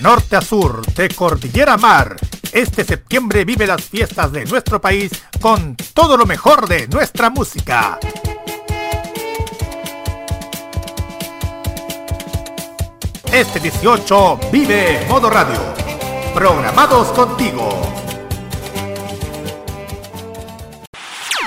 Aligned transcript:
Norte 0.00 0.36
a 0.36 0.40
sur, 0.40 0.86
de 0.94 1.08
cordillera 1.08 1.76
mar, 1.76 2.14
este 2.52 2.84
septiembre 2.84 3.44
vive 3.44 3.66
las 3.66 3.82
fiestas 3.82 4.30
de 4.30 4.44
nuestro 4.44 4.80
país 4.80 5.10
con 5.40 5.74
todo 5.92 6.16
lo 6.16 6.24
mejor 6.24 6.68
de 6.68 6.86
nuestra 6.86 7.30
música. 7.30 7.98
Este 13.32 13.58
18 13.58 14.38
vive 14.52 15.04
Modo 15.08 15.30
Radio. 15.30 15.74
Programados 16.32 17.08
contigo. 17.08 17.68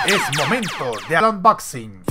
Es 0.05 0.37
momento 0.37 0.91
de 1.07 1.17
unboxing. 1.25 2.10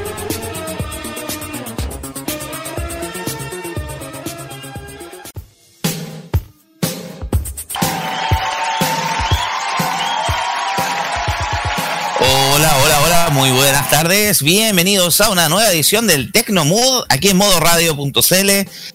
Muy 13.41 13.49
buenas 13.49 13.89
tardes. 13.89 14.43
Bienvenidos 14.43 15.19
a 15.19 15.31
una 15.31 15.49
nueva 15.49 15.71
edición 15.71 16.05
del 16.05 16.31
Tecnomood 16.31 17.05
aquí 17.09 17.29
en 17.29 17.37
modo 17.37 17.59
radio.cl, 17.59 18.49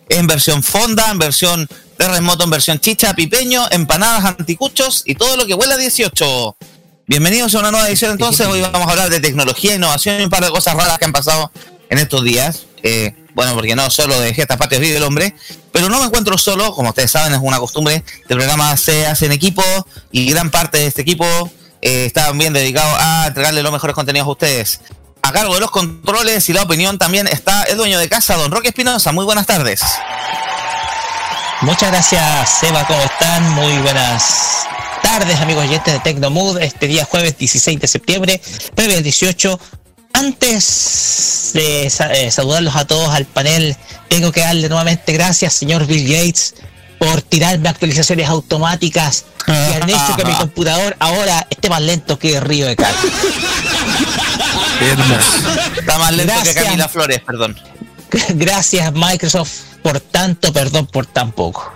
en 0.09 0.27
versión 0.28 0.62
fonda, 0.62 1.10
en 1.10 1.19
versión 1.19 1.69
terremoto, 1.98 2.45
en 2.45 2.50
versión 2.50 2.78
chicha, 2.78 3.12
pipeño, 3.14 3.67
empanadas, 3.72 4.24
anticuchos 4.24 5.02
y 5.05 5.17
todo 5.17 5.36
lo 5.36 5.47
que 5.47 5.55
huele 5.55 5.74
a 5.74 5.77
18. 5.77 6.56
Bienvenidos 7.08 7.56
a 7.56 7.58
una 7.58 7.72
nueva 7.72 7.89
edición 7.89 8.12
entonces. 8.12 8.47
Hoy 8.47 8.61
vamos 8.61 8.86
a 8.86 8.92
hablar 8.92 9.11
de 9.11 9.19
tecnología, 9.19 9.74
innovación 9.74 10.20
y 10.20 10.22
un 10.22 10.30
par 10.30 10.44
de 10.44 10.50
cosas 10.50 10.77
raras 10.77 10.97
que 11.00 11.06
han 11.06 11.12
pasado 11.12 11.50
en 11.91 11.98
estos 11.98 12.22
días. 12.22 12.67
Eh, 12.84 13.17
bueno, 13.34 13.52
porque 13.55 13.74
no 13.74 13.91
solo 13.91 14.20
de 14.20 14.33
Gestas 14.33 14.58
Patrias 14.58 14.80
vive 14.80 14.98
el 14.98 15.02
hombre, 15.02 15.34
pero 15.72 15.89
no 15.89 15.98
me 15.98 16.06
encuentro 16.06 16.39
solo, 16.39 16.72
como 16.72 16.91
ustedes 16.91 17.11
saben, 17.11 17.34
es 17.34 17.41
una 17.42 17.58
costumbre. 17.58 18.05
El 18.28 18.36
programa 18.36 18.77
se 18.77 19.08
hace 19.08 19.27
en 19.27 19.33
equipo 19.33 19.64
y 20.12 20.30
gran 20.30 20.52
parte 20.52 20.78
de 20.78 20.86
este 20.86 21.02
equipo 21.02 21.50
eh, 21.82 22.06
estaban 22.06 22.38
bien 22.38 22.52
dedicados 22.52 22.96
a 23.00 23.27
entregarle 23.28 23.62
los 23.62 23.72
mejores 23.72 23.94
contenidos 23.94 24.27
a 24.27 24.30
ustedes. 24.30 24.80
A 25.22 25.32
cargo 25.32 25.55
de 25.55 25.60
los 25.60 25.70
controles 25.70 26.48
y 26.48 26.52
la 26.52 26.62
opinión 26.62 26.98
también 26.98 27.27
está 27.27 27.64
el 27.64 27.77
dueño 27.77 27.98
de 27.98 28.08
casa, 28.08 28.36
don 28.36 28.50
Roque 28.52 28.68
Espinosa. 28.68 29.12
Muy 29.12 29.24
buenas 29.24 29.46
tardes. 29.46 29.80
Muchas 31.62 31.91
gracias, 31.91 32.50
Seba. 32.60 32.86
¿Cómo 32.86 33.00
están? 33.00 33.50
Muy 33.55 33.78
buenas 33.78 34.66
tardes, 35.02 35.41
amigos 35.41 35.64
oyentes 35.64 35.94
de 35.94 36.00
Tecnomood. 36.00 36.60
Este 36.60 36.86
día 36.86 37.05
jueves 37.05 37.38
16 37.38 37.80
de 37.80 37.88
septiembre, 37.88 38.40
previo 38.74 39.00
18. 39.00 39.58
Antes 40.12 41.50
de 41.55 41.86
eh, 41.86 42.30
saludarlos 42.30 42.77
a 42.77 42.86
todos 42.86 43.08
al 43.08 43.24
panel, 43.24 43.77
tengo 44.08 44.33
que 44.33 44.40
darle 44.40 44.68
nuevamente 44.68 45.12
gracias, 45.12 45.55
señor 45.55 45.86
Bill 45.86 46.08
Gates, 46.08 46.55
por 46.98 47.22
tirarme 47.22 47.69
actualizaciones 47.69 48.28
automáticas 48.28 49.27
y 49.47 49.50
han 49.50 49.89
hecho 49.89 50.16
que 50.16 50.25
mi 50.25 50.34
computador 50.34 50.97
ahora 50.98 51.47
esté 51.50 51.69
más 51.69 51.83
lento 51.83 52.19
que 52.19 52.36
el 52.36 52.42
río 52.42 52.66
de 52.66 52.77
Cal. 52.77 52.94
Está 55.78 55.98
más 55.98 56.12
lento 56.12 56.34
que 56.42 56.55
Camila 56.55 56.89
Flores, 56.89 57.20
perdón. 57.20 57.56
Gracias 58.30 58.92
Microsoft 58.92 59.52
por 59.83 60.00
tanto, 60.00 60.52
perdón 60.52 60.86
por 60.86 61.06
tan 61.06 61.33
poco. 61.33 61.72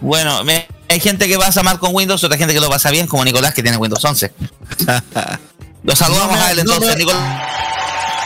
Bueno, 0.00 0.42
hay 0.88 1.00
gente 1.00 1.28
que 1.28 1.38
pasa 1.38 1.62
mal 1.62 1.78
con 1.78 1.94
Windows, 1.94 2.22
otra 2.24 2.36
gente 2.36 2.52
que 2.52 2.60
lo 2.60 2.68
pasa 2.68 2.90
bien, 2.90 3.06
como 3.06 3.24
Nicolás 3.24 3.54
que 3.54 3.62
tiene 3.62 3.76
Windows 3.76 4.04
11. 4.04 4.32
Lo 5.84 5.94
saludamos 5.94 6.38
a 6.38 6.50
él 6.50 6.60
entonces, 6.60 6.96
Nicolás. 6.96 7.42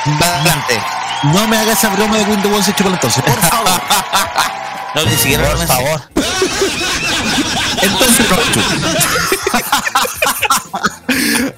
Adelante. 0.07 0.81
No 1.25 1.49
me 1.49 1.57
hagas 1.57 1.79
esa 1.79 1.89
broma 1.91 2.17
de 2.19 2.25
Windows 2.25 2.55
11 2.69 2.75
entonces, 2.79 3.23
por 3.23 3.41
favor. 3.43 3.69
No, 4.95 5.05
ni 5.05 5.17
siquiera 5.17 5.55
por 5.55 5.67
favor. 5.67 6.01
Entonces, 7.83 8.27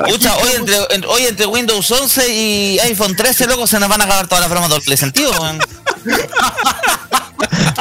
Escucha, 0.07 0.37
hoy 0.37 0.51
entre, 0.57 1.07
hoy 1.07 1.23
entre 1.27 1.47
Windows 1.47 1.91
11 1.91 2.29
y 2.29 2.79
iPhone 2.81 3.17
13, 3.17 3.47
luego 3.47 3.67
se 3.67 3.81
nos 3.81 3.89
van 3.89 4.01
a 4.01 4.05
acabar 4.05 4.29
todas 4.29 4.43
las 4.43 4.51
bromas 4.51 4.71
doble 4.71 4.97
sentido, 4.97 5.33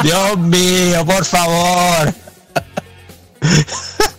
Dios 0.03 0.37
mío, 0.37 1.05
por 1.05 1.25
favor. 1.25 2.13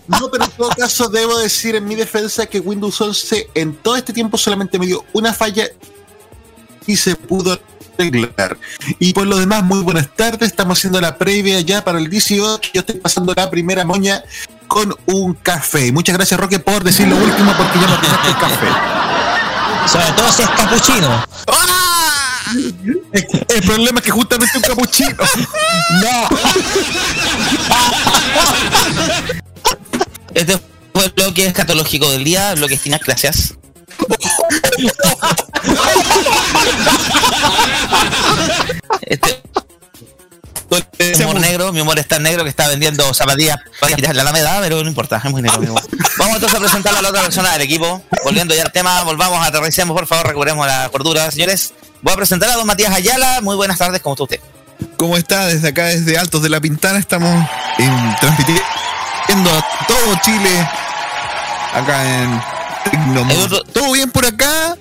No, 0.07 0.31
pero 0.31 0.45
en 0.45 0.51
todo 0.51 0.71
caso 0.71 1.09
debo 1.09 1.39
decir 1.39 1.77
en 1.77 1.87
mi 1.87 1.95
defensa 1.95 2.47
que 2.47 2.61
Windows 2.61 3.01
11 3.01 3.51
en 3.55 3.77
todo 3.77 3.97
este 3.97 4.13
tiempo 4.13 4.37
solamente 4.37 4.79
me 4.79 4.87
dio 4.87 5.05
una 5.13 5.33
falla 5.33 5.69
y 6.87 6.97
se 6.97 7.17
pudo 7.17 7.59
y 8.99 9.12
por 9.12 9.27
lo 9.27 9.37
demás, 9.38 9.62
muy 9.62 9.83
buenas 9.83 10.09
tardes. 10.15 10.49
Estamos 10.49 10.78
haciendo 10.78 11.00
la 11.00 11.16
previa 11.19 11.61
ya 11.61 11.84
para 11.84 11.99
el 11.99 12.09
18. 12.09 12.71
Yo 12.72 12.81
estoy 12.81 12.97
pasando 12.97 13.34
la 13.37 13.50
primera 13.50 13.84
moña 13.84 14.22
con 14.66 14.94
un 15.06 15.34
café. 15.34 15.93
Muchas 15.93 16.16
gracias, 16.16 16.39
Roque, 16.41 16.59
por 16.59 16.83
decir 16.84 17.09
lo 17.09 17.16
último 17.16 17.53
porque 17.56 17.78
ya 17.78 17.87
no 17.87 18.00
tomaste 18.00 18.28
el 18.28 18.37
café. 18.39 18.69
Sobre 19.87 20.12
todo 20.12 20.33
si 20.33 20.43
es 20.43 20.50
capuchino. 20.50 21.27
El 23.49 23.62
problema 23.62 23.99
es 23.99 24.05
que 24.05 24.10
justamente 24.10 24.56
un 24.56 24.62
capuchino. 24.62 25.10
no. 26.03 26.28
Este 30.34 30.59
fue 30.93 31.05
el 31.05 31.10
bloque 31.10 31.47
escatológico 31.47 32.10
del 32.10 32.25
día, 32.25 32.55
bloque 32.55 32.77
Finas, 32.77 33.00
gracias. 33.05 33.55
Este, 40.71 41.16
mi 41.16 41.25
humor 41.25 41.41
negro, 41.41 41.72
mi 41.72 41.81
humor 41.81 41.99
es 41.99 42.06
tan 42.06 42.22
negro 42.22 42.44
que 42.44 42.50
está 42.50 42.69
vendiendo 42.69 43.12
zapatillas 43.12 43.59
para 43.81 43.97
la 44.12 44.21
Alameda, 44.21 44.60
pero 44.60 44.83
no 44.83 44.89
importa, 44.89 45.21
es 45.22 45.31
muy 45.31 45.43
negro. 45.43 45.60
Vamos 46.19 46.34
entonces 46.37 46.55
a 46.56 46.60
presentar 46.60 46.94
a 46.94 47.03
la 47.03 47.09
otra 47.09 47.22
persona 47.22 47.53
del 47.53 47.62
equipo. 47.62 48.03
Volviendo 48.22 48.55
ya 48.55 48.62
al 48.62 48.72
tema, 48.72 49.03
volvamos, 49.03 49.44
aterricemos, 49.44 49.97
por 49.97 50.06
favor, 50.06 50.28
recuperemos 50.28 50.66
la 50.66 50.89
cordura, 50.91 51.31
señores. 51.31 51.75
Voy 52.03 52.12
a 52.12 52.16
presentar 52.16 52.50
a 52.50 52.55
don 52.55 52.66
Matías 52.66 52.94
Ayala. 52.94 53.41
Muy 53.41 53.56
buenas 53.56 53.78
tardes, 53.78 54.00
¿cómo 54.00 54.15
está 54.15 54.25
usted? 54.25 54.41
¿Cómo 54.97 55.16
está? 55.16 55.47
Desde 55.47 55.69
acá, 55.69 55.87
desde 55.87 56.19
Altos 56.19 56.43
de 56.43 56.50
la 56.50 56.60
Pintana, 56.60 56.99
estamos 56.99 57.49
en, 57.78 58.16
transmitiendo 58.21 59.50
a 59.50 59.87
todo 59.89 60.21
Chile 60.22 60.69
acá 61.75 62.22
en 62.22 62.59
¿Todo 63.73 63.93
bien 63.93 64.11
por 64.11 64.27
acá? 64.27 64.77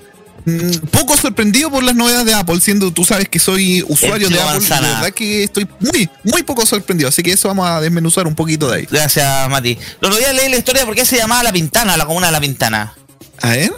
Mm, 0.45 0.87
poco 0.91 1.17
sorprendido 1.17 1.69
por 1.69 1.83
las 1.83 1.95
novedades 1.95 2.25
de 2.25 2.33
Apple, 2.33 2.59
siendo 2.61 2.91
tú 2.91 3.03
sabes 3.03 3.27
que 3.29 3.39
soy 3.39 3.83
usuario 3.87 4.29
de 4.29 4.39
Apple. 4.41 4.67
La 4.69 4.81
verdad 4.81 5.11
que 5.11 5.43
estoy 5.43 5.67
muy, 5.79 6.09
muy 6.23 6.43
poco 6.43 6.65
sorprendido. 6.65 7.09
Así 7.09 7.21
que 7.23 7.31
eso 7.31 7.47
vamos 7.47 7.67
a 7.67 7.81
desmenuzar 7.81 8.27
un 8.27 8.35
poquito 8.35 8.69
de 8.69 8.77
ahí. 8.77 8.87
Gracias, 8.89 9.49
Mati. 9.49 9.77
Los 10.01 10.17
días 10.17 10.33
leí 10.33 10.49
la 10.49 10.57
historia 10.57 10.81
de 10.81 10.85
por 10.85 10.95
qué 10.95 11.05
se 11.05 11.17
llamaba 11.17 11.43
La 11.43 11.51
Pintana, 11.51 11.97
la 11.97 12.05
comuna 12.05 12.27
de 12.27 12.33
La 12.33 12.41
Pintana. 12.41 12.93
A 13.41 13.49
ver. 13.49 13.71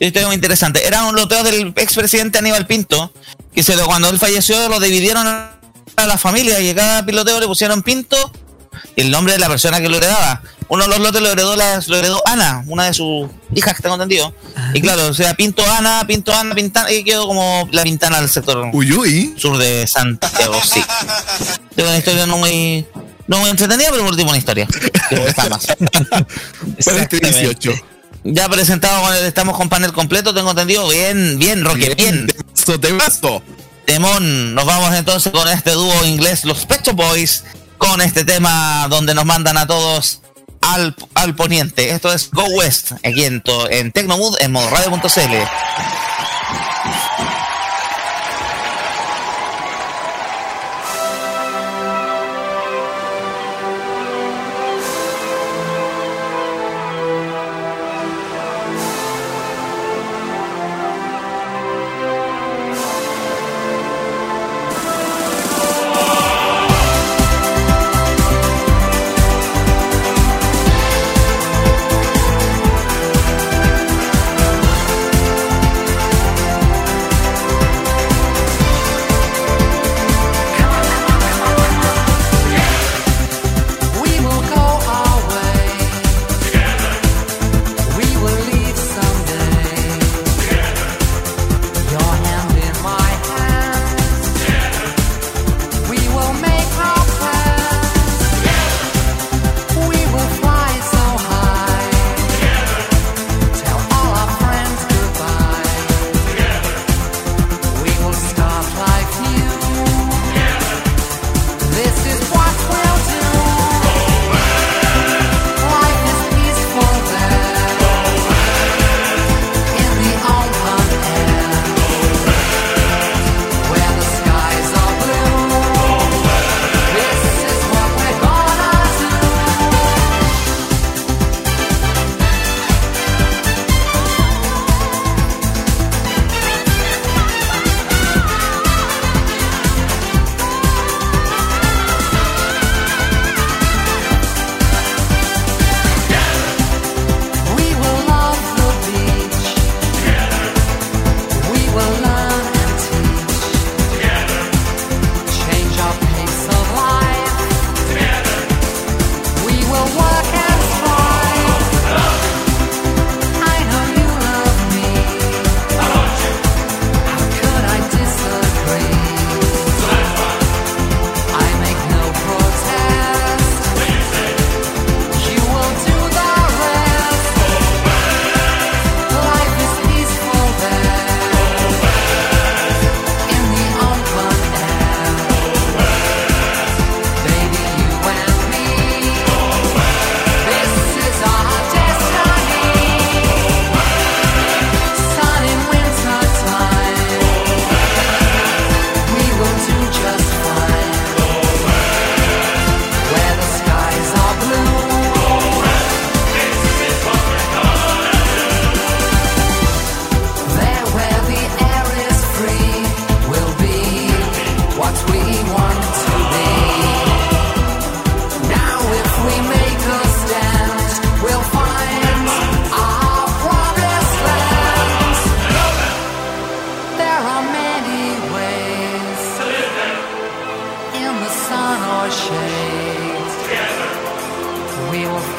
Esto 0.00 0.18
es 0.18 0.26
muy 0.26 0.34
interesante. 0.34 0.86
Era 0.86 1.04
un 1.04 1.14
loteo 1.14 1.44
del 1.44 1.72
expresidente 1.76 2.38
Aníbal 2.38 2.66
Pinto, 2.66 3.12
que 3.54 3.62
se 3.62 3.76
lo, 3.76 3.86
cuando 3.86 4.08
él 4.08 4.18
falleció 4.18 4.68
lo 4.68 4.80
dividieron 4.80 5.26
a 5.26 6.06
la 6.06 6.18
familia 6.18 6.60
y 6.60 6.70
a 6.70 6.74
cada 6.74 7.06
piloteo 7.06 7.38
le 7.38 7.46
pusieron 7.46 7.82
Pinto 7.82 8.16
el 8.96 9.10
nombre 9.10 9.34
de 9.34 9.38
la 9.38 9.48
persona 9.48 9.80
que 9.80 9.88
lo 9.88 9.96
heredaba. 9.96 10.42
Uno 10.72 10.84
de 10.84 10.88
los 10.88 11.00
lotes 11.00 11.20
lo 11.20 11.30
heredó, 11.30 11.54
lo 11.54 11.96
heredó 11.98 12.22
Ana, 12.26 12.64
una 12.66 12.84
de 12.86 12.94
sus 12.94 13.28
hijas 13.54 13.76
que 13.76 13.82
tengo 13.82 13.96
entendido. 13.96 14.34
Y 14.72 14.80
claro, 14.80 15.08
o 15.08 15.12
sea, 15.12 15.34
Pinto 15.34 15.62
Ana, 15.70 16.02
Pinto 16.06 16.32
Ana, 16.32 16.54
Pintana, 16.54 16.90
y 16.90 17.04
quedó 17.04 17.26
como 17.26 17.68
la 17.72 17.82
Pintana 17.82 18.18
del 18.18 18.30
sector 18.30 18.70
sur 19.36 19.58
de 19.58 19.86
Santiago, 19.86 20.58
sí. 20.64 20.82
Tengo 21.76 21.90
una 21.90 21.98
historia 21.98 22.24
no 22.24 22.38
muy, 22.38 22.86
no 23.26 23.36
muy 23.40 23.50
entretenida, 23.50 23.88
pero 23.90 24.00
por 24.00 24.12
último 24.12 24.30
una 24.30 24.38
historia. 24.38 24.66
está 25.10 25.50
más. 25.50 25.66
este 26.78 27.20
18. 27.20 27.74
Ya 28.24 28.48
presentado 28.48 29.02
con 29.02 29.14
el, 29.14 29.26
estamos 29.26 29.58
con 29.58 29.68
panel 29.68 29.92
completo, 29.92 30.32
tengo 30.32 30.52
entendido. 30.52 30.88
Bien, 30.88 31.38
bien, 31.38 31.66
Roque, 31.66 31.94
bien. 31.94 32.32
Te 32.80 32.92
mazo. 32.94 33.42
Temón, 33.84 34.54
nos 34.54 34.64
vamos 34.64 34.94
entonces 34.94 35.32
con 35.32 35.46
este 35.48 35.72
dúo 35.72 36.02
inglés, 36.06 36.46
los 36.46 36.64
Pecho 36.64 36.94
Boys 36.94 37.44
con 37.76 38.00
este 38.00 38.24
tema 38.24 38.86
donde 38.88 39.14
nos 39.14 39.26
mandan 39.26 39.58
a 39.58 39.66
todos 39.66 40.22
al, 40.62 40.96
al 41.14 41.34
poniente. 41.34 41.90
Esto 41.90 42.12
es 42.12 42.30
Go 42.30 42.44
West, 42.44 42.92
aquí 43.04 43.24
en, 43.24 43.42
en 43.70 43.92
Tecnomood 43.92 44.36
en 44.40 44.52
modo 44.52 44.68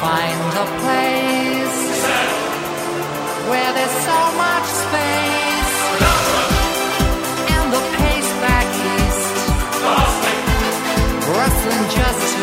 find 0.04 0.52
a 0.64 0.68
place 0.84 1.80
where 3.48 3.70
there's 3.76 3.98
so 4.10 4.20
much 4.44 4.66
space. 4.84 5.74
And 7.54 7.66
the 7.76 7.82
pace 7.96 8.32
back 8.44 8.68
east, 8.92 9.36
rustling 11.36 11.86
just 11.98 12.33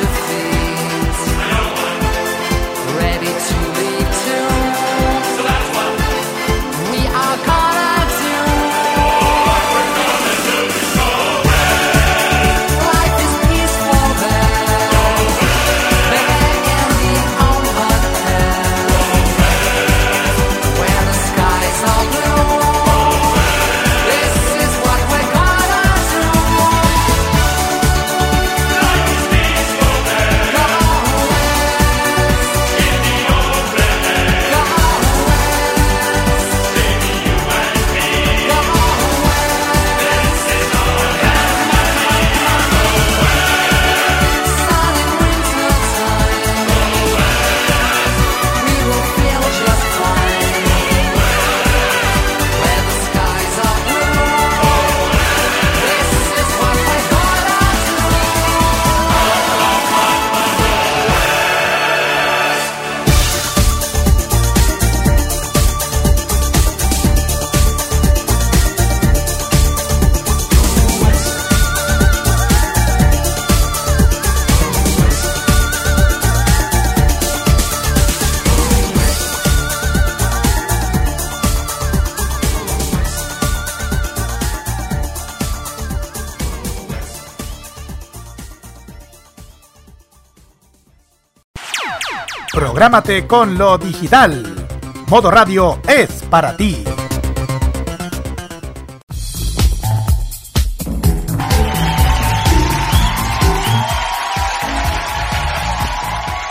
Prográmate 92.91 93.25
con 93.25 93.57
lo 93.57 93.77
digital. 93.77 94.67
Modo 95.07 95.31
Radio 95.31 95.81
es 95.87 96.09
para 96.29 96.57
ti. 96.57 96.83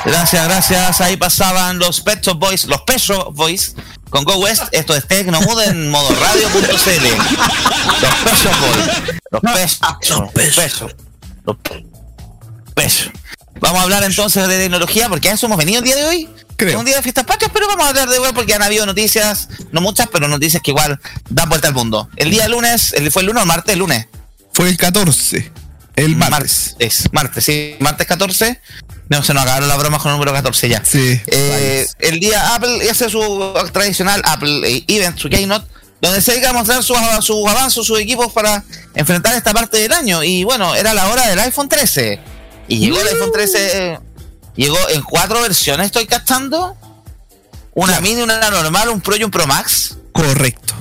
Gracias, 0.06 0.48
gracias. 0.48 1.00
Ahí 1.02 1.18
pasaban 1.18 1.78
los 1.78 2.00
Pet 2.00 2.24
Shop 2.24 2.38
Boys, 2.38 2.64
los 2.64 2.80
Pet 2.84 2.96
Shop 2.96 3.34
Boys 3.34 3.74
con 4.08 4.24
Go 4.24 4.36
West. 4.36 4.62
Esto 4.72 4.96
es 4.96 5.06
Tecnomood 5.06 5.60
en 5.60 5.90
modo 5.90 6.08
radio.cl. 6.08 6.70
Los 8.00 8.14
Pet 8.14 8.34
Shop 8.42 8.60
Boys. 8.60 9.20
Los 9.30 9.42
Pet 9.42 9.68
Shop. 9.68 10.00
Los 10.08 10.32
Pet 10.32 10.72
Shop. 10.72 10.90
Los 11.44 11.56
Pet 12.74 12.88
Shop. 12.88 13.19
Vamos 13.70 13.82
a 13.82 13.84
hablar 13.84 14.02
entonces 14.02 14.48
de 14.48 14.58
tecnología, 14.58 15.08
porque 15.08 15.28
a 15.28 15.34
eso 15.34 15.46
hemos 15.46 15.56
venido 15.56 15.78
el 15.78 15.84
día 15.84 15.94
de 15.94 16.04
hoy. 16.04 16.28
Creo. 16.56 16.70
Es 16.70 16.76
un 16.76 16.84
día 16.84 16.96
de 16.96 17.02
fiestas 17.02 17.24
patrias, 17.24 17.52
pero 17.54 17.68
vamos 17.68 17.86
a 17.86 17.90
hablar 17.90 18.08
de 18.08 18.16
igual 18.16 18.34
porque 18.34 18.52
han 18.52 18.62
habido 18.62 18.84
noticias, 18.84 19.48
no 19.70 19.80
muchas, 19.80 20.08
pero 20.08 20.26
noticias 20.26 20.60
que 20.60 20.72
igual 20.72 20.98
dan 21.28 21.48
vuelta 21.48 21.68
al 21.68 21.74
mundo. 21.74 22.08
El 22.16 22.32
día 22.32 22.48
lunes, 22.48 22.92
el, 22.94 23.12
¿fue 23.12 23.22
el 23.22 23.26
lunes 23.26 23.42
o 23.42 23.44
el 23.44 23.46
martes? 23.46 23.72
El 23.72 23.78
lunes. 23.78 24.08
Fue 24.52 24.68
el 24.68 24.76
14. 24.76 25.52
El 25.94 26.16
martes. 26.16 26.74
Es 26.80 27.12
martes, 27.12 27.44
sí. 27.44 27.76
Martes 27.78 28.08
14. 28.08 28.60
No, 29.08 29.22
se 29.22 29.34
nos 29.34 29.44
acabaron 29.44 29.68
las 29.68 29.78
bromas 29.78 30.02
con 30.02 30.10
el 30.10 30.16
número 30.16 30.32
14 30.32 30.68
ya. 30.68 30.84
Sí. 30.84 31.20
Eh, 31.28 31.86
el 32.00 32.18
día 32.18 32.56
Apple 32.56 32.90
hace 32.90 33.08
su 33.08 33.54
tradicional 33.72 34.20
Apple 34.24 34.68
eh, 34.68 34.84
Event, 34.88 35.16
su 35.16 35.28
Keynote, 35.28 35.64
donde 36.00 36.20
se 36.20 36.32
dedica 36.32 36.50
a 36.50 36.54
mostrar 36.54 36.82
sus 36.82 36.96
sus 37.20 37.48
avances, 37.48 37.86
sus 37.86 38.00
equipos 38.00 38.32
para 38.32 38.64
enfrentar 38.96 39.36
esta 39.36 39.52
parte 39.52 39.76
del 39.76 39.92
año. 39.92 40.24
Y 40.24 40.42
bueno, 40.42 40.74
era 40.74 40.92
la 40.92 41.08
hora 41.08 41.28
del 41.28 41.38
iPhone 41.38 41.68
13. 41.68 42.29
Y 42.70 42.78
llegó 42.78 43.00
el 43.00 43.08
iPhone 43.08 43.32
13, 43.32 43.92
eh, 43.92 43.98
llegó 44.56 44.78
en 44.90 45.02
cuatro 45.02 45.40
versiones, 45.42 45.86
estoy 45.86 46.06
captando. 46.06 46.76
Una 47.74 47.86
Claro. 47.94 48.02
mini, 48.02 48.22
una 48.22 48.50
normal, 48.50 48.88
un 48.88 49.00
Pro 49.00 49.16
y 49.16 49.24
un 49.24 49.30
Pro 49.30 49.46
Max. 49.46 49.96
Correcto. 50.12 50.74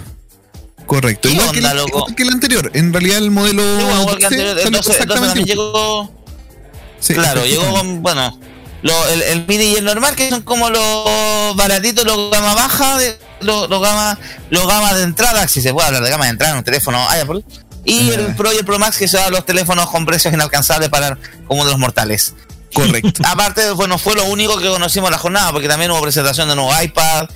Correcto. 0.86 1.30
¿Qué 1.30 1.36
Igual, 1.36 1.52
que, 1.52 1.58
onda, 1.60 1.72
el, 1.72 1.78
loco? 1.78 1.90
igual 2.00 2.16
que 2.16 2.24
el 2.24 2.30
anterior. 2.30 2.72
En 2.74 2.92
realidad 2.94 3.18
el 3.20 3.32
modelo 3.32 3.62
Sí, 3.62 3.84
igual 3.84 4.06
que 4.18 4.24
12 4.24 4.26
anterior, 4.26 4.60
entonces, 4.60 4.98
también 5.08 5.46
llegó 5.46 6.12
Sí, 7.00 7.14
Claro, 7.14 7.46
llegó 7.46 7.72
con, 7.74 8.02
bueno, 8.02 8.40
lo- 8.82 9.08
el, 9.10 9.22
el 9.22 9.48
mini 9.48 9.66
y 9.66 9.76
el 9.76 9.86
normal, 9.86 10.16
que 10.16 10.30
son 10.30 10.42
como 10.42 10.70
los 10.70 11.56
baratitos, 11.56 12.06
los 12.06 12.30
gama 12.32 12.54
baja, 12.56 12.98
de, 12.98 13.18
los, 13.42 13.70
los 13.70 13.82
gama, 13.82 14.18
los 14.50 14.68
gama 14.68 14.94
de 14.96 15.04
entrada, 15.04 15.48
si 15.48 15.62
se 15.62 15.72
puede 15.74 15.88
hablar 15.88 16.04
de 16.04 16.10
gama 16.10 16.26
de 16.26 16.32
entrada 16.32 16.52
en 16.54 16.58
un 16.60 16.64
teléfono 16.64 17.00
Apple, 17.10 17.44
y 17.90 18.10
el 18.12 18.36
Pro 18.36 18.54
y 18.54 18.58
el 18.58 18.66
Pro 18.66 18.80
Max, 18.80 18.98
que 18.98 19.08
son 19.08 19.32
los 19.32 19.46
teléfonos 19.46 19.90
con 19.90 20.06
precios 20.06 20.34
inalcanzables 20.34 20.90
para 20.90 21.18
como 21.48 21.66
de 21.66 21.72
los 21.72 21.80
mortales. 21.80 22.34
Correcto. 22.74 23.22
Aparte, 23.28 23.72
bueno, 23.72 23.98
fue 23.98 24.16
lo 24.16 24.26
único 24.26 24.58
que 24.60 24.68
conocimos 24.68 25.08
en 25.08 25.14
la 25.14 25.18
jornada, 25.18 25.52
porque 25.52 25.68
también 25.68 25.92
hubo 25.92 26.02
presentación 26.02 26.48
de 26.50 26.56
nuevo 26.56 26.72
iPad, 26.82 27.28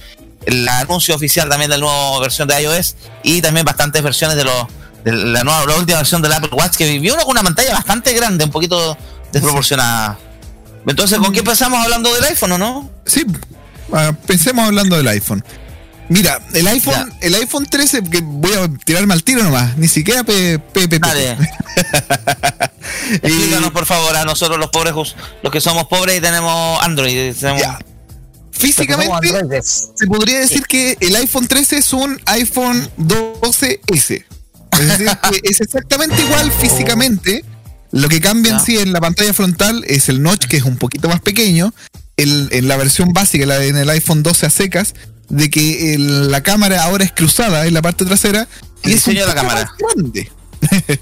el 0.45 0.67
anuncio 0.67 1.15
oficial 1.15 1.49
también 1.49 1.71
de 1.71 1.77
la 1.77 1.85
nueva 1.85 2.19
versión 2.19 2.47
de 2.47 2.61
iOS, 2.61 2.95
y 3.23 3.41
también 3.41 3.65
bastantes 3.65 4.01
versiones 4.03 4.37
de, 4.37 4.43
los 4.43 4.67
de 5.03 5.11
la, 5.11 5.43
nueva, 5.43 5.65
la 5.65 5.75
última 5.75 5.97
versión 5.97 6.21
del 6.21 6.33
Apple 6.33 6.51
Watch, 6.53 6.75
que 6.75 6.85
vivió 6.85 7.13
una, 7.13 7.23
con 7.23 7.31
una 7.31 7.43
pantalla 7.43 7.73
bastante 7.73 8.13
grande, 8.13 8.45
un 8.45 8.51
poquito 8.51 8.97
desproporcionada. 9.31 10.19
Entonces, 10.85 11.17
¿con 11.17 11.31
qué 11.31 11.39
empezamos 11.39 11.79
hablando 11.83 12.13
del 12.13 12.23
iPhone 12.25 12.51
o 12.53 12.57
no? 12.57 12.91
Sí, 13.05 13.25
ah, 13.93 14.11
pensemos 14.27 14.65
hablando 14.65 14.97
del 14.97 15.07
iPhone. 15.07 15.43
Mira, 16.13 16.39
el 16.53 16.67
iPhone, 16.67 16.93
Ya. 16.93 17.17
el 17.27 17.35
iPhone 17.35 17.65
13, 17.65 18.03
que 18.03 18.21
voy 18.23 18.53
a 18.53 18.67
tirarme 18.85 19.13
al 19.13 19.23
tiro 19.23 19.41
nomás, 19.43 19.75
ni 19.77 19.87
siquiera 19.87 20.23
P- 20.23 20.59
P- 20.59 20.87
P- 20.87 20.99
P- 20.99 20.99
Dale. 20.99 21.37
Explícanos, 23.21 23.71
por 23.71 23.85
favor, 23.85 24.15
a 24.15 24.23
nosotros 24.25 24.59
los 24.59 24.69
pobres, 24.69 24.93
los 25.41 25.51
que 25.51 25.61
somos 25.61 25.85
pobres 25.87 26.17
y 26.17 26.21
tenemos 26.21 26.81
Android. 26.83 27.33
tenemos- 27.35 27.61
Ya. 27.61 27.79
Físicamente, 28.51 29.27
se 29.63 30.05
podría 30.07 30.39
decir 30.39 30.63
que 30.67 30.95
el 31.01 31.15
iPhone 31.15 31.47
13 31.47 31.77
es 31.77 31.91
un 31.91 32.21
iPhone 32.27 32.87
12S. 32.97 34.23
Es 34.71 34.87
decir, 34.87 35.07
que 35.31 35.41
es 35.49 35.59
exactamente 35.61 36.21
igual 36.21 36.51
físicamente. 36.51 37.43
Lo 37.91 38.07
que 38.09 38.21
cambia 38.21 38.53
en 38.53 38.59
sí 38.59 38.77
en 38.77 38.93
la 38.93 39.01
pantalla 39.01 39.33
frontal 39.33 39.83
es 39.87 40.07
el 40.09 40.21
notch, 40.21 40.45
que 40.45 40.57
es 40.57 40.63
un 40.63 40.77
poquito 40.77 41.09
más 41.09 41.19
pequeño. 41.21 41.73
El- 42.15 42.49
en 42.51 42.67
la 42.67 42.77
versión 42.77 43.11
básica, 43.11 43.45
la, 43.45 43.63
en 43.63 43.75
el 43.75 43.89
iPhone 43.89 44.21
12 44.23 44.45
a 44.45 44.49
secas, 44.51 44.93
de 45.29 45.49
que 45.49 45.93
el- 45.95 46.31
la 46.31 46.41
cámara 46.41 46.83
ahora 46.83 47.03
es 47.05 47.11
cruzada 47.11 47.65
en 47.65 47.73
la 47.73 47.81
parte 47.81 48.05
trasera. 48.05 48.47
El 48.83 48.91
Y 48.91 48.93
es 48.95 49.07
un 49.07 49.15
de 49.15 49.25
la 49.25 49.33
cámara. 49.35 49.65
más 49.65 49.93
grande. 49.95 50.31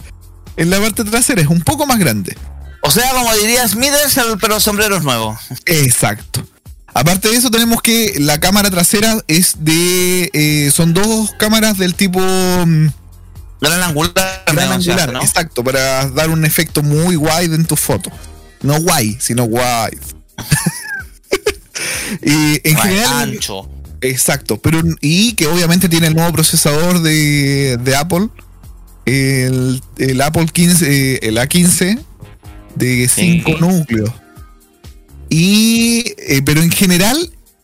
en 0.58 0.70
la 0.70 0.80
parte 0.80 1.04
trasera 1.04 1.42
es 1.42 1.48
un 1.48 1.62
poco 1.62 1.86
más 1.88 2.00
grande. 2.00 2.38
O 2.84 2.90
sea, 2.92 3.12
como 3.12 3.34
diría 3.36 3.68
Smithers, 3.68 4.18
el- 4.18 4.38
pero 4.40 4.60
sombreros 4.60 5.04
nuevos. 5.04 5.38
Exacto. 5.66 6.46
Aparte 6.94 7.30
de 7.30 7.36
eso, 7.36 7.50
tenemos 7.50 7.82
que 7.82 8.16
la 8.20 8.40
cámara 8.40 8.70
trasera 8.70 9.18
es 9.28 9.56
de. 9.64 10.30
eh, 10.34 10.72
son 10.72 10.94
dos 10.94 11.32
cámaras 11.38 11.78
del 11.78 11.96
tipo. 11.96 12.20
mm, 12.20 12.88
Gran 13.62 13.84
angular. 13.84 14.44
gran 14.48 14.72
angular, 14.74 15.16
exacto, 15.22 15.64
para 15.64 16.08
dar 16.10 16.30
un 16.32 16.44
efecto 16.44 16.82
muy 16.84 17.16
wide 17.16 17.56
en 17.56 17.66
tu 17.66 17.76
foto. 17.78 18.12
No 18.62 18.76
wide, 18.76 19.18
sino 19.22 19.44
wide. 19.46 20.00
y 22.22 22.68
en 22.70 22.78
general. 22.78 23.14
ancho. 23.34 23.70
Exacto, 24.02 24.58
pero 24.58 24.82
y 25.00 25.34
que 25.34 25.48
obviamente 25.48 25.88
tiene 25.90 26.08
el 26.08 26.16
nuevo 26.16 26.32
procesador 26.34 27.02
de, 27.02 27.78
de 27.78 27.96
Apple, 27.96 28.30
el, 29.06 29.82
el 29.98 30.22
Apple 30.22 30.48
15, 30.52 30.86
eh, 31.16 31.20
el 31.24 31.38
A15 31.38 32.00
de 32.76 33.08
5 33.08 33.52
Sí. 33.52 33.58
núcleos. 33.60 34.12
Y 35.30 36.04
eh, 36.18 36.42
pero 36.44 36.62
en 36.62 36.72
general 36.72 37.18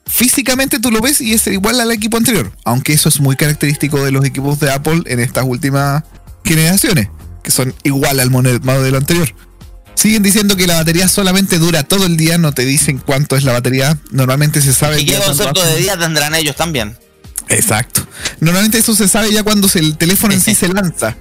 físicamente 0.06 0.79
tú 0.79 0.89
lo 0.89 1.01
ves 1.01 1.20
y 1.20 1.34
es 1.34 1.48
igual 1.48 1.79
al 1.82 1.91
equipo 1.91 2.17
anterior, 2.17 2.51
aunque 2.63 2.94
eso 2.94 3.10
es 3.10 3.20
muy 3.20 3.36
característico 3.36 4.03
de 4.03 4.12
los 4.12 4.24
equipos 4.25 4.60
de 4.60 4.72
Apple 4.72 5.01
en 5.08 5.20
estas 5.20 5.44
últimas 5.46 6.03
generaciones, 6.46 7.10
que 7.44 7.51
son 7.51 7.74
igual 7.84 8.20
al 8.22 8.29
modelo 8.32 8.98
anterior. 8.98 9.34
Siguen 9.97 10.21
diciendo 10.21 10.55
que 10.55 10.67
la 10.67 10.75
batería 10.75 11.07
solamente 11.07 11.57
dura 11.57 11.81
todo 11.81 12.05
el 12.05 12.17
día, 12.17 12.37
no 12.37 12.51
te 12.53 12.65
dicen 12.65 12.99
cuánto 13.03 13.35
es 13.35 13.43
la 13.43 13.53
batería. 13.53 13.97
Normalmente 14.11 14.61
se 14.61 14.71
sabe 14.71 15.01
¿Y 15.01 15.05
qué 15.05 15.15
concepto 15.15 15.65
de 15.65 15.75
día 15.77 15.97
tendrán 15.97 16.35
ellos 16.35 16.55
también? 16.55 16.95
Exacto. 17.49 18.05
Normalmente 18.39 18.77
eso 18.77 18.93
se 18.93 19.07
sabe 19.07 19.31
ya 19.33 19.41
cuando 19.41 19.67
se- 19.67 19.79
el 19.79 19.97
teléfono 19.97 20.35
en 20.35 20.41
sí 20.41 20.53
se 20.53 20.67
lanza. 20.73 21.17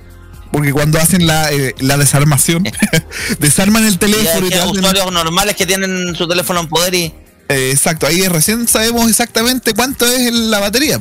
Porque 0.52 0.72
cuando 0.72 0.98
hacen 1.00 1.26
la, 1.26 1.50
eh, 1.52 1.74
la 1.78 1.96
desarmación, 1.96 2.64
desarman 3.40 3.86
el 3.86 3.98
teléfono 3.98 4.46
hay 4.46 4.50
y 4.50 4.54
hacen- 4.54 4.78
usuarios 4.78 5.10
normales 5.10 5.56
que 5.56 5.64
tienen 5.64 6.14
su 6.14 6.28
teléfono 6.28 6.60
en 6.60 6.68
poder 6.68 6.94
y 6.94 7.14
Eh, 7.48 7.70
exacto, 7.72 8.06
ahí 8.06 8.28
recién 8.28 8.68
sabemos 8.68 9.08
exactamente 9.08 9.72
cuánto 9.72 10.04
es 10.06 10.30
la 10.34 10.58
batería. 10.58 11.00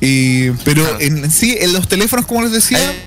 Y, 0.00 0.50
pero 0.64 1.00
en 1.00 1.30
sí, 1.30 1.56
en 1.58 1.72
los 1.72 1.88
teléfonos, 1.88 2.26
como 2.26 2.42
les 2.42 2.52
decía, 2.52 2.78
Eh, 2.78 3.02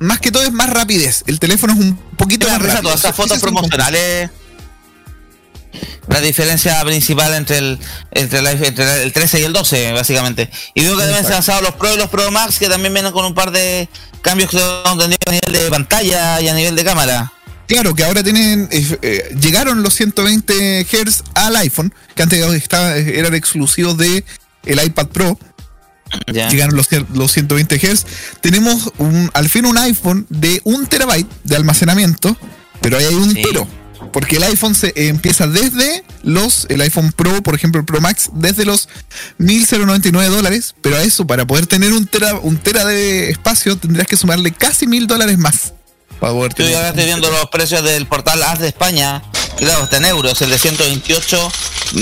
más 0.00 0.20
que 0.20 0.30
todo 0.30 0.42
es 0.42 0.52
más 0.52 0.70
rapidez. 0.70 1.24
El 1.26 1.38
teléfono 1.40 1.72
es 1.72 1.78
un 1.78 1.96
poquito 2.16 2.48
más 2.48 2.60
rápido. 2.62 2.82
todas 2.82 3.00
esas 3.00 3.16
fotos 3.16 3.38
promocionales. 3.40 4.30
La 6.08 6.20
diferencia 6.22 6.82
principal 6.84 7.34
entre 7.34 7.58
el, 7.58 7.78
entre, 8.12 8.40
la- 8.40 8.52
entre 8.52 9.02
el 9.02 9.12
13 9.12 9.40
y 9.40 9.44
el 9.44 9.52
12, 9.52 9.92
básicamente. 9.92 10.50
Y 10.74 10.82
veo 10.82 10.96
que 10.96 11.02
también 11.02 11.22
se 11.22 11.28
han 11.28 11.34
lanzado 11.34 11.60
los 11.60 11.74
Pro 11.74 11.92
y 11.92 11.98
los 11.98 12.08
Pro 12.08 12.30
Max, 12.30 12.58
que 12.58 12.68
también 12.68 12.94
vienen 12.94 13.12
con 13.12 13.26
un 13.26 13.34
par 13.34 13.50
de 13.50 13.88
cambios 14.22 14.50
que 14.50 14.56
tengo 14.56 14.92
entendido 14.92 15.18
a 15.26 15.32
nivel 15.32 15.52
de 15.52 15.70
pantalla 15.70 16.40
y 16.40 16.48
a 16.48 16.54
nivel 16.54 16.74
de 16.74 16.84
cámara. 16.84 17.32
Claro, 17.66 17.94
que 17.94 18.02
ahora 18.02 18.22
tienen 18.24 18.66
eh, 18.72 18.98
eh, 19.02 19.34
llegaron 19.38 19.82
los 19.82 19.92
120 19.94 20.86
Hz 20.86 21.22
al 21.34 21.54
iPhone, 21.56 21.92
que 22.14 22.22
antes 22.22 22.42
estaba, 22.54 22.96
eran 22.96 23.34
exclusivos 23.34 23.98
de 23.98 24.24
el 24.64 24.82
iPad 24.82 25.08
Pro. 25.08 25.38
Ya. 26.32 26.48
Llegaron 26.48 26.76
los, 26.76 26.88
los 27.14 27.32
120 27.32 27.78
Hz. 27.78 28.06
Tenemos 28.40 28.92
un, 28.98 29.30
al 29.34 29.48
fin 29.48 29.66
un 29.66 29.78
iPhone 29.78 30.26
de 30.28 30.60
un 30.64 30.86
terabyte 30.86 31.28
de 31.44 31.56
almacenamiento, 31.56 32.36
pero 32.80 32.98
ahí 32.98 33.04
hay 33.06 33.14
un 33.14 33.32
Sí. 33.32 33.42
pero. 33.44 33.66
Porque 34.12 34.36
el 34.36 34.44
iPhone 34.44 34.74
se 34.74 34.88
eh, 34.88 35.08
empieza 35.08 35.46
desde 35.48 36.02
los, 36.22 36.66
el 36.70 36.80
iPhone 36.80 37.12
Pro, 37.12 37.42
por 37.42 37.54
ejemplo, 37.54 37.80
el 37.80 37.84
Pro 37.84 38.00
Max, 38.00 38.30
desde 38.32 38.64
los 38.64 38.88
1.099 39.38 40.28
dólares. 40.28 40.74
Pero 40.80 40.96
a 40.96 41.02
eso, 41.02 41.26
para 41.26 41.46
poder 41.46 41.66
tener 41.66 41.92
un 41.92 42.06
tera, 42.06 42.34
un 42.34 42.56
tera 42.58 42.84
de 42.84 43.30
espacio, 43.30 43.76
tendrías 43.76 44.06
que 44.06 44.16
sumarle 44.16 44.52
casi 44.52 44.86
mil 44.86 45.06
dólares 45.06 45.36
más. 45.38 45.74
Para 46.20 46.32
poder 46.32 46.50
Yo 46.52 46.56
tener. 46.56 46.72
ya 46.72 46.88
estoy 46.88 47.04
viendo 47.04 47.30
los 47.30 47.46
precios 47.50 47.82
del 47.84 48.06
portal 48.06 48.42
AS 48.42 48.60
de 48.60 48.68
España. 48.68 49.22
Claro, 49.58 49.84
está 49.84 49.96
en 49.98 50.04
euros. 50.06 50.40
El 50.42 50.50
de 50.50 50.58
128, 50.58 51.52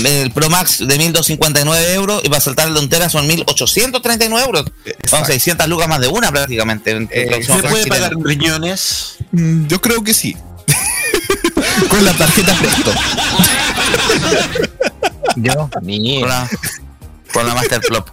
el 0.05 0.31
Pro 0.31 0.49
Max 0.49 0.77
de 0.79 0.97
1259 0.97 1.93
euros. 1.93 2.21
Y 2.23 2.29
para 2.29 2.39
saltar 2.41 2.67
el 2.67 2.73
de 2.75 2.79
un 2.81 2.89
tera 2.89 3.09
son 3.09 3.25
1839 3.27 4.45
euros. 4.45 4.63
Son 4.63 4.73
Exacto. 4.99 5.25
600 5.27 5.67
lucas 5.67 5.87
más 5.87 5.99
de 5.99 6.07
una 6.07 6.31
prácticamente. 6.31 6.91
en- 6.91 7.09
en 7.11 7.33
Eh, 7.33 7.43
¿Se 7.43 7.53
puede 7.53 7.83
chilena. 7.83 7.89
pagar 7.95 8.13
en 8.13 8.23
riñones? 8.23 9.15
Mm, 9.31 9.67
Yo 9.67 9.81
creo 9.81 10.03
que 10.03 10.13
sí. 10.13 10.35
Con 11.89 12.03
la 12.05 12.13
tarjeta 12.13 12.53
Presto. 12.55 12.91
Yo, 15.35 15.69
mío. 15.81 16.21
con 16.21 16.29
la, 16.29 16.49
con 17.33 17.47
la 17.47 17.53
Master 17.55 17.81
Plop. 17.81 18.09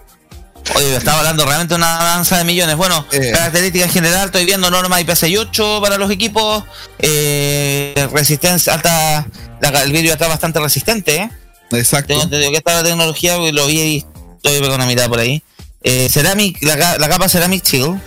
Oye, 0.76 0.96
estaba 0.96 1.18
hablando 1.18 1.44
realmente 1.44 1.74
de 1.74 1.76
una 1.78 1.96
danza 2.02 2.38
de 2.38 2.44
millones. 2.44 2.76
Bueno, 2.76 3.06
Eh. 3.12 3.30
características 3.32 3.88
en 3.88 3.92
general, 3.94 4.26
estoy 4.26 4.44
viendo 4.44 4.70
norma 4.70 5.00
IPC8 5.00 5.80
para 5.80 5.98
los 5.98 6.10
equipos. 6.10 6.64
Eh, 6.98 8.08
resistencia 8.12 8.74
alta, 8.74 9.26
la- 9.60 9.82
el 9.82 9.92
vídeo 9.92 10.12
está 10.12 10.26
bastante 10.26 10.58
resistente. 10.60 11.16
¿eh? 11.16 11.30
Exacto. 11.72 12.08
Tengo 12.08 12.22
entendido 12.22 12.50
que 12.50 12.56
esta 12.58 12.74
la 12.74 12.82
tecnología, 12.82 13.36
lo 13.36 13.66
vi 13.66 13.80
y 13.80 14.06
estoy 14.36 14.60
con 14.60 14.72
una 14.72 14.86
mitad 14.86 15.08
por 15.08 15.18
ahí. 15.20 15.42
Eh, 15.82 16.08
ceramic, 16.10 16.62
la, 16.62 16.76
ca- 16.78 16.98
la 16.98 17.08
capa 17.08 17.28
Ceramic 17.28 17.62
Chill. 17.62 18.00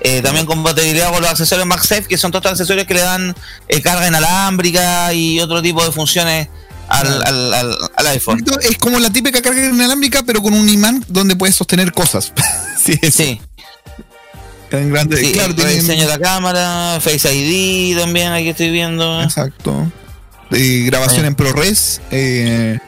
Eh, 0.00 0.20
también 0.22 0.44
compatibilidad 0.44 1.10
con 1.10 1.22
los 1.22 1.30
accesorios 1.30 1.66
MagSafe, 1.66 2.04
que 2.04 2.18
son 2.18 2.30
todos 2.30 2.42
estos 2.44 2.60
accesorios 2.60 2.86
que 2.86 2.92
le 2.94 3.00
dan 3.00 3.34
eh, 3.68 3.80
carga 3.80 4.06
inalámbrica 4.06 5.12
y 5.14 5.40
otro 5.40 5.62
tipo 5.62 5.82
de 5.84 5.90
funciones 5.92 6.48
al, 6.88 7.22
al, 7.24 7.54
al- 7.54 7.78
al 7.96 8.06
iPhone. 8.08 8.44
Es 8.62 8.76
como 8.78 8.98
la 8.98 9.10
típica 9.10 9.40
carga 9.42 9.66
inalámbrica, 9.66 10.22
pero 10.24 10.42
con 10.42 10.54
un 10.54 10.68
imán 10.68 11.04
donde 11.08 11.36
puedes 11.36 11.56
sostener 11.56 11.92
cosas. 11.92 12.32
sí, 12.84 12.98
Sí, 13.10 13.40
tan 14.70 14.90
grande. 14.90 15.16
sí 15.18 15.32
claro, 15.32 15.50
el 15.50 15.56
tienen- 15.56 15.74
rediseño 15.76 16.02
de 16.02 16.08
la 16.08 16.18
cámara, 16.18 16.98
Face 17.00 17.32
ID 17.34 17.96
también, 17.98 18.32
aquí 18.32 18.48
estoy 18.48 18.70
viendo. 18.70 19.22
Exacto. 19.22 19.90
Eh, 20.50 20.84
grabación 20.86 21.24
Ah. 21.24 21.28
en 21.28 21.34
ProRes. 21.34 22.00
Eh, 22.10 22.78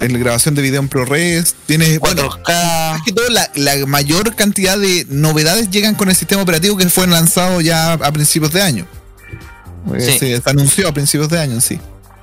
en 0.00 0.20
grabación 0.20 0.54
de 0.54 0.62
video 0.62 0.80
en 0.80 0.88
ProRes. 0.88 1.56
Tienes. 1.66 1.98
Bueno, 1.98 2.28
4K. 2.30 2.92
más 2.92 3.02
que 3.04 3.12
todo, 3.12 3.28
la, 3.30 3.50
la 3.56 3.84
mayor 3.86 4.34
cantidad 4.36 4.78
de 4.78 5.06
novedades 5.08 5.70
llegan 5.70 5.96
con 5.96 6.08
el 6.08 6.14
sistema 6.16 6.40
operativo 6.42 6.76
que 6.76 6.88
fue 6.88 7.06
lanzado 7.08 7.60
ya 7.60 7.94
a 7.94 8.12
principios 8.12 8.52
de 8.52 8.62
año. 8.62 8.86
Eh, 9.94 10.00
Sí. 10.00 10.18
Se, 10.18 10.40
se 10.40 10.50
anunció 10.50 10.86
a 10.88 10.92
principios 10.92 11.28
de 11.30 11.38
año, 11.40 11.60
sí. 11.60 11.80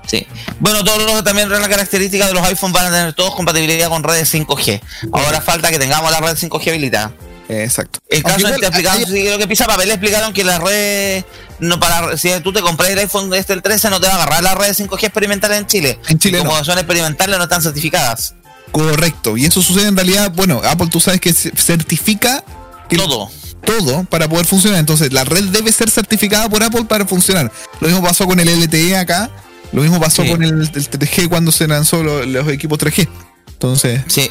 Sí. 0.07 0.25
Bueno, 0.59 0.83
todos 0.83 1.03
los 1.03 1.23
también 1.23 1.49
la 1.49 1.67
característica 1.67 2.27
de 2.27 2.33
los 2.33 2.43
iPhones 2.47 2.73
van 2.73 2.85
a 2.87 2.89
tener 2.91 3.13
todos 3.13 3.35
compatibilidad 3.35 3.89
con 3.89 4.03
redes 4.03 4.33
5G. 4.33 4.81
Ahora 5.11 5.41
falta 5.41 5.69
que 5.71 5.79
tengamos 5.79 6.11
la 6.11 6.19
red 6.19 6.35
5G 6.37 6.69
habilitada. 6.69 7.11
Exacto. 7.47 7.99
El 8.09 8.23
caso 8.23 8.47
hay- 8.47 9.05
sí, 9.05 9.11
creo 9.21 9.37
que 9.37 9.47
Pisa 9.47 9.65
Papel 9.67 9.89
explicaron 9.91 10.33
que 10.33 10.43
la 10.43 10.57
red, 10.57 11.23
no 11.59 11.79
para 11.79 12.17
si 12.17 12.29
tú 12.41 12.51
te 12.51 12.61
compras 12.61 12.89
el 12.89 12.97
iPhone 12.99 13.31
este 13.35 13.53
el 13.53 13.61
13, 13.61 13.89
no 13.91 13.99
te 14.01 14.07
va 14.07 14.13
a 14.13 14.15
agarrar 14.15 14.43
la 14.43 14.55
red 14.55 14.73
5G 14.73 15.03
experimental 15.05 15.51
en 15.53 15.67
Chile. 15.67 15.99
En 16.09 16.17
Chile 16.17 16.39
Como 16.39 16.57
no. 16.57 16.63
son 16.65 16.77
experimentales, 16.79 17.37
no 17.37 17.43
están 17.43 17.61
certificadas. 17.61 18.33
Correcto. 18.71 19.37
Y 19.37 19.45
eso 19.45 19.61
sucede 19.61 19.87
en 19.87 19.95
realidad, 19.95 20.31
bueno, 20.33 20.61
Apple 20.65 20.87
tú 20.87 20.99
sabes 20.99 21.21
que 21.21 21.33
ce- 21.33 21.51
certifica 21.55 22.43
que 22.89 22.97
Todo. 22.97 23.29
todo 23.63 24.03
para 24.05 24.27
poder 24.27 24.45
funcionar. 24.47 24.79
Entonces, 24.79 25.13
la 25.13 25.23
red 25.23 25.43
debe 25.45 25.71
ser 25.71 25.89
certificada 25.89 26.49
por 26.49 26.63
Apple 26.63 26.85
para 26.85 27.05
funcionar. 27.05 27.51
Lo 27.79 27.87
mismo 27.87 28.03
pasó 28.03 28.25
con 28.25 28.39
el 28.39 28.49
LTE 28.49 28.97
acá. 28.97 29.29
Lo 29.75 29.81
mismo 29.83 29.99
pasó 29.99 30.23
Sí. 30.23 30.29
con 30.31 30.41
el, 30.43 30.51
el 30.61 30.71
3G 30.89 31.27
cuando 31.29 31.51
se 31.51 31.67
lanzó 31.67 32.01
lo- 32.01 32.25
los 32.25 32.47
equipos 32.47 32.79
3G. 32.79 33.07
Entonces, 33.47 34.01
Sí. 34.07 34.29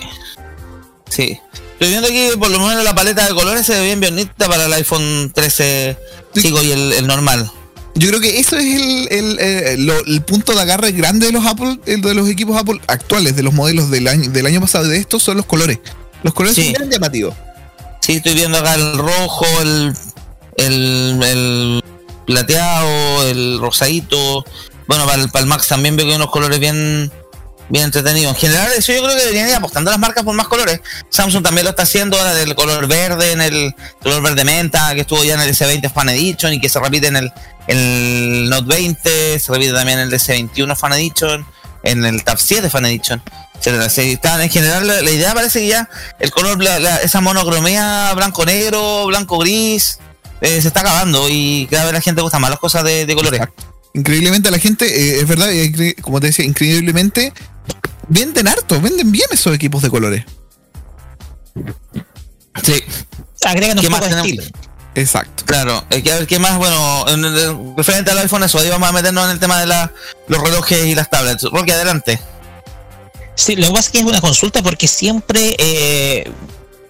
Sí. 1.10 1.38
Estoy 1.74 1.88
viendo 1.88 2.08
aquí, 2.08 2.28
por 2.38 2.50
lo 2.50 2.58
menos 2.60 2.82
la 2.82 2.94
paleta 2.94 3.26
de 3.28 3.34
colores 3.34 3.66
se 3.66 3.74
ve 3.74 3.84
bien 3.84 4.00
bonita 4.00 4.48
para 4.48 4.64
el 4.66 4.72
iPhone 4.72 5.30
13 5.34 5.96
Sí. 6.34 6.42
chico 6.42 6.62
y 6.62 6.72
el, 6.72 6.92
el 6.94 7.06
normal. 7.06 7.50
yo 7.94 8.08
creo 8.08 8.20
que 8.20 8.40
eso 8.40 8.56
es 8.56 8.64
el, 8.64 9.08
el, 9.12 9.38
eh, 9.38 9.76
el 10.06 10.22
punto 10.22 10.52
de 10.54 10.60
agarre 10.62 10.90
grande 10.92 11.26
de 11.26 11.32
los 11.32 11.44
Apple, 11.46 11.78
el 11.86 12.00
de 12.00 12.14
los 12.14 12.28
equipos 12.28 12.56
Apple 12.56 12.80
actuales, 12.88 13.36
de 13.36 13.42
los 13.44 13.52
modelos 13.54 13.90
del 13.90 14.08
año, 14.08 14.30
del 14.30 14.46
año 14.46 14.60
pasado. 14.60 14.88
De 14.88 14.96
estos 14.98 15.22
son 15.22 15.36
los 15.36 15.46
colores. 15.46 15.78
Los 16.24 16.32
colores 16.34 16.56
Sí. 16.56 16.64
son 16.72 16.72
bien 16.80 16.90
llamativos. 16.90 17.34
Sí, 18.00 18.14
estoy 18.14 18.34
viendo 18.34 18.58
acá 18.58 18.74
el 18.74 18.98
rojo, 18.98 19.44
el, 19.62 19.94
el 20.56 21.82
plateado, 22.26 23.26
el 23.28 23.58
rosadito. 23.60 24.44
Bueno, 24.86 25.06
para 25.06 25.22
el, 25.22 25.28
para 25.30 25.46
Max 25.46 25.68
también 25.68 25.96
veo 25.96 26.06
que 26.06 26.12
hay 26.12 26.16
unos 26.16 26.30
colores 26.30 26.58
bien, 26.60 27.10
bien 27.68 27.84
entretenidos. 27.86 28.34
En 28.34 28.40
general, 28.40 28.70
eso 28.76 28.92
yo 28.92 29.02
creo 29.02 29.14
que 29.16 29.20
deberían 29.22 29.48
ir 29.48 29.54
apostando 29.54 29.90
las 29.90 29.98
marcas 30.00 30.24
por 30.24 30.34
más 30.34 30.48
colores. 30.48 30.80
Samsung 31.10 31.42
también 31.42 31.64
lo 31.64 31.70
está 31.70 31.84
haciendo 31.84 32.18
ahora 32.18 32.34
del 32.34 32.54
color 32.54 32.86
verde, 32.86 33.32
en 33.32 33.40
el 33.40 33.74
color 34.02 34.22
verde 34.22 34.44
menta, 34.44 34.94
que 34.94 35.00
estuvo 35.02 35.24
ya 35.24 35.34
en 35.34 35.40
el 35.40 35.54
S20 35.54 35.90
Fan 35.92 36.08
Edition 36.10 36.52
y 36.52 36.60
que 36.60 36.68
se 36.68 36.78
repite 36.80 37.06
en 37.08 37.16
el, 37.16 37.32
el 37.68 38.48
Note 38.50 38.66
20, 38.68 39.38
se 39.40 39.52
repite 39.52 39.72
también 39.72 39.98
en 39.98 40.08
el 40.08 40.14
S21 40.20 40.76
Fan 40.76 40.92
Edition, 40.92 41.46
en 41.82 42.04
el 42.04 42.22
Tab 42.24 42.38
7 42.38 42.68
Fan 42.70 42.86
Edition. 42.86 43.22
en 44.44 44.50
general, 44.50 44.86
la, 44.86 45.10
idea 45.10 45.32
parece 45.32 45.60
que 45.60 45.68
ya 45.68 45.88
el 46.20 46.30
color, 46.30 46.62
la- 46.62 46.78
la- 46.78 46.96
esa 46.98 47.22
monocromía 47.22 48.12
blanco-negro, 48.14 49.06
blanco-gris, 49.06 49.98
eh, 50.42 50.60
se 50.60 50.68
está 50.68 50.80
acabando 50.80 51.26
y 51.30 51.66
cada 51.70 51.84
vez 51.84 51.94
la 51.94 52.00
gente 52.02 52.20
gusta 52.20 52.38
más 52.38 52.50
las 52.50 52.58
cosas 52.58 52.84
de, 52.84 53.06
de 53.06 53.14
colores. 53.14 53.40
Increíblemente 53.94 54.48
a 54.48 54.52
la 54.52 54.58
gente, 54.58 54.84
eh, 54.86 55.20
es 55.20 55.28
verdad, 55.28 55.52
eh, 55.52 55.94
como 56.02 56.20
te 56.20 56.26
decía, 56.28 56.44
increíblemente 56.44 57.32
venden 58.08 58.48
harto, 58.48 58.80
venden 58.80 59.10
bien 59.12 59.26
esos 59.30 59.54
equipos 59.54 59.82
de 59.82 59.90
colores. 59.90 60.24
Sí, 62.62 62.74
Agregan 63.44 63.78
un 63.78 63.84
¿Qué 63.84 63.90
poco 63.90 64.04
estilo. 64.06 64.42
Exacto. 64.96 65.44
claro. 65.44 65.84
Hay 65.90 66.02
que 66.02 66.12
ver 66.12 66.26
qué 66.26 66.38
más, 66.38 66.56
bueno, 66.56 67.04
en 67.08 67.24
el- 67.24 67.74
referente 67.76 68.10
al 68.10 68.18
iPhone, 68.18 68.42
eso, 68.44 68.58
ahí 68.58 68.68
vamos 68.68 68.88
a 68.88 68.92
meternos 68.92 69.24
en 69.26 69.30
el 69.32 69.38
tema 69.40 69.60
de 69.60 69.66
la, 69.66 69.92
los 70.28 70.40
relojes 70.42 70.86
y 70.86 70.94
las 70.94 71.10
tablets. 71.10 71.42
Roque, 71.44 71.72
adelante. 71.72 72.18
Sí, 73.34 73.56
lo 73.56 73.66
que 73.66 73.72
pasa 73.72 73.86
es 73.86 73.90
que 73.90 73.98
es 73.98 74.04
una 74.04 74.20
consulta 74.20 74.62
porque 74.62 74.86
siempre 74.88 75.56
eh, 75.58 76.30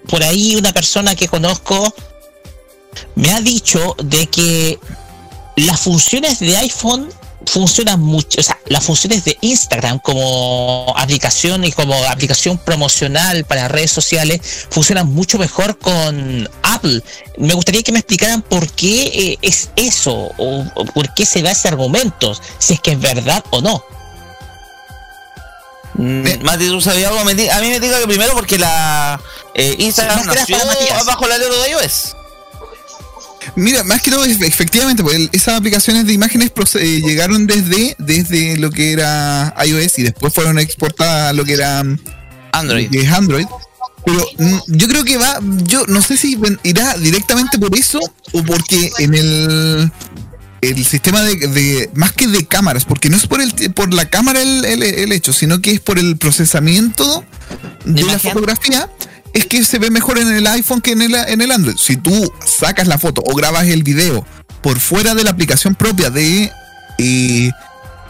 por 0.08 0.22
ahí 0.22 0.56
una 0.56 0.72
persona 0.72 1.14
que 1.16 1.26
conozco 1.28 1.94
me 3.14 3.32
ha 3.32 3.40
dicho 3.40 3.96
de 4.04 4.26
que 4.26 4.78
las 5.56 5.80
funciones 5.80 6.38
de 6.40 6.56
iPhone 6.56 7.08
funcionan 7.46 8.00
mucho, 8.00 8.40
o 8.40 8.42
sea, 8.42 8.58
las 8.66 8.82
funciones 8.84 9.24
de 9.26 9.36
Instagram 9.42 9.98
como 9.98 10.94
aplicación 10.96 11.62
y 11.64 11.72
como 11.72 11.94
aplicación 12.06 12.56
promocional 12.56 13.44
para 13.44 13.68
redes 13.68 13.90
sociales 13.92 14.40
funcionan 14.70 15.12
mucho 15.12 15.36
mejor 15.38 15.78
con 15.78 16.48
Apple. 16.62 17.02
Me 17.36 17.52
gustaría 17.52 17.82
que 17.82 17.92
me 17.92 17.98
explicaran 17.98 18.40
por 18.40 18.66
qué 18.70 19.04
eh, 19.14 19.38
es 19.42 19.68
eso 19.76 20.12
o, 20.38 20.64
o 20.74 20.84
por 20.86 21.12
qué 21.12 21.26
se 21.26 21.42
da 21.42 21.50
ese 21.50 21.68
argumento, 21.68 22.34
si 22.58 22.74
es 22.74 22.80
que 22.80 22.92
es 22.92 23.00
verdad 23.00 23.44
o 23.50 23.60
no. 23.60 23.84
Mm, 25.96 26.42
Mati, 26.42 26.66
¿tú 26.68 26.80
sabías 26.80 27.10
algo? 27.10 27.24
Me 27.24 27.34
di- 27.34 27.48
A 27.48 27.60
mí 27.60 27.68
me 27.68 27.78
diga 27.78 28.00
que 28.00 28.06
primero 28.06 28.32
porque 28.34 28.58
la 28.58 29.20
eh, 29.54 29.76
Instagram 29.78 30.16
nació 30.40 30.56
bajo 31.06 31.26
el 31.26 31.32
alero 31.32 31.60
de 31.62 31.70
iOS. 31.70 32.16
Mira, 33.56 33.84
más 33.84 34.02
que 34.02 34.10
todo, 34.10 34.24
efectivamente, 34.24 35.02
el- 35.14 35.30
esas 35.32 35.54
aplicaciones 35.58 36.06
de 36.06 36.12
imágenes 36.12 36.50
eh, 36.74 37.00
llegaron 37.04 37.46
desde, 37.46 37.94
desde 37.98 38.56
lo 38.56 38.70
que 38.70 38.92
era 38.92 39.54
iOS 39.64 39.98
y 39.98 40.02
después 40.02 40.32
fueron 40.34 40.58
exportadas 40.58 41.30
a 41.30 41.32
lo 41.32 41.44
que 41.44 41.52
era 41.54 41.84
mm, 41.84 41.98
Android. 42.52 42.90
que 42.90 43.00
es 43.00 43.12
Android. 43.12 43.46
Pero 44.04 44.26
mm, 44.38 44.56
yo 44.66 44.88
creo 44.88 45.04
que 45.04 45.16
va, 45.16 45.38
yo 45.64 45.84
no 45.86 46.02
sé 46.02 46.16
si 46.16 46.36
irá 46.62 46.94
directamente 46.98 47.58
por 47.58 47.74
eso 47.78 48.00
o 48.32 48.42
porque 48.42 48.90
en 48.98 49.14
el 49.14 49.92
el 50.60 50.82
sistema 50.86 51.22
de, 51.22 51.36
de- 51.48 51.90
más 51.94 52.12
que 52.12 52.26
de 52.26 52.46
cámaras, 52.46 52.86
porque 52.86 53.10
no 53.10 53.16
es 53.18 53.26
por 53.26 53.40
el 53.42 53.52
por 53.74 53.92
la 53.92 54.08
cámara 54.08 54.40
el, 54.42 54.64
el- 54.64 54.82
el 54.82 55.12
hecho, 55.12 55.32
sino 55.32 55.60
que 55.60 55.70
es 55.72 55.80
por 55.80 55.98
el 55.98 56.16
procesamiento 56.16 57.22
de 57.84 57.92
la 58.02 58.12
imagen? 58.12 58.32
fotografía, 58.32 58.88
es 59.34 59.46
que 59.46 59.64
se 59.64 59.78
ve 59.78 59.90
mejor 59.90 60.18
en 60.18 60.32
el 60.32 60.46
iPhone 60.46 60.80
que 60.80 60.92
en 60.92 61.02
el, 61.02 61.14
en 61.14 61.40
el 61.40 61.50
Android. 61.50 61.76
Si 61.76 61.96
tú 61.96 62.32
sacas 62.46 62.86
la 62.86 62.98
foto 62.98 63.22
o 63.26 63.34
grabas 63.34 63.66
el 63.66 63.82
video 63.82 64.24
por 64.62 64.80
fuera 64.80 65.14
de 65.14 65.24
la 65.24 65.30
aplicación 65.30 65.74
propia 65.74 66.08
de 66.08 66.50
eh, 66.98 67.50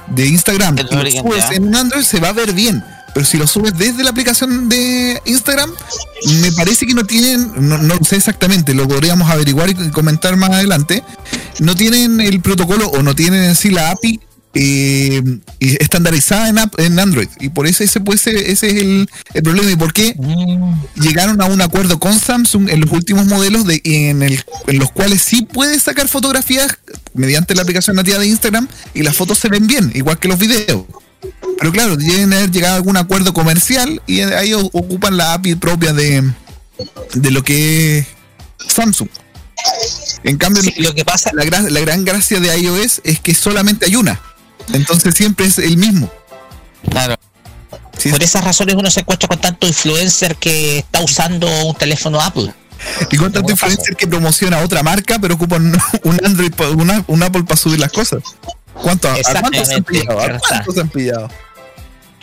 de 0.08 0.26
Instagram 0.26 0.76
y 0.78 0.82
lo 0.82 1.10
subes 1.10 1.50
en 1.52 1.68
un 1.68 1.74
Android 1.74 2.04
se 2.04 2.20
va 2.20 2.28
a 2.28 2.32
ver 2.32 2.52
bien. 2.52 2.84
Pero 3.14 3.24
si 3.24 3.38
lo 3.38 3.46
subes 3.46 3.78
desde 3.78 4.02
la 4.02 4.10
aplicación 4.10 4.68
de 4.68 5.22
Instagram, 5.24 5.70
me 6.40 6.50
parece 6.52 6.84
que 6.84 6.94
no 6.94 7.04
tienen, 7.04 7.68
no, 7.68 7.78
no 7.78 7.98
sé 8.02 8.16
exactamente, 8.16 8.74
lo 8.74 8.88
podríamos 8.88 9.30
averiguar 9.30 9.70
y 9.70 9.74
comentar 9.90 10.36
más 10.36 10.50
adelante. 10.50 11.04
No 11.60 11.76
tienen 11.76 12.20
el 12.20 12.40
protocolo 12.40 12.88
o 12.88 13.02
no 13.02 13.14
tienen 13.14 13.44
en 13.44 13.54
sí 13.54 13.70
la 13.70 13.90
API 13.90 14.20
eh, 14.54 15.22
y 15.58 15.82
estandarizada 15.82 16.48
en, 16.48 16.58
app- 16.58 16.78
en 16.78 16.98
Android. 16.98 17.28
Y 17.40 17.48
por 17.48 17.66
eso 17.66 17.82
ese, 17.84 18.00
puede 18.00 18.18
ser- 18.18 18.36
ese 18.36 18.68
es 18.68 18.74
el, 18.74 19.08
el 19.34 19.42
problema. 19.42 19.70
¿Y 19.70 19.76
por 19.76 19.92
qué? 19.92 20.14
llegaron 20.96 21.40
a 21.42 21.46
un 21.46 21.60
acuerdo 21.60 21.98
con 21.98 22.18
Samsung 22.18 22.68
en 22.70 22.80
los 22.80 22.90
últimos 22.92 23.26
modelos 23.26 23.66
de, 23.66 23.80
en, 23.84 24.22
el- 24.22 24.42
en 24.66 24.78
los 24.78 24.90
cuales 24.92 25.22
sí 25.22 25.42
puedes 25.42 25.82
sacar 25.82 26.08
fotografías 26.08 26.78
mediante 27.14 27.54
la 27.54 27.62
aplicación 27.62 27.96
nativa 27.96 28.18
de 28.18 28.26
Instagram 28.28 28.68
y 28.94 29.02
las 29.02 29.16
fotos 29.16 29.38
se 29.38 29.48
ven 29.48 29.66
bien, 29.66 29.90
igual 29.94 30.18
que 30.18 30.28
los 30.28 30.38
videos. 30.38 30.84
Pero 31.58 31.72
claro, 31.72 31.96
deben 31.96 32.32
haber 32.32 32.50
llegado 32.50 32.74
a 32.74 32.76
algún 32.76 32.96
acuerdo 32.96 33.32
comercial 33.32 34.00
y 34.06 34.20
ahí 34.20 34.52
ocupan 34.54 35.16
la 35.16 35.32
API 35.34 35.54
propia 35.54 35.92
de, 35.92 36.22
de 37.14 37.30
lo 37.30 37.42
que 37.42 37.98
es 37.98 38.06
Samsung. 38.68 39.08
En 40.24 40.36
cambio, 40.36 40.62
Sí, 40.62 40.74
lo 40.78 40.94
que 40.94 41.04
pasa, 41.04 41.30
la, 41.32 41.44
la 41.44 41.80
gran 41.80 42.04
gracia 42.04 42.40
de 42.40 42.56
iOS 42.58 43.00
es 43.04 43.20
que 43.20 43.34
solamente 43.34 43.86
hay 43.86 43.96
una. 43.96 44.20
Entonces 44.72 45.14
siempre 45.14 45.46
es 45.46 45.58
el 45.58 45.76
mismo. 45.76 46.10
Claro. 46.90 47.16
Sí, 47.98 48.10
por 48.10 48.22
esas 48.22 48.44
razones 48.44 48.74
uno 48.74 48.90
se 48.90 49.00
encuentra 49.00 49.28
con 49.28 49.38
tanto 49.40 49.66
influencer 49.66 50.36
que 50.36 50.78
está 50.78 51.00
usando 51.00 51.46
un 51.66 51.74
teléfono 51.76 52.20
Apple. 52.20 52.52
Y 53.10 53.16
con 53.16 53.32
tanto 53.32 53.50
influencer 53.52 53.96
que 53.96 54.06
promociona 54.06 54.58
otra 54.58 54.82
marca, 54.82 55.18
pero 55.20 55.34
ocupan 55.36 55.66
un, 55.66 55.80
un 56.10 56.20
Android, 56.26 56.52
una- 56.76 57.04
un 57.06 57.22
Apple 57.22 57.44
para 57.44 57.56
subir 57.56 57.78
las 57.80 57.92
cosas. 57.92 58.22
¿Cuánto, 58.74 59.08
¿A 59.08 59.16
cuántos 59.40 59.68
se 59.68 59.74
han 59.74 59.84
pillado? 59.84 60.18
¿A 60.20 60.26
verdad. 60.26 60.40
cuántos 60.48 60.74
se 60.74 60.80
han 60.80 60.88
pillado? 60.88 61.28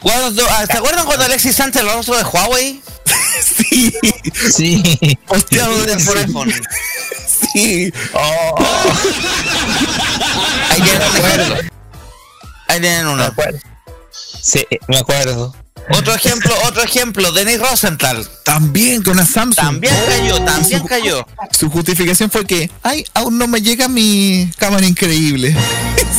¿Cuándo- 0.01 0.43
ah, 0.49 0.65
¿Se 0.69 0.77
acuerdan 0.77 1.06
cuando 1.06 1.23
Alexis 1.25 1.56
Sánchez 1.56 1.84
lo 1.84 1.93
rostro 1.93 2.17
de 2.17 2.23
Huawei? 2.23 2.82
Sí, 3.65 3.93
Sí. 4.54 5.17
hostiado 5.27 5.77
de 5.84 5.97
Por 6.06 6.17
iPhone. 6.17 6.51
Sí. 7.54 7.91
Ahí 10.69 10.82
tienen 10.82 11.01
un 11.01 11.17
ejemplo. 11.17 11.71
Ahí 12.72 12.80
tienen 12.80 13.06
Me 13.06 13.14
uno. 13.14 13.24
acuerdo. 13.24 13.60
Sí, 14.42 14.66
me 14.88 14.98
acuerdo. 14.98 15.54
Otro 15.90 16.14
ejemplo, 16.14 16.54
otro 16.68 16.84
ejemplo, 16.84 17.32
Denis 17.34 17.60
Rosenthal. 17.60 18.26
También 18.46 19.04
con 19.04 19.18
la 19.18 19.26
Samsung. 19.26 19.56
También 19.56 19.94
cayó, 20.08 20.42
también 20.42 20.88
cayó. 20.88 21.28
Su 21.52 21.70
justificación 21.70 22.30
fue 22.32 22.46
que, 22.46 22.72
ay, 22.82 23.04
aún 23.14 23.38
no 23.38 23.48
me 23.48 23.62
llega 23.62 23.88
mi 23.90 24.50
cámara 24.58 24.86
increíble. 24.86 25.56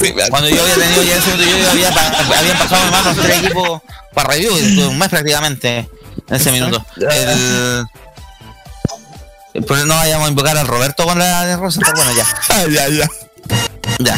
Sí, 0.01 0.13
me 0.15 0.27
Cuando 0.31 0.49
yo 0.49 0.61
había 0.63 0.75
tenido 0.75 1.03
ya 1.03 1.17
ese 1.17 1.31
yo 1.37 1.71
había, 1.71 1.89
habían 1.89 2.59
pasado 2.59 2.83
en 2.87 2.91
manos 2.91 3.17
tres 3.21 3.39
equipos 3.39 3.83
para 4.15 4.31
review, 4.31 4.53
un 4.89 4.99
mes 4.99 5.09
prácticamente 5.11 5.89
en 6.29 6.35
ese 6.35 6.51
minuto. 6.51 6.85
El, 6.97 7.85
pues 9.67 9.85
no 9.85 9.95
vayamos 9.95 10.27
a 10.27 10.31
invocar 10.31 10.57
al 10.57 10.67
Roberto 10.67 11.05
con 11.05 11.19
la 11.19 11.45
de 11.45 11.57
Rosenthal, 11.57 11.93
bueno 11.95 12.11
ya. 12.17 12.27
Ya, 12.71 12.89
ya. 12.89 13.09
Ya. 14.01 14.17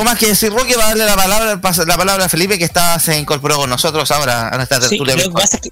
Algo 0.00 0.10
más 0.12 0.18
que 0.18 0.28
decir, 0.28 0.50
Roque, 0.50 0.74
va 0.76 0.84
a 0.84 0.88
darle 0.88 1.04
la 1.04 1.14
palabra, 1.14 1.60
la 1.86 1.96
palabra 1.98 2.24
a 2.24 2.28
Felipe 2.30 2.56
que 2.58 2.64
está, 2.64 2.98
se 2.98 3.18
incorporó 3.18 3.58
con 3.58 3.68
nosotros 3.68 4.10
ahora 4.10 4.48
a 4.48 4.56
nuestra 4.56 4.80
Sí, 4.80 4.96
tertulia. 4.96 5.14
lo, 5.16 5.22
que 5.24 5.30
pasa 5.30 5.56
es 5.56 5.60
que, 5.60 5.70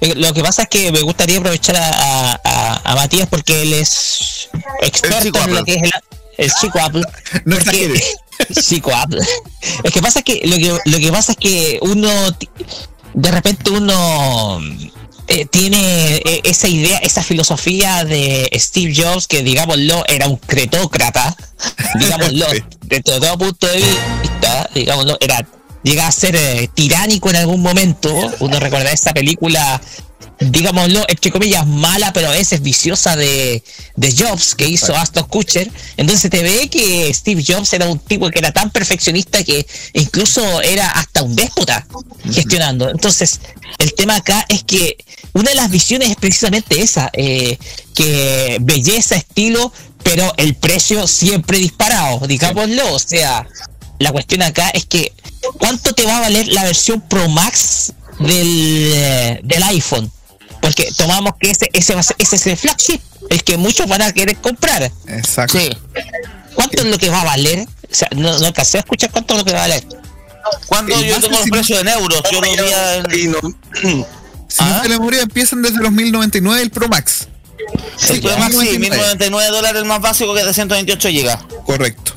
eh, 0.00 0.14
lo 0.14 0.32
que 0.32 0.42
pasa 0.44 0.62
es 0.62 0.68
que 0.68 0.92
me 0.92 1.00
gustaría 1.00 1.38
aprovechar 1.38 1.74
a, 1.74 1.88
a- 1.90 2.40
a- 2.44 2.80
a 2.84 2.94
Matías 2.94 3.26
porque 3.28 3.62
él 3.62 3.72
es 3.72 4.48
experto 4.80 5.40
en 5.42 5.54
lo 5.56 5.64
que 5.64 5.74
es 5.74 5.82
el, 5.82 5.90
el 6.38 6.52
chico 6.54 6.78
Apple. 6.80 7.02
No 7.44 7.56
porque- 7.56 7.84
exageres. 7.84 8.14
chico 8.68 8.94
Apple. 8.94 9.22
Es 9.82 9.90
que 9.92 10.00
pasa 10.00 10.20
es 10.20 10.24
que 10.24 10.40
lo 10.46 10.56
que 10.58 10.78
lo 10.88 10.98
que 10.98 11.10
pasa 11.10 11.32
es 11.32 11.38
que 11.38 11.80
uno 11.82 12.08
de 13.14 13.30
repente 13.32 13.70
uno 13.72 14.60
eh, 15.26 15.46
tiene 15.46 16.16
eh, 16.24 16.40
esa 16.44 16.68
idea, 16.68 16.98
esa 16.98 17.24
filosofía 17.24 18.04
de 18.04 18.48
Steve 18.54 18.94
Jobs 18.96 19.26
que 19.26 19.42
digámoslo 19.42 20.04
era 20.06 20.28
un 20.28 20.36
cretócrata, 20.36 21.36
digámoslo, 21.98 22.46
Sí. 22.50 22.62
Desde 23.00 23.20
todo 23.20 23.38
punto 23.38 23.66
de 23.66 23.76
vista, 23.76 24.68
digámoslo, 24.74 25.16
era 25.20 25.46
llega 25.82 26.06
a 26.06 26.12
ser 26.12 26.36
eh, 26.36 26.68
tiránico 26.74 27.30
en 27.30 27.36
algún 27.36 27.60
momento. 27.62 28.14
Uno 28.40 28.60
recuerda 28.60 28.92
esa 28.92 29.12
película, 29.12 29.80
digámoslo, 30.38 31.04
entre 31.08 31.32
comillas, 31.32 31.66
mala, 31.66 32.12
pero 32.12 32.28
a 32.28 32.32
veces 32.32 32.62
viciosa 32.62 33.16
de, 33.16 33.62
de 33.96 34.14
Jobs, 34.16 34.54
que 34.54 34.68
hizo 34.68 34.94
Aston 34.94 35.24
Kutcher. 35.24 35.70
Entonces 35.96 36.30
te 36.30 36.42
ve 36.42 36.68
que 36.68 37.12
Steve 37.12 37.42
Jobs 37.46 37.72
era 37.72 37.88
un 37.88 37.98
tipo 37.98 38.30
que 38.30 38.38
era 38.38 38.52
tan 38.52 38.70
perfeccionista 38.70 39.42
que 39.42 39.66
incluso 39.94 40.60
era 40.62 40.88
hasta 40.90 41.22
un 41.22 41.34
déspota 41.34 41.86
gestionando. 42.30 42.90
Entonces, 42.90 43.40
el 43.78 43.94
tema 43.94 44.16
acá 44.16 44.44
es 44.48 44.62
que 44.62 44.96
una 45.32 45.50
de 45.50 45.56
las 45.56 45.70
visiones 45.70 46.10
es 46.10 46.16
precisamente 46.16 46.80
esa, 46.80 47.10
eh, 47.14 47.58
que 47.94 48.58
belleza, 48.60 49.16
estilo, 49.16 49.72
pero 50.02 50.32
el 50.36 50.54
precio 50.54 51.06
siempre 51.06 51.58
disparado, 51.58 52.26
digámoslo. 52.26 52.94
O 52.94 52.98
sea, 52.98 53.46
la 53.98 54.12
cuestión 54.12 54.42
acá 54.42 54.68
es 54.70 54.86
que 54.86 55.12
¿cuánto 55.58 55.92
te 55.94 56.04
va 56.04 56.18
a 56.18 56.20
valer 56.20 56.48
la 56.48 56.64
versión 56.64 57.00
Pro 57.00 57.28
Max 57.28 57.92
del, 58.18 59.40
del 59.44 59.62
iPhone? 59.64 60.10
Porque 60.60 60.92
tomamos 60.96 61.32
que 61.40 61.50
ese, 61.50 61.68
ese, 61.72 61.94
va 61.94 62.00
a 62.00 62.04
ser, 62.04 62.16
ese 62.18 62.36
es 62.36 62.46
el 62.46 62.56
flagship, 62.56 63.00
el 63.30 63.42
que 63.42 63.56
muchos 63.56 63.88
van 63.88 64.02
a 64.02 64.12
querer 64.12 64.36
comprar. 64.36 64.90
Exacto. 65.08 65.58
Sí. 65.58 65.70
¿Cuánto 66.54 66.82
es 66.82 66.88
lo 66.88 66.98
que 66.98 67.10
va 67.10 67.22
a 67.22 67.24
valer? 67.24 67.60
O 67.90 67.94
sea, 67.94 68.08
no, 68.14 68.38
no 68.38 68.46
alcancé 68.46 68.78
a 68.78 68.80
escuchar 68.80 69.10
cuánto 69.10 69.34
es 69.34 69.38
lo 69.40 69.44
que 69.44 69.52
va 69.52 69.58
a 69.64 69.68
valer. 69.68 69.84
Cuando 70.66 71.00
yo 71.02 71.20
tengo 71.20 71.36
los 71.38 71.48
precios 71.50 71.80
en 71.80 71.88
euros, 71.88 72.22
yo 72.30 72.40
lo 72.40 72.48
vi 72.48 72.56
en- 72.58 73.18
Y 73.18 73.28
no, 73.28 73.38
Si 74.48 74.58
¿Ah? 74.58 74.68
no 74.76 74.82
te 74.82 74.88
la 74.90 74.98
memoria, 74.98 75.22
empiezan 75.22 75.62
desde 75.62 75.78
los 75.78 75.90
1099 75.92 76.60
el 76.62 76.70
Pro 76.70 76.86
Max. 76.88 77.28
Sí, 77.96 78.20
pero 78.22 78.36
más 78.38 78.52
sí, 78.52 78.78
1099 78.78 79.50
dólares 79.50 79.80
el 79.82 79.86
más 79.86 80.00
básico 80.00 80.34
que 80.34 80.44
de 80.44 80.52
128 80.54 81.08
gigas. 81.08 81.38
Correcto. 81.64 82.12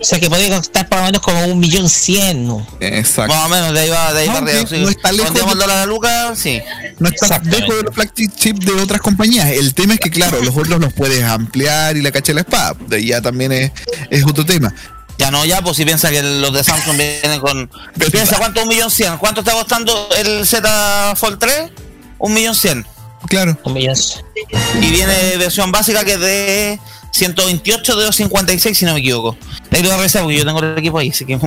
O 0.00 0.04
sea, 0.04 0.20
que 0.20 0.28
podría 0.28 0.54
costar 0.56 0.88
por 0.88 0.98
lo 0.98 1.04
menos 1.06 1.22
como 1.22 1.44
un 1.46 1.58
millón 1.58 1.88
cien. 1.88 2.46
¿no? 2.46 2.66
Exacto. 2.80 3.34
Más 3.34 3.46
o 3.46 3.48
menos, 3.48 3.72
de 3.72 3.80
ahí 3.80 3.88
va, 3.88 4.12
de 4.12 4.20
ahí 4.20 4.26
No, 4.28 4.34
para 4.34 4.46
arriba. 4.46 4.66
sí. 4.68 4.76
no 4.78 4.88
está 4.90 5.12
lejos 5.12 5.34
de- 5.34 5.40
el 5.40 5.58
dólar 5.58 5.78
a 5.78 5.86
Lucas, 5.86 6.38
sí. 6.38 6.60
No 6.98 7.08
está 7.08 7.38
lejos 7.40 7.76
de 7.76 7.82
los 7.84 7.94
flagship 7.94 8.54
de 8.54 8.72
otras 8.80 9.00
compañías. 9.00 9.48
El 9.50 9.74
tema 9.74 9.94
es 9.94 10.00
que, 10.00 10.10
claro, 10.10 10.42
los 10.42 10.56
otros 10.56 10.78
los 10.80 10.92
puedes 10.92 11.22
ampliar 11.24 11.96
y 11.96 12.02
la 12.02 12.12
cacha 12.12 12.28
de 12.28 12.34
la 12.34 12.40
espada. 12.42 12.76
De 12.86 12.96
ahí 12.96 13.06
ya 13.06 13.20
también 13.22 13.50
es, 13.52 13.72
es 14.10 14.24
otro 14.24 14.44
tema. 14.44 14.72
Ya 15.18 15.32
no, 15.32 15.44
ya, 15.44 15.62
pues 15.62 15.76
si 15.76 15.84
piensa 15.84 16.10
que 16.10 16.22
los 16.22 16.52
de 16.52 16.62
Samsung 16.62 16.96
vienen 16.96 17.40
con. 17.40 17.68
Piensa 18.12 18.36
cuánto, 18.38 18.62
un 18.62 18.68
millón 18.68 18.90
cien. 18.90 19.16
¿Cuánto 19.18 19.40
está 19.40 19.52
costando 19.52 20.08
el 20.16 20.46
Z 20.46 21.14
Fold 21.16 21.38
3? 21.40 21.70
Un 22.18 22.34
millón 22.34 22.54
cien. 22.54 22.86
Claro. 23.26 23.58
Y 24.80 24.90
viene 24.90 25.36
versión 25.38 25.72
básica 25.72 26.04
que 26.04 26.14
es 26.14 26.20
de 26.20 26.80
128 27.12 27.96
de 27.96 28.04
256, 28.04 28.78
si 28.78 28.84
no 28.84 28.94
me 28.94 29.00
equivoco. 29.00 29.36
Ahí 29.70 29.82
lo 29.82 29.88
voy 29.88 29.94
a 29.94 29.96
revisar 29.98 30.22
porque 30.22 30.38
yo 30.38 30.44
tengo 30.44 30.60
el 30.62 30.78
equipo 30.78 30.98
ahí, 30.98 31.10
así 31.10 31.24
que. 31.24 31.38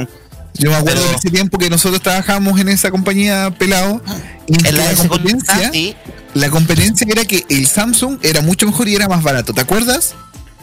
Yo 0.56 0.70
me 0.70 0.76
acuerdo 0.76 1.00
Pero- 1.00 1.10
de 1.12 1.16
ese 1.16 1.30
tiempo 1.30 1.58
que 1.58 1.70
nosotros 1.70 2.02
trabajábamos 2.02 2.60
en 2.60 2.70
esa 2.70 2.92
compañía 2.92 3.52
pelado. 3.58 4.02
Y 4.48 4.68
En 4.68 4.76
la 4.78 4.92
la, 4.92 4.96
competencia, 5.08 5.54
Ah, 5.66 5.70
sí. 5.72 5.96
la 6.34 6.50
competencia 6.50 7.08
era 7.10 7.24
que 7.26 7.46
el 7.50 7.66
Samsung 7.68 8.20
era 8.22 8.42
mucho 8.42 8.66
mejor 8.66 8.90
y 8.90 8.96
era 8.96 9.08
más 9.08 9.24
barato. 9.24 9.54
¿Te 9.54 9.62
acuerdas? 9.62 10.14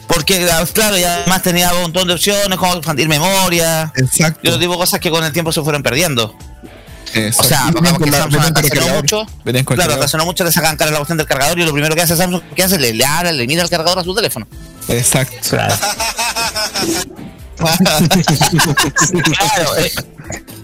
Porque, 0.07 0.47
claro, 0.73 0.97
y 0.97 1.03
además 1.03 1.41
tenía 1.43 1.73
un 1.73 1.81
montón 1.83 2.07
de 2.07 2.13
opciones, 2.15 2.57
como 2.57 2.73
expandir 2.75 3.07
memoria. 3.07 3.91
Exacto. 3.95 4.39
Y 4.43 4.47
otro 4.47 4.59
tipo 4.59 4.73
de 4.73 4.77
cosas 4.79 4.99
que 4.99 5.09
con 5.11 5.23
el 5.23 5.31
tiempo 5.33 5.51
se 5.51 5.61
fueron 5.61 5.81
perdiendo. 5.83 6.35
Exacto. 7.13 7.41
O 7.41 7.43
sea, 7.43 7.71
porque 7.73 8.11
Samsung 8.11 8.53
cargador. 8.53 9.01
mucho, 9.01 9.25
claro, 9.65 10.25
mucho 10.25 10.43
le 10.43 10.51
sacan 10.51 10.77
cara 10.77 10.91
la 10.91 10.97
cuestión 10.97 11.17
del 11.17 11.27
cargador 11.27 11.59
y 11.59 11.65
lo 11.65 11.71
primero 11.71 11.95
que 11.95 12.01
hace 12.01 12.15
Samsung, 12.15 12.41
¿qué 12.55 12.63
hace? 12.63 12.77
Le, 12.77 12.93
le 12.93 13.05
abre, 13.05 13.33
le 13.33 13.47
mira 13.47 13.63
el 13.63 13.69
cargador 13.69 13.99
a 13.99 14.03
su 14.03 14.13
teléfono. 14.13 14.47
Exacto. 14.87 15.35
Claro. 15.49 15.75
Claro, 17.59 19.75
eh, 19.77 19.91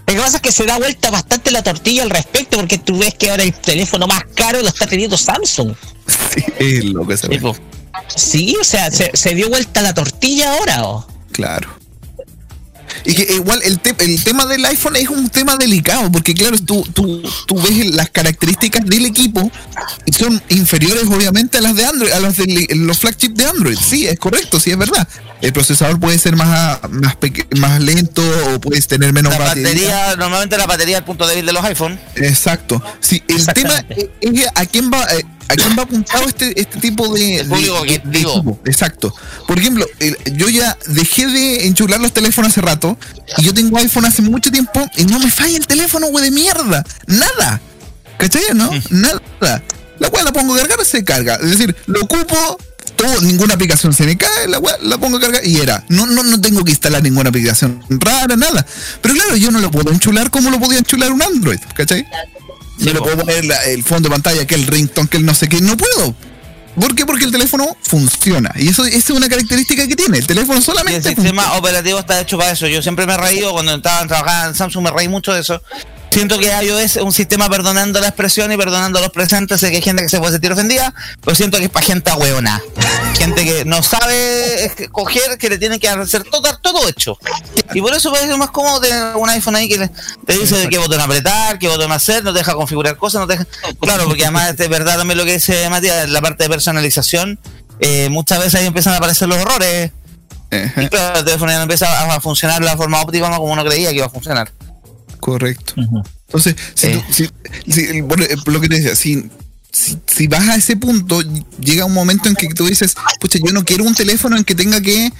Lo 0.06 0.14
que 0.14 0.20
pasa 0.20 0.36
es 0.36 0.42
que 0.42 0.52
se 0.52 0.64
da 0.64 0.78
vuelta 0.78 1.10
bastante 1.10 1.50
la 1.50 1.62
tortilla 1.62 2.04
al 2.04 2.10
respecto, 2.10 2.56
porque 2.56 2.78
tú 2.78 2.98
ves 2.98 3.14
que 3.14 3.30
ahora 3.30 3.42
el 3.42 3.52
teléfono 3.52 4.06
más 4.06 4.22
caro 4.34 4.62
lo 4.62 4.68
está 4.68 4.86
teniendo 4.86 5.18
Samsung. 5.18 5.74
Sí, 6.32 6.44
es 6.58 6.84
loco 6.86 7.12
ese 7.12 7.26
Sí, 7.28 7.38
po. 7.38 7.56
Sí, 8.14 8.56
o 8.60 8.64
sea, 8.64 8.90
se, 8.90 9.10
se 9.14 9.34
dio 9.34 9.48
vuelta 9.48 9.82
la 9.82 9.92
tortilla 9.92 10.54
ahora, 10.54 10.84
¿o? 10.84 11.06
Claro. 11.32 11.68
Y 13.04 13.14
que 13.14 13.34
igual 13.34 13.60
el, 13.64 13.78
te- 13.78 13.94
el 14.04 14.22
tema 14.24 14.46
del 14.46 14.64
iPhone 14.64 14.96
es 14.96 15.08
un 15.08 15.28
tema 15.28 15.56
delicado, 15.56 16.10
porque 16.10 16.34
claro, 16.34 16.56
tú, 16.58 16.82
tú, 16.92 17.22
tú 17.46 17.60
ves 17.62 17.86
las 17.94 18.10
características 18.10 18.84
del 18.86 19.06
equipo 19.06 19.50
y 20.06 20.12
son 20.12 20.42
inferiores 20.48 21.04
obviamente 21.04 21.58
a 21.58 21.60
las 21.60 21.74
de 21.76 21.84
Android, 21.84 22.12
a 22.12 22.20
las 22.20 22.36
de 22.36 22.66
los 22.76 22.98
flagship 22.98 23.30
de 23.34 23.44
Android. 23.46 23.76
Sí, 23.78 24.06
es 24.06 24.18
correcto, 24.18 24.58
sí 24.60 24.70
es 24.70 24.78
verdad. 24.78 25.06
El 25.42 25.52
procesador 25.52 26.00
puede 26.00 26.18
ser 26.18 26.34
más, 26.36 26.78
más, 26.90 27.16
más 27.58 27.80
lento 27.80 28.22
o 28.54 28.60
puedes 28.60 28.86
tener 28.86 29.12
menos 29.12 29.32
La 29.32 29.38
batería. 29.38 29.68
batería, 29.68 30.16
normalmente 30.16 30.56
la 30.56 30.66
batería 30.66 30.96
es 30.96 31.00
el 31.00 31.04
punto 31.04 31.26
débil 31.26 31.44
de 31.46 31.52
los 31.52 31.64
iPhone. 31.64 32.00
Exacto. 32.16 32.82
Sí, 33.00 33.22
el 33.28 33.44
tema 33.46 33.84
es 33.90 34.08
es 34.20 34.46
a 34.54 34.64
quién 34.66 34.90
va 34.90 35.04
eh, 35.14 35.24
a 35.48 35.54
quién 35.54 35.76
va 35.78 35.82
apuntado 35.84 36.26
este 36.28 36.60
este 36.60 36.78
tipo 36.80 37.08
de, 37.14 37.36
El 37.40 37.46
público 37.48 37.74
de- 37.82 37.88
de- 37.90 37.94
objetivo. 37.96 38.10
de 38.12 38.18
equipo. 38.38 38.60
Exacto. 38.66 39.14
Por 39.46 39.58
ejemplo, 39.58 39.86
el- 40.00 40.16
yo 40.36 40.48
ya 40.48 40.76
dejé 40.86 41.26
de 41.26 41.66
enchular 41.66 42.00
los 42.00 42.12
teléfonos 42.12 42.52
hace 42.52 42.60
rato 42.60 42.98
y 43.38 43.42
yo 43.44 43.54
tengo 43.54 43.78
iPhone 43.78 44.04
hace 44.04 44.22
mucho 44.22 44.50
tiempo 44.50 44.88
y 44.96 45.04
no 45.04 45.18
me 45.18 45.30
falla 45.30 45.56
el 45.56 45.66
teléfono, 45.66 46.08
güey, 46.08 46.24
de 46.26 46.30
mierda. 46.30 46.84
Nada. 47.06 47.60
¿Cachai? 48.18 48.42
¿No? 48.54 48.70
Nada. 48.90 49.62
La 49.98 50.10
cual 50.10 50.24
la 50.24 50.32
pongo 50.32 50.54
a 50.54 50.58
cargar, 50.58 50.84
se 50.84 51.04
carga. 51.04 51.36
Es 51.36 51.50
decir, 51.50 51.74
lo 51.86 52.02
ocupo, 52.02 52.58
todo, 52.96 53.20
ninguna 53.22 53.54
aplicación 53.54 53.92
se 53.94 54.04
me 54.04 54.16
cae, 54.16 54.48
la 54.48 54.58
weá 54.58 54.76
la 54.82 54.98
pongo 54.98 55.18
a 55.18 55.20
cargar 55.20 55.46
y 55.46 55.56
era. 55.58 55.84
No, 55.88 56.06
no, 56.06 56.22
no 56.22 56.40
tengo 56.40 56.64
que 56.64 56.70
instalar 56.72 57.02
ninguna 57.02 57.28
aplicación 57.30 57.82
rara, 57.90 58.36
nada. 58.36 58.64
Pero 59.02 59.14
claro, 59.14 59.36
yo 59.36 59.50
no 59.50 59.58
lo 59.60 59.70
puedo 59.70 59.90
enchular 59.92 60.30
como 60.30 60.50
lo 60.50 60.58
podía 60.60 60.78
enchular 60.78 61.12
un 61.12 61.22
Android, 61.22 61.58
¿cachai? 61.74 62.06
No 62.78 62.92
le 62.92 63.00
puedo 63.00 63.16
poner 63.18 63.44
la- 63.44 63.64
el 63.64 63.82
fondo 63.82 64.08
de 64.08 64.14
pantalla, 64.14 64.46
que 64.46 64.54
el 64.54 64.66
ringtone, 64.66 65.08
que 65.08 65.16
el 65.16 65.24
no 65.26 65.34
sé 65.34 65.48
qué, 65.48 65.60
no 65.60 65.76
puedo. 65.76 66.14
¿Por 66.78 66.94
qué? 66.94 67.06
Porque 67.06 67.24
el 67.24 67.32
teléfono 67.32 67.74
funciona. 67.82 68.52
Y 68.56 68.68
eso, 68.68 68.84
esa 68.84 68.96
es 68.98 69.10
una 69.10 69.28
característica 69.30 69.88
que 69.88 69.96
tiene. 69.96 70.18
El 70.18 70.26
teléfono 70.26 70.56
Y 70.56 70.58
el 70.58 70.64
solamente 70.64 71.08
sistema 71.08 71.42
funciona. 71.42 71.52
operativo 71.54 71.98
está 71.98 72.20
hecho 72.20 72.36
para 72.36 72.50
eso. 72.50 72.66
Yo 72.66 72.82
siempre 72.82 73.06
me 73.06 73.14
he 73.14 73.16
reído 73.16 73.52
cuando 73.52 73.74
estaba 73.74 74.06
trabajando 74.06 74.48
en 74.50 74.54
Samsung, 74.54 74.84
me 74.84 74.90
reí 74.90 75.08
mucho 75.08 75.32
de 75.32 75.40
eso. 75.40 75.62
Siento 76.16 76.38
que 76.38 76.46
iOS 76.46 76.80
es 76.80 76.96
un 76.96 77.12
sistema 77.12 77.46
perdonando 77.50 78.00
la 78.00 78.08
expresión 78.08 78.50
y 78.50 78.56
perdonando 78.56 79.02
los 79.02 79.10
presentes. 79.10 79.60
Sé 79.60 79.68
que 79.68 79.76
hay 79.76 79.82
gente 79.82 80.02
que 80.02 80.08
se 80.08 80.18
puede 80.18 80.32
sentir 80.32 80.50
ofendida, 80.50 80.94
pero 81.22 81.34
siento 81.34 81.58
que 81.58 81.64
es 81.64 81.70
para 81.70 81.84
gente 81.84 82.10
hueona. 82.10 82.58
Gente 83.18 83.44
que 83.44 83.66
no 83.66 83.82
sabe 83.82 84.64
escoger, 84.64 85.36
que 85.36 85.50
le 85.50 85.58
tiene 85.58 85.78
que 85.78 85.90
hacer 85.90 86.24
todo, 86.24 86.56
todo 86.62 86.88
hecho. 86.88 87.18
Y 87.74 87.82
por 87.82 87.92
eso 87.94 88.10
parece 88.10 88.34
más 88.38 88.50
cómodo 88.50 88.80
tener 88.80 89.14
un 89.14 89.28
iPhone 89.28 89.56
ahí 89.56 89.68
que 89.68 89.76
le- 89.76 89.90
te 90.24 90.38
dice 90.38 90.56
de 90.56 90.70
qué 90.70 90.78
botón 90.78 91.02
apretar, 91.02 91.58
qué 91.58 91.68
botón 91.68 91.92
hacer, 91.92 92.24
no 92.24 92.32
te 92.32 92.38
deja 92.38 92.54
configurar 92.54 92.96
cosas, 92.96 93.20
no 93.20 93.26
te 93.26 93.34
deja... 93.34 93.46
Claro, 93.78 94.06
porque 94.06 94.22
además 94.22 94.54
es 94.58 94.68
verdad 94.70 94.96
también 94.96 95.18
lo 95.18 95.26
que 95.26 95.34
dice 95.34 95.68
Matías, 95.68 96.08
la 96.08 96.22
parte 96.22 96.44
de 96.44 96.48
personalización, 96.48 97.38
eh, 97.78 98.08
muchas 98.08 98.38
veces 98.38 98.54
ahí 98.54 98.66
empiezan 98.66 98.94
a 98.94 98.96
aparecer 98.96 99.28
los 99.28 99.36
errores. 99.36 99.90
Y 100.50 100.88
claro, 100.88 101.18
el 101.18 101.24
teléfono 101.26 101.52
ya 101.52 101.58
no 101.58 101.64
empieza 101.64 102.14
a 102.14 102.20
funcionar 102.22 102.60
de 102.60 102.64
la 102.64 102.76
forma 102.78 103.02
óptima 103.02 103.28
como 103.36 103.52
uno 103.52 103.62
creía 103.66 103.90
que 103.90 103.96
iba 103.96 104.06
a 104.06 104.10
funcionar. 104.10 104.50
Correcto. 105.20 105.74
Entonces, 106.26 106.56
si, 106.74 106.88
tú- 106.92 107.02
si- 107.12 107.30
si- 107.72 108.00
bueno, 108.00 108.24
eh, 108.24 108.36
por 108.44 108.52
lo 108.54 108.60
que 108.60 108.68
te 108.68 108.76
decía, 108.76 108.94
si, 108.96 109.28
si, 109.72 109.98
si 110.06 110.26
vas 110.26 110.48
a 110.48 110.56
ese 110.56 110.76
punto, 110.76 111.22
llega 111.60 111.84
un 111.84 111.92
momento 111.94 112.28
en 112.28 112.34
que 112.34 112.48
tú 112.48 112.66
dices, 112.66 112.94
pucha, 113.20 113.38
yo 113.44 113.52
no 113.52 113.64
quiero 113.64 113.84
un 113.84 113.94
teléfono 113.94 114.36
en 114.36 114.44
que 114.44 114.54
tenga 114.54 114.80
que, 114.80 115.12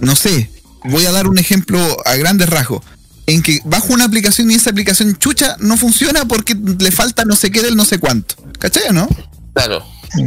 no 0.00 0.14
sé, 0.16 0.50
voy 0.84 1.06
a 1.06 1.12
dar 1.12 1.26
un 1.28 1.38
ejemplo 1.38 1.78
a 2.04 2.14
grandes 2.16 2.48
rasgos, 2.48 2.82
en 3.26 3.42
que 3.42 3.60
bajo 3.64 3.92
una 3.92 4.04
aplicación 4.04 4.50
y 4.50 4.54
esa 4.54 4.70
aplicación 4.70 5.16
chucha 5.16 5.56
no 5.60 5.76
funciona 5.76 6.24
porque 6.26 6.54
le 6.56 6.90
falta 6.90 7.24
no 7.24 7.36
sé 7.36 7.50
qué 7.50 7.62
del 7.62 7.76
no 7.76 7.84
sé 7.84 7.98
cuánto. 7.98 8.34
¿Cachai 8.58 8.88
o 8.88 8.92
no? 8.92 9.08
Claro. 9.54 9.84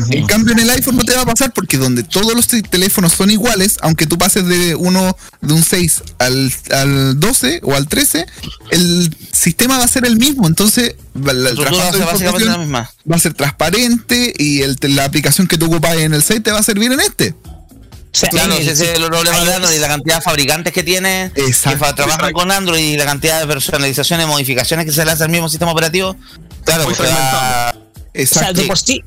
En 0.10 0.26
cambio 0.26 0.54
en 0.54 0.60
el 0.60 0.70
iPhone 0.72 0.96
no 0.98 1.04
te 1.04 1.16
va 1.16 1.22
a 1.22 1.26
pasar 1.26 1.52
porque 1.54 1.78
donde 1.78 2.04
todos 2.04 2.34
los 2.36 2.48
te- 2.48 2.62
teléfonos 2.64 3.14
son 3.14 3.30
iguales, 3.30 3.78
aunque 3.82 4.08
tú 4.08 4.18
pases 4.18 4.46
de 4.48 4.74
uno 4.76 5.16
de 5.42 5.54
un 5.54 5.64
6 5.64 6.02
al, 6.20 6.52
al 6.72 7.20
12 7.20 7.60
o 7.64 7.76
al 7.76 7.88
13, 7.88 8.26
el 8.72 9.16
sistema 9.32 9.78
va 9.78 9.84
a 9.84 9.88
ser 9.88 10.06
el 10.06 10.18
mismo, 10.18 10.48
entonces 10.48 10.96
va- 11.16 11.34
la, 11.34 11.42
La 11.44 11.50
el 11.52 11.58
estructura 11.58 11.84
va 11.84 11.90
a 11.90 11.92
ser 11.92 12.00
de 12.00 12.06
básicamente 12.06 12.46
la 12.46 12.52
información 12.52 12.62
misma. 12.62 12.92
va 13.12 13.16
a 13.16 13.20
ser 13.20 13.34
transparente 13.34 14.34
y 14.38 14.62
el, 14.62 14.78
la 14.82 15.06
aplicación 15.06 15.48
que 15.48 15.58
tú 15.58 15.68
ocupas 15.68 15.96
en 15.98 16.14
el 16.14 16.24
6 16.24 16.42
te 16.44 16.52
va 16.52 16.60
a 16.60 16.64
servir 16.64 16.92
en 16.92 17.00
este. 17.00 17.36
O 17.36 18.18
sea, 18.18 18.30
Claro, 18.30 18.54
ese 18.54 18.72
es 18.72 18.80
el 18.80 19.04
problema 19.08 19.44
de 19.44 19.54
Android 19.56 19.76
y 19.76 19.80
la 19.80 19.90
cantidad 19.90 20.16
de 20.16 20.22
fabricantes 20.22 20.72
que 20.72 20.84
tiene 20.84 21.32
que 21.36 21.42
Exacto. 21.46 21.80
fa- 21.80 21.94
trabajan 21.96 22.32
con 22.32 22.50
Android 22.50 22.94
y 22.94 22.98
la 22.98 23.04
cantidad 23.06 23.42
de 23.42 23.46
personalizaciones, 23.48 24.26
modificaciones 24.26 24.86
que 24.86 24.94
se 24.94 25.04
le 25.04 25.12
hace 25.12 25.24
al 25.26 25.30
mismo 25.30 25.50
sistema 25.50 25.72
operativo. 25.74 26.16
Claro, 26.64 26.86
Muy 26.86 26.94
porque 26.96 27.12
va- 27.12 27.72
O 27.72 27.74
sea, 27.74 27.82
Exacto. 28.14 28.62
de 28.62 28.68
por 28.68 28.78
sí, 28.80 29.04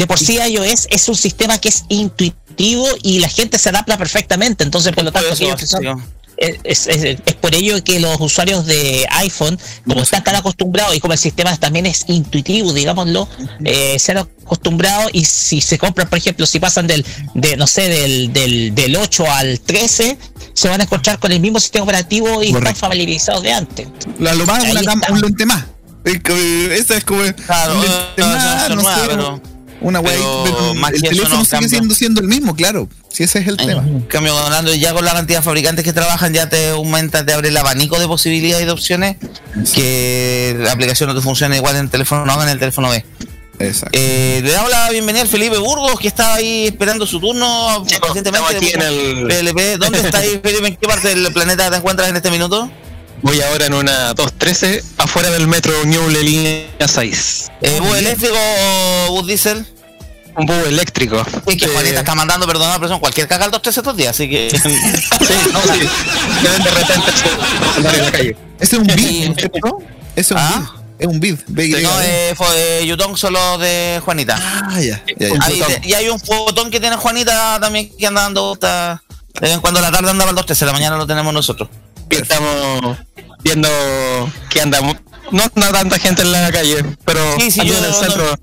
de 0.00 0.06
por 0.06 0.18
sí 0.18 0.38
iOS 0.38 0.86
es 0.90 1.08
un 1.08 1.14
sistema 1.16 1.58
que 1.58 1.68
es 1.68 1.84
intuitivo 1.88 2.86
y 3.02 3.18
la 3.20 3.28
gente 3.28 3.58
se 3.58 3.68
adapta 3.68 3.96
perfectamente. 3.98 4.64
Entonces, 4.64 4.92
por 4.94 5.04
lo 5.04 5.12
tanto, 5.12 5.28
es, 6.38 6.86
es- 6.86 6.86
es 7.26 7.34
por 7.34 7.54
ello 7.54 7.84
que 7.84 8.00
los 8.00 8.18
usuarios 8.18 8.64
de 8.64 9.06
iPhone, 9.10 9.58
como 9.86 10.00
están 10.00 10.24
tan 10.24 10.36
acostumbrados 10.36 10.94
y 10.96 11.00
como 11.00 11.12
el 11.12 11.18
sistema 11.18 11.54
también 11.58 11.84
es 11.84 12.04
intuitivo, 12.08 12.72
digámoslo, 12.72 13.28
eh, 13.62 13.98
se 13.98 14.12
han 14.12 14.18
acostumbrado 14.18 15.10
y 15.12 15.26
si 15.26 15.60
se 15.60 15.76
compran, 15.76 16.08
por 16.08 16.16
ejemplo, 16.18 16.46
si 16.46 16.58
pasan 16.58 16.86
del, 16.86 17.04
de, 17.34 17.58
no 17.58 17.66
sé, 17.66 17.88
del, 17.88 18.32
del, 18.32 18.74
del 18.74 18.96
8 18.96 19.30
al 19.30 19.60
13, 19.60 20.16
se 20.54 20.68
van 20.70 20.80
a 20.80 20.84
encontrar 20.84 21.18
con 21.18 21.30
el 21.30 21.40
mismo 21.40 21.60
sistema 21.60 21.84
operativo 21.84 22.42
y 22.42 22.52
están 22.52 22.74
familiarizados 22.74 23.42
de 23.42 23.52
antes. 23.52 23.88
La, 24.18 24.32
lo 24.34 24.46
más 24.46 24.64
gama- 24.64 24.80
está. 25.02 25.12
un 25.12 25.20
lente 25.20 25.44
más. 25.44 25.64
Es 26.02 26.20
Esa 26.80 26.96
es 26.96 27.04
como 27.04 27.20
Claro, 27.46 27.74
un 27.78 27.84
eh, 27.84 27.88
lente 28.16 28.22
no, 28.22 28.68
no 28.70 28.76
no 28.76 28.80
es 28.80 28.96
sé, 28.96 29.16
nueva, 29.16 29.40
una 29.80 30.00
wea 30.00 30.14
ahí, 30.14 30.20
pero 30.44 30.44
pero 30.58 30.74
más 30.74 30.92
el 30.92 31.02
teléfono 31.02 31.36
no 31.38 31.44
sigue 31.44 31.68
siendo, 31.68 31.94
siendo 31.94 32.20
el 32.20 32.28
mismo, 32.28 32.54
claro. 32.54 32.88
Si 33.12 33.24
ese 33.24 33.40
es 33.40 33.48
el 33.48 33.56
tema. 33.56 33.82
En 33.86 34.00
cambio, 34.02 34.34
con 34.40 34.52
Android 34.52 34.78
ya 34.78 34.92
con 34.92 35.04
la 35.04 35.12
cantidad 35.12 35.40
de 35.40 35.44
fabricantes 35.44 35.84
que 35.84 35.92
trabajan 35.92 36.32
ya 36.32 36.48
te 36.48 36.70
aumenta, 36.70 37.24
te 37.26 37.32
abre 37.32 37.48
el 37.48 37.56
abanico 37.56 37.98
de 37.98 38.06
posibilidades 38.06 38.62
y 38.62 38.66
de 38.66 38.72
opciones 38.72 39.16
que 39.74 40.56
la 40.58 40.72
aplicación 40.72 41.08
no 41.08 41.14
te 41.14 41.20
funciona 41.22 41.56
igual 41.56 41.76
en 41.76 41.82
el 41.82 41.90
teléfono 41.90 42.30
A 42.30 42.36
o 42.36 42.42
en 42.42 42.48
el 42.48 42.58
teléfono 42.58 42.88
B. 42.90 43.04
Exacto. 43.58 43.90
Eh, 43.92 44.40
le 44.42 44.52
damos 44.52 44.70
la 44.70 44.88
bienvenida 44.90 45.22
al 45.22 45.28
Felipe 45.28 45.58
Burgos 45.58 45.98
que 46.00 46.08
estaba 46.08 46.34
ahí 46.36 46.68
esperando 46.68 47.06
su 47.06 47.20
turno 47.20 47.84
Sí, 47.86 47.94
estamos 47.94 48.50
aquí 48.54 48.70
en 48.72 48.80
el- 48.82 49.26
PLP. 49.26 49.76
¿Dónde 49.78 50.00
está 50.00 50.18
ahí, 50.18 50.40
Felipe? 50.42 50.68
¿En 50.68 50.76
qué 50.76 50.86
parte 50.88 51.08
del 51.14 51.30
planeta 51.32 51.70
te 51.70 51.76
encuentras 51.76 52.08
en 52.08 52.16
este 52.16 52.30
minuto? 52.30 52.70
Voy 53.22 53.40
ahora 53.42 53.66
en 53.66 53.74
una 53.74 54.14
213 54.14 54.82
afuera 54.98 55.30
del 55.30 55.46
metro 55.46 55.72
Ñuble 55.84 56.22
línea 56.22 56.64
6. 56.86 57.48
Eh, 57.60 57.78
¿Bus 57.80 57.96
eléctrico 57.98 58.34
o 59.08 59.12
bus 59.12 59.26
diésel? 59.26 59.66
Un 60.36 60.46
bus 60.46 60.56
eléctrico. 60.66 61.22
Es 61.46 61.56
que 61.56 61.66
Eh, 61.66 61.68
Juanita 61.68 62.00
está 62.00 62.14
mandando 62.14 62.46
perdón 62.46 62.72
pero 62.76 62.88
son 62.88 63.00
cualquier 63.00 63.28
caga 63.28 63.44
al 63.44 63.50
213 63.50 63.80
estos 63.80 63.96
días, 63.96 64.10
así 64.10 64.28
que. 64.28 64.50
Sí, 64.60 65.34
no, 65.52 65.60
sí. 65.74 65.80
De 66.42 66.70
repente 66.70 66.92
andar 67.76 67.94
en 67.94 68.04
la 68.04 68.12
calle. 68.12 68.36
Ese 68.58 68.76
es 68.76 68.80
un 68.80 68.86
bid, 68.86 69.26
¿no 69.28 69.32
es 69.32 69.36
cierto? 69.36 69.78
Ese 70.16 70.20
es 70.20 70.30
un 70.32 70.38
¿Ah? 70.38 70.72
bid. 70.72 70.80
Es 70.98 71.06
un 71.06 71.20
bid. 71.20 71.36
No, 71.82 72.00
eh, 72.02 72.34
fue 72.36 72.46
eh, 72.82 72.86
Yutong 72.86 73.16
solo 73.16 73.58
de 73.58 74.00
Juanita. 74.04 74.36
Ah, 74.38 74.80
ya. 74.80 75.02
ya, 75.18 75.28
ya. 75.28 75.80
Y 75.82 75.94
hay 75.94 76.08
un 76.08 76.20
botón 76.26 76.70
que 76.70 76.80
tiene 76.80 76.96
Juanita 76.96 77.58
también 77.60 77.90
que 77.96 78.06
anda 78.06 78.22
dando 78.22 78.48
vueltas. 78.48 79.00
De 79.34 79.40
vez 79.40 79.52
en 79.52 79.60
cuando 79.60 79.80
la 79.80 79.90
tarde 79.90 80.10
andaba 80.10 80.30
al 80.30 80.36
213, 80.36 80.66
la 80.66 80.72
mañana 80.72 80.96
lo 80.96 81.06
tenemos 81.06 81.32
nosotros. 81.32 81.68
Estamos 82.10 82.98
viendo 83.42 83.68
que 84.50 84.60
anda 84.60 84.80
mu- 84.80 84.94
no 85.32 85.42
anda 85.42 85.72
tanta 85.72 85.98
gente 85.98 86.22
en 86.22 86.32
la 86.32 86.50
calle, 86.50 86.84
pero 87.04 87.20
Sí, 87.38 87.50
sí, 87.50 87.60
yo 87.66 87.76
en 87.78 87.84
el 87.84 87.90
no- 87.90 87.96
centro. 88.00 88.34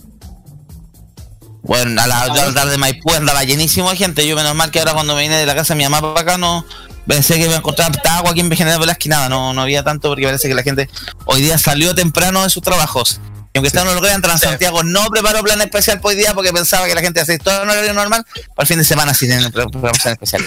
Bueno, 1.64 2.02
a 2.02 2.08
la, 2.08 2.28
yo 2.28 2.34
a 2.42 2.46
la 2.48 2.54
tarde 2.54 2.72
de 2.72 2.78
Maipú 2.78 3.14
andaba 3.14 3.44
llenísimo 3.44 3.90
de 3.90 3.98
gente. 3.98 4.26
Yo, 4.26 4.36
menos 4.38 4.56
mal 4.56 4.72
que 4.72 4.80
ahora 4.80 4.94
cuando 4.94 5.16
me 5.16 5.22
vine 5.24 5.36
de 5.38 5.46
la 5.46 5.54
casa 5.54 5.74
de 5.74 5.80
mi 5.80 5.84
mamá 5.84 6.00
para 6.14 6.22
acá, 6.22 6.38
no 6.38 6.66
pensé 7.06 7.36
que 7.36 7.42
iba 7.46 7.56
a 7.56 7.58
encontrar 7.58 7.92
estaba 7.92 8.18
agua 8.20 8.32
aquí 8.32 8.40
en 8.40 8.52
General 8.52 8.80
Velázquez, 8.80 9.10
nada, 9.10 9.28
no, 9.30 9.54
no 9.54 9.62
había 9.62 9.84
tanto 9.84 10.10
porque 10.10 10.26
parece 10.26 10.48
que 10.48 10.54
la 10.54 10.64
gente 10.64 10.90
hoy 11.26 11.42
día 11.42 11.58
salió 11.58 11.94
temprano 11.96 12.44
de 12.44 12.50
sus 12.50 12.64
trabajos. 12.64 13.20
Y 13.54 13.58
aunque 13.58 13.68
ustedes 13.68 13.86
no 13.86 13.94
lo 13.96 14.02
crean, 14.02 14.22
Transantiago 14.22 14.84
no 14.84 15.08
preparó 15.08 15.42
plan 15.44 15.60
especial 15.62 16.00
para 16.00 16.10
hoy 16.10 16.16
día 16.16 16.34
porque 16.34 16.54
pensaba 16.54 16.86
que 16.86 16.94
la 16.96 17.02
gente 17.02 17.20
hacía 17.22 17.38
todo 17.40 17.64
en 17.64 17.70
horario 17.70 17.94
normal 17.94 18.24
para 18.56 18.64
el 18.64 18.68
fin 18.68 18.78
de 18.78 18.84
semana 18.86 19.14
sin 19.14 19.32
el 19.32 19.52
programación 19.52 20.14
especial. 20.14 20.44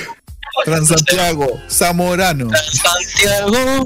Transantiago, 0.64 1.60
Zamorano. 1.70 2.48
Santiago. 2.72 3.50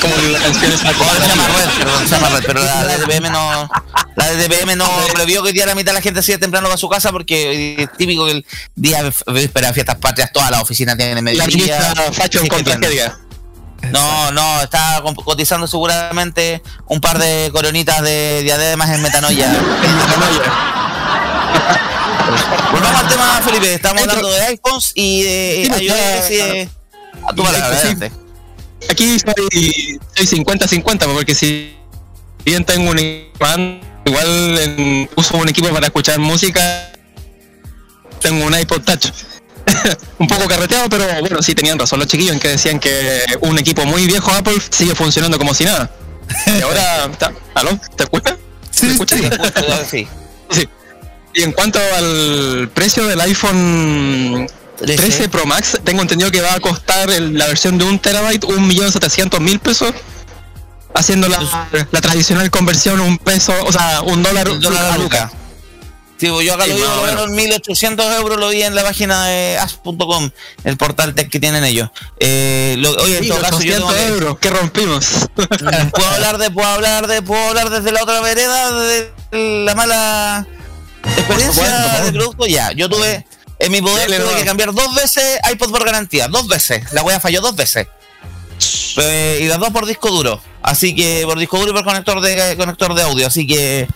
Como 0.00 0.16
la 0.32 0.38
canción 0.38 0.72
se 0.78 1.28
llama 1.28 1.48
Red, 1.48 1.78
perdón, 1.78 2.08
se 2.08 2.14
llama 2.14 2.28
Red, 2.30 2.44
pero 2.46 2.64
la 2.64 2.84
DTPM 2.84 3.30
no, 3.32 3.68
la 4.16 4.30
DTPM 4.32 4.76
no 4.76 4.88
previó 5.14 5.42
que 5.42 5.48
hoy 5.48 5.52
día 5.54 5.66
la 5.66 5.74
mitad 5.74 5.92
de 5.92 5.98
la 5.98 6.02
gente 6.02 6.22
sigue 6.22 6.38
temprano 6.38 6.66
para 6.68 6.76
su 6.78 6.88
casa 6.88 7.10
porque 7.12 7.76
es 7.82 7.92
típico 7.96 8.26
que 8.26 8.32
el 8.32 8.46
día 8.74 9.02
víspera 9.28 9.68
de 9.68 9.74
fiestas 9.74 9.96
patrias 9.96 10.30
todas 10.32 10.50
las 10.50 10.62
oficinas 10.62 10.96
tienen 10.96 11.16
La 11.16 11.22
mediodía. 11.22 11.46
ministra 11.46 11.94
Facho 12.12 12.40
con 12.48 12.64
que 12.64 12.64
tragedia. 12.64 13.18
No, 13.92 14.32
no, 14.32 14.62
está 14.62 15.00
co- 15.02 15.14
cotizando 15.14 15.66
seguramente 15.66 16.62
un 16.86 17.00
par 17.00 17.18
de 17.18 17.50
coronitas 17.52 18.02
de 18.02 18.40
diademas 18.42 18.90
en 18.90 19.02
metanoia. 19.02 19.52
Volvamos 22.72 23.00
al 23.02 23.08
tema, 23.08 23.40
Felipe. 23.44 23.74
Estamos 23.74 24.02
hablando 24.02 24.30
de 24.30 24.40
iPhones 24.46 24.92
y 24.94 25.22
de 25.22 25.62
Sí, 25.64 25.68
pues, 25.70 25.82
iOS. 25.82 26.30
y 26.30 26.34
de- 26.36 26.68
A 27.28 27.34
tu 27.34 27.42
palabra, 27.42 27.66
adelante. 27.68 28.12
Aquí 28.90 29.18
soy, 29.18 30.00
soy 30.14 30.26
50-50 30.26 31.06
porque 31.12 31.34
si 31.34 31.76
bien 32.44 32.64
tengo 32.64 32.90
un 32.90 32.98
igual 32.98 33.80
en- 34.58 35.10
uso 35.16 35.36
un 35.36 35.48
equipo 35.48 35.68
para 35.70 35.86
escuchar 35.86 36.18
música 36.20 36.92
tengo 38.20 38.44
un 38.46 38.58
iPod 38.58 38.82
Touch. 38.82 39.06
un 40.18 40.28
poco 40.28 40.46
carreteado, 40.46 40.88
pero 40.88 41.04
bueno, 41.20 41.42
sí 41.42 41.54
tenían 41.54 41.78
razón 41.78 41.98
los 41.98 42.06
chiquillos 42.08 42.32
en 42.34 42.38
que 42.40 42.48
decían 42.48 42.78
que 42.78 43.22
un 43.40 43.58
equipo 43.58 43.84
muy 43.84 44.06
viejo 44.06 44.30
Apple 44.30 44.54
sigue 44.70 44.94
funcionando 44.94 45.38
como 45.38 45.54
si 45.54 45.64
nada. 45.64 45.90
Y 46.46 46.60
ahora, 46.62 47.06
¿está- 47.10 47.32
¿aló? 47.54 47.78
¿Te 47.96 48.04
escuchas? 48.04 48.36
Sí, 48.70 48.86
¿Me 48.86 48.92
escuchas? 48.92 49.20
Sí. 49.90 50.06
Sí. 50.50 50.68
Y 51.38 51.42
en 51.42 51.52
cuanto 51.52 51.78
al 51.98 52.70
precio 52.72 53.06
del 53.06 53.20
iPhone 53.20 54.48
13 54.78 55.28
Pro 55.28 55.44
Max, 55.44 55.78
tengo 55.84 56.00
entendido 56.00 56.30
que 56.30 56.40
va 56.40 56.54
a 56.54 56.60
costar 56.60 57.10
el- 57.10 57.36
la 57.36 57.46
versión 57.46 57.76
de 57.76 57.84
un 57.84 57.98
terabyte 57.98 58.44
un 58.44 58.66
millón 58.66 58.90
setecientos 58.90 59.38
mil 59.40 59.58
pesos. 59.58 59.92
Haciendo 60.94 61.28
la, 61.28 61.68
la 61.90 62.00
tradicional 62.00 62.50
conversión 62.50 63.00
un 63.00 63.18
peso, 63.18 63.52
o 63.66 63.70
sea, 63.70 64.00
un 64.00 64.22
dólar, 64.22 64.48
El 64.48 64.60
dólar 64.62 64.92
a 64.92 64.96
Luca. 64.96 65.30
Sí, 66.18 66.28
pues 66.30 66.46
yo 66.46 66.54
acá 66.54 66.64
Sí, 66.64 66.70
lo 66.70 66.76
vi, 66.76 67.14
lo 67.14 67.24
en 67.24 67.32
1800 67.34 68.14
euros, 68.16 68.38
lo 68.38 68.48
vi 68.48 68.62
en 68.62 68.74
la 68.74 68.82
página 68.82 69.26
de 69.26 69.58
as.com, 69.58 70.30
el 70.64 70.76
portal 70.78 71.14
tech 71.14 71.28
que 71.28 71.38
tienen 71.38 71.64
ellos. 71.64 71.90
Eh, 72.18 72.76
lo- 72.78 72.92
oye, 73.02 73.18
en 73.18 73.28
todo 73.28 73.42
caso, 73.42 73.60
yo 73.60 73.74
tengo 73.74 73.88
800 73.88 73.94
que- 73.94 74.06
euros, 74.14 74.38
que 74.38 74.48
rompimos. 74.48 75.06
puedo 75.92 76.08
hablar 76.08 76.38
de, 76.38 76.50
puedo 76.50 76.66
hablar 76.66 77.06
de, 77.08 77.20
puedo 77.20 77.46
hablar 77.46 77.68
desde 77.68 77.92
la 77.92 78.02
otra 78.02 78.22
vereda 78.22 78.72
de 78.80 79.12
la 79.66 79.74
mala 79.74 80.46
experiencia 81.16 81.64
supuesto, 81.64 82.04
del 82.04 82.14
producto. 82.14 82.46
Ya, 82.46 82.72
yo 82.72 82.88
tuve, 82.88 83.26
en 83.58 83.72
mi 83.72 83.80
poder 83.80 84.10
Dale, 84.10 84.22
tuve 84.22 84.32
no. 84.32 84.38
que 84.38 84.44
cambiar 84.44 84.72
dos 84.72 84.94
veces 84.94 85.38
iPod 85.52 85.70
por 85.70 85.84
garantía, 85.84 86.28
dos 86.28 86.46
veces. 86.48 86.92
La 86.92 87.02
wea 87.02 87.20
falló 87.20 87.40
dos 87.40 87.56
veces. 87.56 87.86
Eh, 88.98 89.40
y 89.42 89.46
las 89.46 89.58
dos 89.58 89.70
por 89.70 89.86
disco 89.86 90.10
duro. 90.10 90.40
Así 90.62 90.94
que 90.94 91.22
por 91.26 91.38
disco 91.38 91.58
duro 91.58 91.70
y 91.70 91.74
por 91.74 91.84
conector 91.84 92.20
de 92.20 92.56
conector 92.56 92.94
de 92.94 93.02
audio. 93.02 93.26
Así 93.26 93.46
que. 93.46 93.86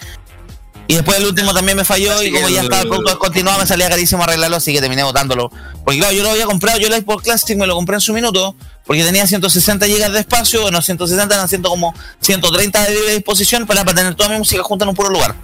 Y 0.87 0.95
después 0.95 1.19
el 1.19 1.27
último 1.27 1.55
también 1.55 1.77
me 1.77 1.85
falló 1.85 2.13
Así 2.13 2.27
y 2.27 2.33
como 2.33 2.49
ya 2.49 2.63
estaba 2.63 2.83
el 2.83 2.89
producto 2.89 3.11
descontinuado 3.11 3.61
me 3.61 3.67
salía 3.67 3.89
carísimo 3.89 4.25
arreglarlo, 4.25 4.57
así 4.57 4.73
que 4.73 4.81
terminé 4.81 5.05
botándolo. 5.05 5.49
Porque 5.85 6.01
claro, 6.01 6.13
yo 6.13 6.25
lo 6.25 6.31
había 6.31 6.47
comprado, 6.47 6.79
yo 6.81 6.89
el 6.89 6.97
iPod 6.97 7.23
Classic 7.23 7.57
me 7.57 7.69
lo 7.69 7.77
compré 7.77 7.95
en 7.95 8.01
su 8.01 8.13
minuto, 8.13 8.57
porque 8.85 9.05
tenía 9.05 9.25
160 9.25 9.87
GB 9.87 10.11
de 10.11 10.19
espacio, 10.19 10.63
bueno, 10.63 10.83
160 10.83 11.33
eran 11.33 11.49
100 11.49 11.63
como 11.63 11.95
130 12.21 12.83
de 12.83 12.91
libre 12.93 13.15
disposición 13.15 13.67
para, 13.67 13.85
para 13.85 13.99
tener 13.99 14.17
toda 14.17 14.31
mi 14.31 14.39
música 14.39 14.65
junta 14.65 14.85
en 14.85 14.89
un 14.89 14.97
puro 14.97 15.11
lugar. 15.11 15.37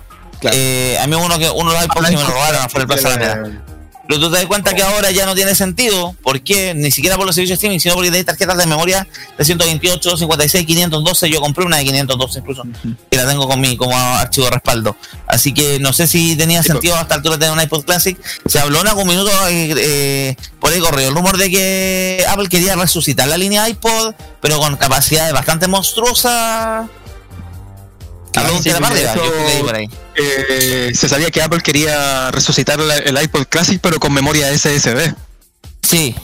Claro. 0.47 0.59
Eh, 0.61 0.99
a 0.99 1.07
mí 1.07 1.17
uno 1.17 1.39
que 1.39 1.51
uno 1.51 1.73
de 1.73 1.77
los 1.77 1.85
iPods 1.87 2.09
que 2.09 2.17
me 2.17 2.23
lo 2.23 2.29
robaron 2.29 2.63
afuera 2.63 2.87
del 2.87 2.87
Plaza 2.87 3.15
Alameda. 3.15 3.63
Pero 4.07 4.21
tú 4.21 4.31
te 4.31 4.37
das 4.37 4.47
cuenta 4.47 4.73
que 4.75 4.83
ahora 4.83 5.11
ya 5.11 5.27
no 5.27 5.35
tiene 5.35 5.55
sentido. 5.55 6.15
¿Por 6.23 6.41
qué? 6.41 6.75
Ni 6.75 6.91
siquiera 6.91 7.17
por 7.17 7.27
los 7.27 7.35
servicios 7.35 7.59
de 7.59 7.67
streaming, 7.67 7.81
sino 7.81 7.95
porque 7.95 8.11
tenéis 8.11 8.27
tarjetas 8.27 8.57
de 8.57 8.67
memoria 8.67 9.07
de 9.37 9.45
128, 9.45 10.17
56, 10.17 10.65
512. 10.65 11.29
Yo 11.29 11.41
compré 11.41 11.65
una 11.65 11.79
de 11.79 11.85
512 11.85 12.39
incluso. 12.39 12.63
Y 13.11 13.17
la 13.17 13.27
tengo 13.27 13.49
con 13.49 13.61
mi 13.61 13.77
como 13.77 13.97
archivo 13.97 14.47
de 14.47 14.53
respaldo. 14.53 14.97
Así 15.27 15.53
que 15.53 15.81
no 15.81 15.93
sé 15.93 16.07
si 16.07 16.37
tenía 16.37 16.63
sentido 16.63 16.95
a 16.97 17.01
esta 17.01 17.17
altura 17.17 17.39
tener 17.39 17.53
un 17.53 17.61
iPod 17.61 17.85
Classic. 17.85 18.17
Se 18.47 18.61
habló 18.61 18.81
en 18.81 18.89
algún 18.89 19.09
minuto 19.09 19.31
eh, 19.49 19.75
eh, 19.77 20.37
por 20.61 20.73
ahí 20.73 20.79
corrió 20.79 21.09
el 21.09 21.15
rumor 21.15 21.37
de 21.37 21.51
que 21.51 22.25
Apple 22.29 22.49
quería 22.49 22.77
resucitar 22.77 23.27
la 23.27 23.37
línea 23.37 23.69
iPod, 23.69 24.15
pero 24.41 24.59
con 24.59 24.77
capacidades 24.77 25.33
bastante 25.33 25.67
monstruosas. 25.67 26.87
Claro, 28.41 28.63
sí. 28.63 28.71
Eh, 30.15 30.93
se 30.95 31.09
sabía 31.09 31.31
que 31.31 31.43
Apple 31.43 31.61
quería 31.63 32.31
resucitar 32.31 32.79
la- 32.79 32.97
el 32.99 33.21
iPod 33.23 33.47
Classic, 33.49 33.81
pero 33.81 33.99
con 34.01 34.13
memoria 34.13 34.51
SSD. 34.51 35.15
Sí. 35.83 36.15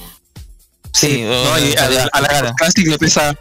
Sí, 0.92 1.22
¿no? 1.22 1.58
Y 1.58 1.74
al, 1.76 2.10
al 2.12 2.24
iPod 2.24 2.54
Classic 2.56 2.86
le 2.86 2.98
pesa 2.98 3.34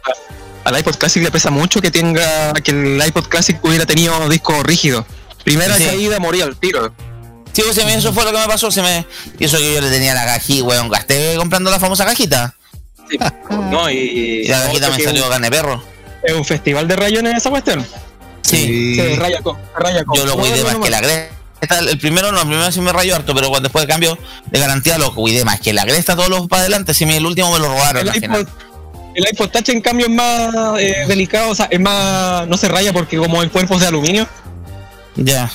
al 0.64 0.78
iPod 0.78 0.94
Classic 0.96 1.22
le 1.22 1.30
pesa 1.30 1.50
mucho 1.50 1.80
que 1.80 1.90
tenga 1.90 2.52
que 2.54 2.70
el 2.70 3.02
iPod 3.06 3.24
Classic 3.28 3.58
hubiera 3.64 3.84
tenido 3.86 4.28
disco 4.28 4.62
rígido. 4.62 5.04
Primera 5.44 5.76
Sí. 5.76 5.84
caída 5.84 6.18
moría 6.20 6.44
al 6.44 6.56
tiro. 6.56 6.94
Sí, 7.52 7.62
pues 7.62 7.78
a 7.78 7.84
mí 7.84 7.92
eso 7.92 8.12
fue 8.12 8.24
lo 8.24 8.32
que 8.32 8.38
me 8.38 8.46
pasó. 8.46 8.70
Se 8.70 8.80
me... 8.80 9.04
Y 9.38 9.44
eso 9.44 9.58
que 9.58 9.74
yo 9.74 9.80
le 9.80 9.90
tenía 9.90 10.14
la 10.14 10.24
cajita, 10.24 10.64
weón. 10.64 10.88
Gasté 10.88 11.34
comprando 11.36 11.70
la 11.70 11.78
famosa 11.80 12.04
cajita. 12.06 12.54
Sí, 13.10 13.18
no, 13.70 13.90
y, 13.90 13.96
Y 14.44 14.48
la 14.48 14.62
cajita 14.62 14.88
me 14.90 15.00
salió 15.02 15.28
carne 15.28 15.50
de 15.50 15.56
perro. 15.56 15.82
es 16.22 16.32
un 16.32 16.44
festival 16.44 16.86
de 16.88 16.96
rayones 16.96 17.36
esa 17.36 17.50
cuestión. 17.50 17.84
Sí. 18.42 19.16
Raya 19.16 19.40
con, 19.42 19.56
raya 19.76 20.04
con 20.04 20.16
Yo 20.18 20.26
lo 20.26 20.36
cuidé 20.36 20.62
más 20.64 20.76
que 20.76 20.90
la 20.90 20.98
cresta. 21.00 21.78
El 21.78 21.98
primero 21.98 22.32
no, 22.32 22.40
el 22.40 22.48
primero 22.48 22.72
sí 22.72 22.80
me 22.80 22.92
rayó 22.92 23.14
harto, 23.14 23.34
pero 23.34 23.48
cuando 23.48 23.68
después 23.68 23.84
de 23.86 23.88
cambio 23.92 24.18
de 24.50 24.58
garantía 24.58 24.98
lo 24.98 25.14
cuidé 25.14 25.44
más 25.44 25.60
que 25.60 25.72
la 25.72 25.84
cresta, 25.84 26.16
todos 26.16 26.28
los 26.28 26.48
para 26.48 26.62
adelante. 26.62 26.92
Si 26.92 27.06
me- 27.06 27.16
el 27.16 27.24
último 27.24 27.52
me 27.52 27.60
lo 27.60 27.68
robaron 27.68 28.02
El 28.02 28.08
al 28.08 28.16
iPod, 28.16 28.20
final. 28.28 28.48
el 29.14 29.24
iPod 29.32 29.48
Touch 29.50 29.68
en 29.68 29.80
cambio 29.80 30.06
es 30.06 30.12
más 30.12 30.52
eh, 30.80 31.04
delicado, 31.06 31.50
o 31.50 31.54
sea, 31.54 31.66
es 31.70 31.78
más 31.78 32.48
no 32.48 32.56
se 32.56 32.66
raya 32.66 32.92
porque 32.92 33.16
como 33.16 33.42
el 33.42 33.50
cuerpo 33.50 33.74
es 33.74 33.80
de 33.80 33.86
aluminio, 33.86 34.26
Ya. 35.14 35.50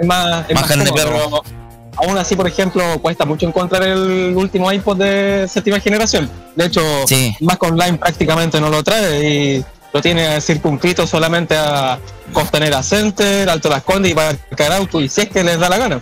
es 0.00 0.04
más, 0.06 0.44
es 0.48 0.54
Más 0.54 0.62
más 0.62 0.68
carne 0.68 0.84
de 0.86 0.90
cómodo, 0.90 1.42
perro. 1.42 1.64
Aún 1.96 2.18
así, 2.18 2.34
por 2.34 2.48
ejemplo, 2.48 2.82
cuesta 3.00 3.24
mucho 3.24 3.46
encontrar 3.46 3.84
el 3.84 4.32
último 4.34 4.72
iPod 4.72 4.96
de 4.96 5.46
séptima 5.48 5.78
generación. 5.78 6.28
De 6.56 6.66
hecho, 6.66 6.82
Sí. 7.06 7.36
Mac 7.38 7.62
Online 7.62 7.96
prácticamente 7.98 8.60
no 8.60 8.68
lo 8.70 8.82
trae 8.82 9.22
y 9.30 9.64
lo 9.94 10.02
tiene 10.02 10.40
circunscrito 10.40 11.06
solamente 11.06 11.56
a 11.56 12.00
Costanera 12.32 12.82
Center, 12.82 13.48
Alto 13.48 13.68
Las 13.70 13.84
Condes 13.84 14.10
y 14.10 14.14
para 14.14 14.36
Carauto, 14.56 15.00
y 15.00 15.08
si 15.08 15.20
es 15.22 15.28
que 15.30 15.44
les 15.44 15.56
da 15.60 15.68
la 15.68 15.78
gana. 15.78 16.00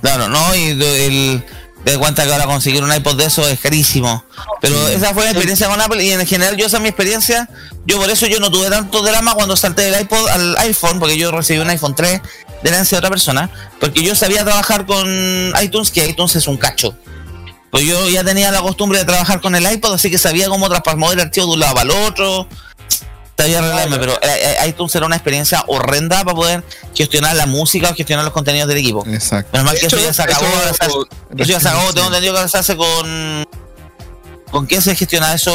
Claro, 0.00 0.28
no, 0.28 0.54
y 0.54 0.72
de- 0.74 1.06
el, 1.06 1.44
das 1.84 1.98
cuenta 1.98 2.24
que 2.24 2.32
ahora 2.32 2.46
conseguir 2.46 2.82
un 2.82 2.90
iPod 2.92 3.16
de 3.18 3.26
eso 3.26 3.46
es 3.46 3.60
carísimo. 3.60 4.24
Pero 4.62 4.88
esa 4.88 5.12
fue 5.12 5.24
mi 5.24 5.28
experiencia 5.30 5.68
con 5.68 5.78
Apple 5.78 6.02
y 6.02 6.10
en 6.12 6.26
general 6.26 6.56
yo 6.56 6.66
esa 6.66 6.78
es 6.78 6.82
mi 6.82 6.88
experiencia. 6.88 7.50
Yo 7.84 7.98
por 7.98 8.08
eso 8.08 8.26
yo 8.26 8.40
no 8.40 8.50
tuve 8.50 8.70
tanto 8.70 9.02
drama 9.02 9.34
cuando 9.34 9.56
salté 9.58 9.82
del 9.82 10.00
iPod 10.00 10.26
al 10.28 10.56
iPhone, 10.60 10.98
porque 10.98 11.18
yo 11.18 11.30
recibí 11.30 11.58
un 11.58 11.68
iPhone 11.68 11.94
3 11.94 12.22
de 12.62 12.70
herencia 12.70 12.96
de 12.96 13.00
otra 13.00 13.10
persona, 13.10 13.50
porque 13.78 14.02
yo 14.02 14.14
sabía 14.14 14.42
trabajar 14.42 14.86
con 14.86 15.06
iTunes, 15.62 15.90
que 15.90 16.08
iTunes 16.08 16.34
es 16.34 16.46
un 16.46 16.56
cacho. 16.56 16.96
Pues 17.70 17.84
yo 17.84 18.08
ya 18.08 18.24
tenía 18.24 18.50
la 18.50 18.62
costumbre 18.62 18.98
de 19.00 19.04
trabajar 19.04 19.42
con 19.42 19.54
el 19.54 19.70
iPod, 19.70 19.92
así 19.92 20.10
que 20.10 20.16
sabía 20.16 20.48
cómo 20.48 20.70
traspasar 20.70 21.12
el 21.12 21.20
archivo 21.20 21.46
de 21.48 21.52
un 21.52 21.60
lado 21.60 21.74
para 21.74 21.84
el 21.84 21.90
otro. 22.06 22.48
Sabía 23.38 23.60
arreglarme, 23.60 23.98
pero 23.98 24.14
eh, 24.14 24.56
eh, 24.62 24.68
iTunes 24.68 24.94
era 24.96 25.06
una 25.06 25.14
experiencia 25.14 25.62
horrenda 25.68 26.24
para 26.24 26.34
poder 26.34 26.64
gestionar 26.94 27.36
la 27.36 27.46
música 27.46 27.88
o 27.90 27.94
gestionar 27.94 28.24
los 28.24 28.34
contenidos 28.34 28.68
del 28.68 28.78
equipo. 28.78 29.04
Exacto. 29.06 29.50
Menos 29.52 29.66
mal 29.66 29.78
que 29.78 29.86
eso 29.86 29.96
ya 29.98 30.12
se 30.12 30.22
acabó. 30.22 30.44
eso- 30.46 31.06
eso 31.36 31.44
ya 31.52 31.60
se 31.60 31.68
acabó. 31.68 31.92
Tengo 31.92 32.08
entendido 32.08 32.32
que 32.34 32.40
ahora 32.40 32.62
se 32.62 32.76
con. 32.76 33.44
¿Con 34.50 34.66
qué 34.66 34.80
se 34.80 34.94
gestiona 34.96 35.34
eso, 35.34 35.54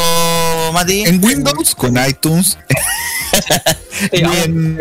Mati? 0.72 1.02
En 1.04 1.24
Windows, 1.24 1.76
con 1.76 1.98
iTunes. 2.08 2.58
Sí, 4.00 4.08
y 4.12 4.24
en, 4.24 4.78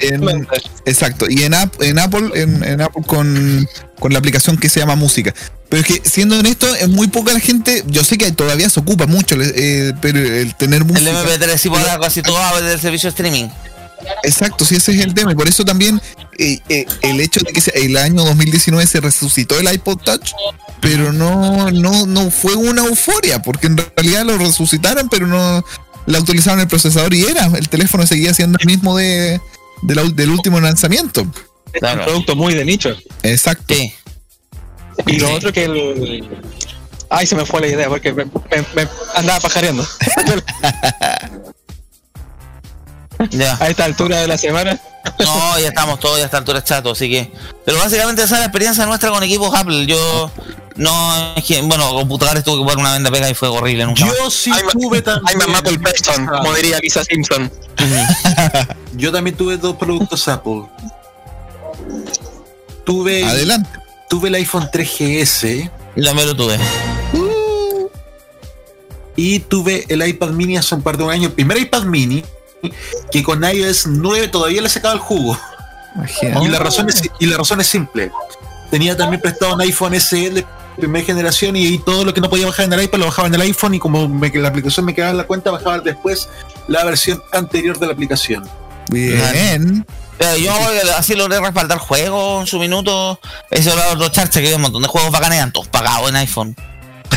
en- 0.00 0.46
exacto. 0.84 1.26
Y 1.28 1.42
en, 1.44 1.54
App- 1.54 1.80
en 1.82 1.98
Apple, 1.98 2.30
en, 2.34 2.62
en 2.64 2.80
Apple 2.80 3.02
con, 3.06 3.68
con 3.98 4.12
la 4.12 4.18
aplicación 4.18 4.56
que 4.58 4.68
se 4.68 4.80
llama 4.80 4.96
Música. 4.96 5.34
Pero 5.68 5.82
es 5.82 5.86
que, 5.88 6.08
siendo 6.08 6.38
honesto, 6.38 6.72
es 6.74 6.88
muy 6.88 7.06
poca 7.08 7.32
la 7.32 7.38
gente. 7.40 7.84
Yo 7.86 8.02
sé 8.02 8.18
que 8.18 8.30
todavía 8.32 8.68
se 8.68 8.80
ocupa 8.80 9.06
mucho, 9.06 9.36
eh, 9.40 9.92
pero 10.00 10.18
el 10.18 10.54
tener 10.56 10.80
el 10.82 10.84
música. 10.88 11.10
MP3 11.24 11.56
sí 11.58 11.68
por 11.68 11.78
ahora 11.78 11.98
casi 12.00 12.22
todo 12.22 12.60
del 12.60 12.80
servicio 12.80 13.08
de 13.08 13.14
streaming. 13.14 13.48
Exacto, 14.24 14.64
sí, 14.64 14.76
ese 14.76 14.92
es 14.92 15.00
el 15.00 15.14
tema. 15.14 15.32
Y 15.32 15.34
por 15.34 15.46
eso 15.48 15.64
también 15.64 16.00
eh, 16.38 16.58
eh, 16.68 16.86
el 17.02 17.20
hecho 17.20 17.40
de 17.40 17.52
que 17.52 17.60
se- 17.60 17.78
el 17.84 17.96
año 17.96 18.24
2019 18.24 18.86
se 18.86 19.00
resucitó 19.00 19.58
el 19.60 19.72
iPod 19.72 19.98
Touch, 19.98 20.32
pero 20.80 21.12
no, 21.12 21.70
no, 21.70 22.06
no 22.06 22.30
fue 22.30 22.54
una 22.56 22.82
euforia, 22.86 23.40
porque 23.42 23.66
en 23.68 23.76
realidad 23.76 24.24
lo 24.24 24.38
resucitaron, 24.38 25.08
pero 25.08 25.26
no 25.26 25.62
la 26.10 26.18
utilizaron 26.20 26.60
el 26.60 26.68
procesador 26.68 27.12
y 27.14 27.24
era. 27.24 27.46
El 27.46 27.68
teléfono 27.68 28.06
seguía 28.06 28.32
siendo 28.34 28.58
el 28.60 28.66
mismo 28.66 28.96
de, 28.96 29.40
de 29.82 29.94
la 29.94 30.02
del 30.04 30.30
último 30.30 30.60
lanzamiento. 30.60 31.26
Es 31.72 31.80
Claro. 31.80 32.00
un 32.00 32.04
producto 32.06 32.36
muy 32.36 32.54
de 32.54 32.64
nicho. 32.64 32.96
Exacto. 33.22 33.74
Sí. 33.74 33.92
Y 35.06 35.18
lo 35.18 35.28
Sí. 35.28 35.32
otro 35.34 35.52
que 35.52 35.64
el. 35.64 36.28
Ay, 37.08 37.26
se 37.26 37.34
me 37.34 37.44
fue 37.46 37.60
la 37.60 37.66
idea 37.68 37.88
porque 37.88 38.12
me, 38.12 38.24
me- 38.24 38.32
me 38.74 38.88
andaba 39.14 39.40
pajareando. 39.40 39.86
Ya. 43.30 43.54
A 43.60 43.68
esta 43.68 43.84
altura 43.84 44.20
de 44.20 44.26
la 44.26 44.38
semana. 44.38 44.80
No, 45.18 45.58
ya 45.58 45.68
estamos 45.68 46.00
todos 46.00 46.16
ya 46.16 46.22
a 46.22 46.26
esta 46.26 46.38
altura 46.38 46.64
chato, 46.64 46.92
así 46.92 47.10
que. 47.10 47.30
Pero 47.66 47.76
básicamente 47.78 48.22
esa 48.22 48.36
es 48.36 48.40
la 48.40 48.46
experiencia 48.46 48.86
nuestra 48.86 49.10
con 49.10 49.22
equipos 49.22 49.54
Apple. 49.54 49.84
Yo. 49.86 50.30
No, 50.80 51.34
es 51.36 51.44
que, 51.44 51.60
bueno, 51.60 51.90
computadores 51.90 52.42
tuve 52.42 52.56
que 52.56 52.62
poner 52.64 52.78
una 52.78 52.94
venda 52.94 53.10
pega 53.10 53.28
y 53.28 53.34
fue 53.34 53.48
horrible 53.48 53.84
nunca. 53.84 54.06
más. 54.06 54.16
Yo 54.16 54.30
sí 54.30 54.50
I'm 54.50 54.66
tuve 54.70 55.02
también. 55.02 55.38
I'm 55.42 55.54
a 55.54 55.58
Apple 55.58 55.78
person, 55.78 56.26
como 56.26 56.54
diría 56.54 56.78
Lisa 56.78 57.04
Simpson. 57.04 57.52
Yo 58.94 59.12
también 59.12 59.36
tuve 59.36 59.58
dos 59.58 59.76
productos 59.76 60.26
Apple. 60.28 60.62
Tuve, 62.84 63.24
Adelante. 63.24 63.68
tuve 64.08 64.28
el 64.28 64.36
iPhone 64.36 64.70
3GS 64.72 65.70
Yo 65.96 66.04
también 66.04 66.28
lo 66.28 66.34
tuve. 66.34 66.58
y 69.16 69.40
tuve 69.40 69.84
el 69.88 70.06
iPad 70.08 70.30
mini 70.30 70.56
hace 70.56 70.74
un 70.74 70.80
par 70.82 70.96
de 70.96 71.04
años. 71.12 71.32
Primer 71.32 71.58
iPad 71.58 71.82
mini 71.82 72.24
que 73.12 73.22
con 73.22 73.44
iOS 73.44 73.86
9 73.86 74.28
todavía 74.28 74.62
le 74.62 74.70
sacaba 74.70 74.94
el 74.94 75.00
jugo. 75.00 75.38
Imagínate. 75.94 76.46
Y 76.46 76.48
la 76.48 76.58
razón 76.58 76.88
es, 76.88 77.02
y 77.18 77.26
la 77.26 77.36
razón 77.36 77.60
es 77.60 77.66
simple. 77.66 78.10
Tenía 78.70 78.96
también 78.96 79.20
prestado 79.20 79.54
un 79.54 79.60
iPhone 79.60 80.00
SE 80.00 80.42
primera 80.76 81.04
generación 81.04 81.56
y, 81.56 81.78
todo 81.78 82.04
lo 82.04 82.14
que 82.14 82.20
no 82.20 82.28
podía 82.30 82.46
bajar 82.46 82.66
en 82.66 82.72
el 82.72 82.82
iPad 82.84 82.98
lo 82.98 83.06
bajaba 83.06 83.28
en 83.28 83.34
el 83.34 83.40
iPhone 83.42 83.74
y 83.74 83.78
como 83.78 84.08
me- 84.08 84.30
la 84.30 84.48
aplicación 84.48 84.86
me 84.86 84.94
quedaba 84.94 85.10
en 85.10 85.16
la 85.18 85.24
cuenta, 85.24 85.50
bajaba 85.50 85.80
después 85.80 86.28
la 86.68 86.84
versión 86.84 87.22
anterior 87.32 87.78
de 87.78 87.86
la 87.86 87.92
aplicación. 87.92 88.48
Bien. 88.90 89.84
Pero 90.18 90.36
yo 90.36 90.52
así 90.98 91.14
logré 91.14 91.40
respaldar 91.40 91.78
juegos 91.78 92.42
en 92.42 92.46
su 92.46 92.58
minuto. 92.58 93.18
Eso 93.50 93.72
era 93.72 93.92
otro 93.92 94.08
charcha 94.10 94.40
que 94.40 94.46
había 94.46 94.56
un 94.56 94.62
montón 94.62 94.82
de 94.82 94.88
juegos 94.88 95.10
bacanes, 95.10 95.38
eran 95.38 95.52
todos 95.52 95.68
pagados 95.68 96.10
en 96.10 96.16
iPhone. 96.16 96.56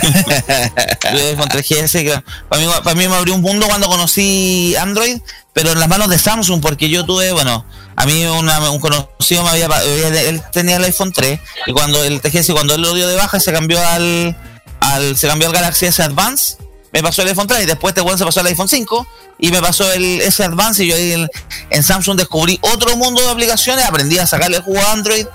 Yo 1.13 1.27
iPhone 1.29 1.49
3GS, 1.49 1.91
que 2.03 2.23
para 2.49 2.61
mí, 2.61 2.67
para 2.83 2.95
mí 2.95 3.07
me 3.07 3.15
abrió 3.15 3.35
un 3.35 3.41
mundo 3.41 3.67
cuando 3.67 3.87
conocí 3.87 4.75
Android, 4.79 5.17
pero 5.53 5.71
en 5.71 5.79
las 5.79 5.87
manos 5.89 6.09
de 6.09 6.17
Samsung, 6.17 6.61
porque 6.61 6.89
yo 6.89 7.05
tuve, 7.05 7.31
bueno, 7.31 7.65
a 7.95 8.05
mí 8.05 8.25
una- 8.25 8.71
un 8.71 8.79
conocido 8.79 9.43
me 9.43 9.49
había, 9.49 9.67
él 9.83 10.41
tenía 10.51 10.77
el 10.77 10.83
iPhone 10.83 11.11
3 11.13 11.39
y 11.67 11.71
cuando 11.73 12.03
el 12.03 12.21
TGS, 12.21 12.51
cuando 12.53 12.75
él 12.75 12.81
lo 12.81 12.93
dio 12.93 13.07
de 13.07 13.15
baja, 13.15 13.39
se 13.39 13.51
cambió 13.53 13.79
al, 13.87 14.35
al 14.79 15.15
se 15.17 15.27
cambió 15.27 15.47
al 15.47 15.53
Galaxy 15.53 15.85
S 15.85 16.01
Advance, 16.01 16.57
me 16.91 17.01
pasó 17.01 17.21
el 17.23 17.29
iPhone 17.29 17.47
3 17.47 17.63
y 17.63 17.65
después 17.65 17.91
este 17.91 18.01
weón 18.01 18.17
se 18.17 18.25
pasó 18.25 18.39
al 18.39 18.47
iPhone 18.47 18.67
5 18.67 19.07
y 19.39 19.51
me 19.51 19.61
pasó 19.61 19.91
el 19.93 20.21
S 20.21 20.43
Advance 20.43 20.83
y 20.83 20.87
yo 20.89 20.95
ahí 20.95 21.27
en, 21.69 21.83
Samsung 21.83 22.17
descubrí 22.17 22.59
otro 22.61 22.95
mundo 22.97 23.21
de 23.21 23.29
aplicaciones, 23.31 23.85
aprendí 23.85 24.17
a 24.19 24.25
sacarle 24.27 24.57
el 24.57 24.63
jugo 24.63 24.79
a 24.79 24.91
Android 24.91 25.25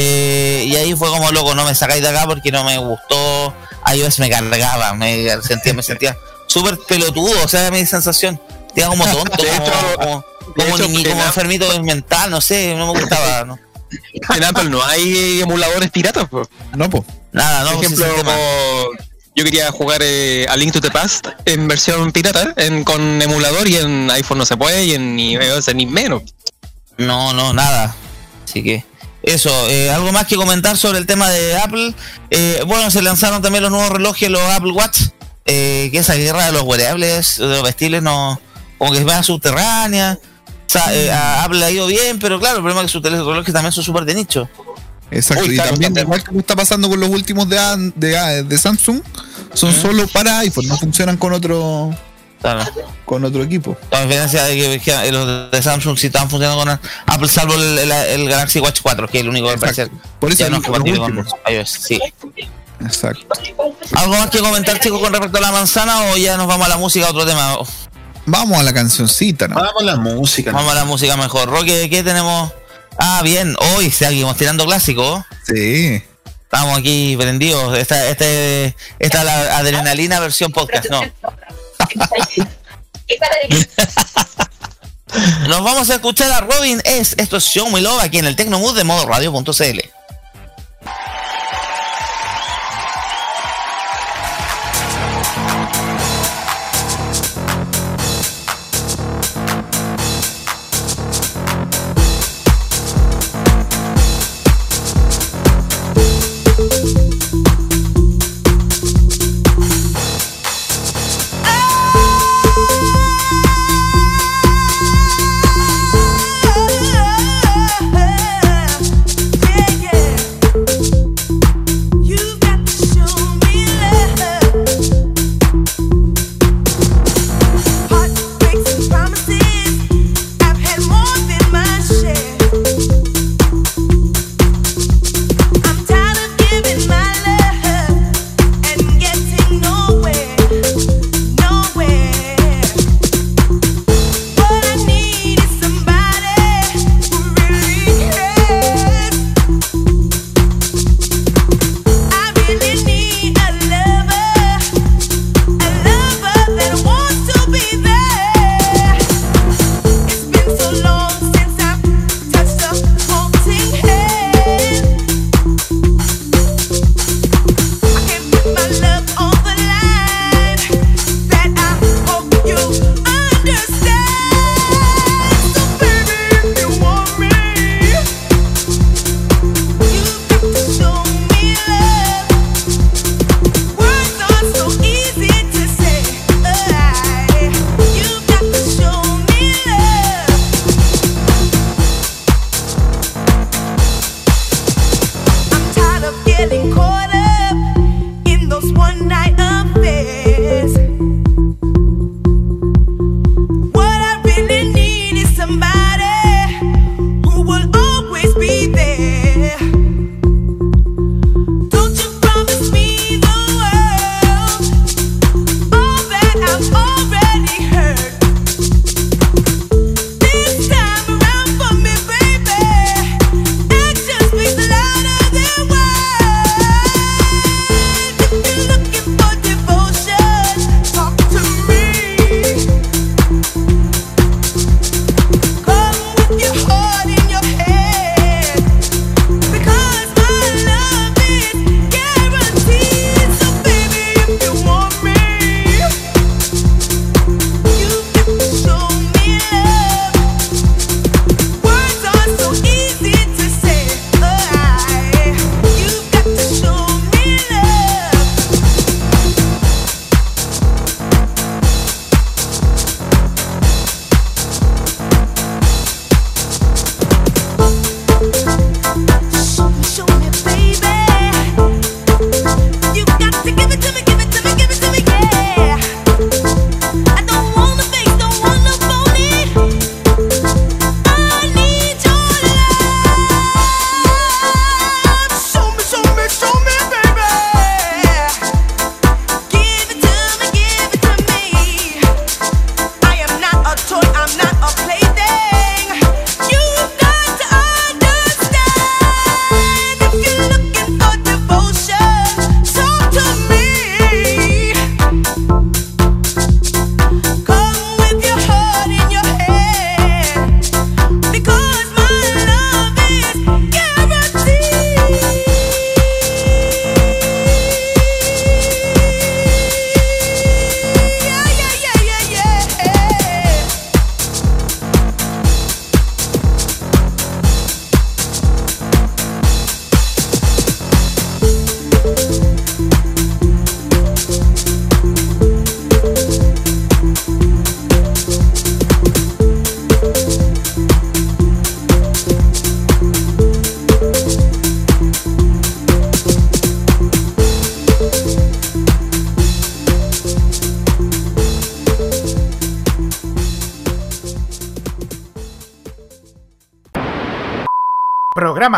eh, 0.00 0.64
y 0.66 0.76
ahí 0.76 0.94
fue 0.94 1.08
como 1.08 1.30
loco, 1.32 1.54
no 1.54 1.64
me 1.64 1.74
sacáis 1.74 2.02
de 2.02 2.08
acá 2.08 2.24
porque 2.26 2.52
no 2.52 2.62
me 2.64 2.78
gustó, 2.78 3.52
iOS 3.94 4.20
me 4.20 4.30
cargaba, 4.30 4.94
me 4.94 5.28
sentía, 5.42 5.74
me 5.74 5.82
sentía 5.82 6.16
súper 6.46 6.78
pelotudo, 6.86 7.42
o 7.44 7.48
sea, 7.48 7.70
mi 7.70 7.84
sensación, 7.84 8.40
era 8.76 8.88
como 8.88 9.04
tonto, 9.06 9.42
De 9.42 9.48
como, 9.48 9.64
hecho- 9.66 9.96
como, 9.98 10.24
de 10.56 10.64
como, 10.64 10.76
hecho, 10.76 10.88
ni- 10.88 11.04
como 11.04 11.20
en- 11.20 11.26
enfermito 11.26 11.82
mental, 11.82 12.30
no 12.30 12.40
sé, 12.40 12.74
no 12.76 12.92
me 12.92 13.00
gustaba, 13.00 13.44
no. 13.44 13.58
En 14.34 14.44
Apple 14.44 14.68
no 14.68 14.84
hay 14.84 15.40
emuladores 15.40 15.90
piratas, 15.90 16.28
pues. 16.30 16.46
No, 16.76 16.88
pues. 16.90 17.04
nada, 17.32 17.64
no, 17.64 17.72
Por 17.76 17.84
ejemplo, 17.84 18.06
como 18.18 18.32
yo 19.34 19.44
quería 19.44 19.70
jugar 19.72 20.00
eh, 20.02 20.46
a 20.48 20.56
Link 20.56 20.72
to 20.74 20.80
the 20.80 20.90
Past 20.90 21.26
en 21.46 21.66
versión 21.68 22.12
pirata, 22.12 22.52
en, 22.56 22.84
con 22.84 23.20
emulador 23.22 23.66
y 23.66 23.76
en 23.76 24.10
iPhone 24.10 24.38
no 24.38 24.44
se 24.46 24.56
puede 24.58 24.84
y 24.84 24.94
en 24.94 25.18
iOS 25.18 25.74
ni 25.74 25.86
menos. 25.86 26.22
No, 26.98 27.32
no, 27.32 27.52
nada. 27.54 27.94
Así 28.44 28.62
que 28.62 28.84
eso, 29.32 29.50
eh, 29.68 29.90
algo 29.90 30.12
más 30.12 30.26
que 30.26 30.36
comentar 30.36 30.76
sobre 30.76 30.98
el 30.98 31.06
tema 31.06 31.28
de 31.28 31.56
Apple. 31.56 31.94
Eh, 32.30 32.62
bueno, 32.66 32.90
se 32.90 33.02
lanzaron 33.02 33.42
también 33.42 33.62
los 33.62 33.70
nuevos 33.70 33.90
relojes, 33.90 34.30
los 34.30 34.42
Apple 34.42 34.72
Watch. 34.72 35.00
eh, 35.48 35.88
que 35.90 35.98
esa 35.98 36.14
guerra 36.14 36.46
de 36.46 36.52
los 36.52 36.62
wearables, 36.62 37.38
de 37.38 37.46
los 37.46 37.62
vestibles, 37.62 38.02
no, 38.02 38.40
como 38.76 38.92
que 38.92 38.98
es 38.98 39.04
más 39.04 39.26
subterránea. 39.26 40.18
O 40.22 40.70
sea, 40.70 40.84
a 41.12 41.44
Apple 41.44 41.58
le 41.58 41.64
ha 41.64 41.70
ido 41.70 41.86
bien, 41.86 42.18
pero 42.18 42.38
claro, 42.38 42.56
el 42.56 42.62
problema 42.62 42.82
es 42.82 42.92
que 42.92 42.92
sus 42.92 43.02
relojes 43.02 43.54
también 43.54 43.72
son 43.72 43.82
súper 43.82 44.04
de 44.04 44.14
nicho. 44.14 44.48
Exacto. 45.10 45.44
Uy, 45.44 45.52
y 45.52 45.54
claro, 45.54 45.70
también, 45.70 45.96
igual 45.96 46.22
que 46.22 46.38
está 46.38 46.54
pasando 46.54 46.90
con 46.90 47.00
los 47.00 47.08
últimos 47.08 47.48
de, 47.48 48.44
de 48.44 48.58
Samsung, 48.58 49.00
son 49.54 49.72
solo 49.72 50.06
para 50.08 50.40
iPhone, 50.40 50.68
no 50.68 50.76
funcionan 50.76 51.16
con 51.16 51.32
otro 51.32 51.90
Claro. 52.40 52.64
con 53.04 53.24
otro 53.24 53.42
equipo. 53.42 53.76
La 53.90 54.02
diferencia 54.02 54.44
de 54.44 54.56
que, 54.56 54.80
que 54.80 55.12
los 55.12 55.50
de 55.50 55.60
Samsung 55.62 55.98
sí 55.98 56.06
están 56.06 56.30
funcionando 56.30 56.62
con 56.64 56.80
Apple, 57.06 57.28
salvo 57.28 57.54
el, 57.54 57.78
el- 57.78 57.90
el 57.92 58.28
Galaxy 58.28 58.60
Watch 58.60 58.80
4, 58.82 59.08
que 59.08 59.18
es 59.18 59.22
el 59.24 59.28
único 59.30 59.48
que 59.50 59.58
parece. 59.58 59.88
Por 60.20 60.30
eso 60.30 60.38
ya 60.44 60.50
no 60.50 60.58
es 60.58 60.62
compatible 60.62 60.98
con 61.00 61.26
iOS. 61.48 61.70
Sí. 61.70 62.00
Exacto. 62.80 63.26
¿Algo 63.96 64.16
más 64.16 64.30
que 64.30 64.38
comentar, 64.38 64.78
chicos, 64.78 65.00
con 65.00 65.12
respecto 65.12 65.38
a 65.38 65.40
la 65.40 65.50
manzana 65.52 66.12
o 66.12 66.16
ya 66.16 66.36
nos 66.36 66.46
vamos 66.46 66.66
a 66.66 66.68
la 66.68 66.76
música, 66.76 67.06
a 67.06 67.10
otro 67.10 67.26
tema? 67.26 67.58
Vamos 68.26 68.58
a 68.58 68.62
la 68.62 68.72
cancioncita, 68.72 69.48
¿no? 69.48 69.56
Vamos 69.56 69.82
a 69.82 69.84
la 69.84 69.96
música. 69.96 70.52
Vamos 70.52 70.70
a 70.72 70.74
la 70.76 70.84
música 70.84 71.16
mejor. 71.16 71.48
Roque, 71.48 71.88
¿qué 71.90 72.02
tenemos? 72.04 72.52
Ah, 72.98 73.20
bien, 73.24 73.56
hoy 73.74 73.90
seguimos 73.90 74.36
tirando 74.36 74.64
clásicos. 74.64 75.24
Sí. 75.46 76.02
Estamos 76.42 76.78
aquí 76.78 77.16
prendidos. 77.18 77.76
Esta, 77.76 78.06
este, 78.08 78.76
esta 78.98 79.18
es 79.18 79.24
la 79.24 79.58
adrenalina 79.58 80.20
versión 80.20 80.52
podcast, 80.52 80.88
¿no? 80.90 81.00
Nos 85.48 85.64
vamos 85.64 85.90
a 85.90 85.94
escuchar 85.94 86.30
a 86.32 86.40
Robin 86.40 86.80
S. 86.84 87.14
Esto 87.18 87.38
es 87.38 87.44
Show 87.44 87.70
Me 87.70 87.80
Love 87.80 88.02
aquí 88.02 88.18
en 88.18 88.26
el 88.26 88.36
Tecnomood 88.36 88.76
de 88.76 88.84
modo 88.84 89.06
radio.cl. 89.06 89.97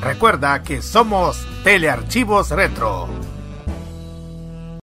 Recuerda 0.00 0.62
que 0.62 0.82
somos 0.82 1.46
Telearchivos 1.64 2.50
Retro. 2.50 3.08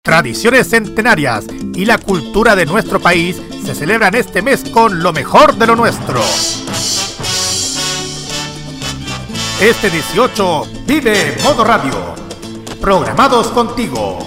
Tradiciones 0.02 0.70
centenarias 0.70 1.46
y 1.74 1.84
la 1.84 1.98
cultura 1.98 2.56
de 2.56 2.66
nuestro 2.66 3.00
país 3.00 3.40
se 3.64 3.74
celebran 3.74 4.14
este 4.14 4.42
mes 4.42 4.64
con 4.70 5.02
lo 5.02 5.12
mejor 5.12 5.54
de 5.56 5.66
lo 5.66 5.76
nuestro. 5.76 6.20
Este 9.60 9.90
18 9.90 10.62
vive 10.86 11.36
Modo 11.42 11.64
Radio. 11.64 12.14
Programados 12.80 13.48
contigo. 13.48 14.18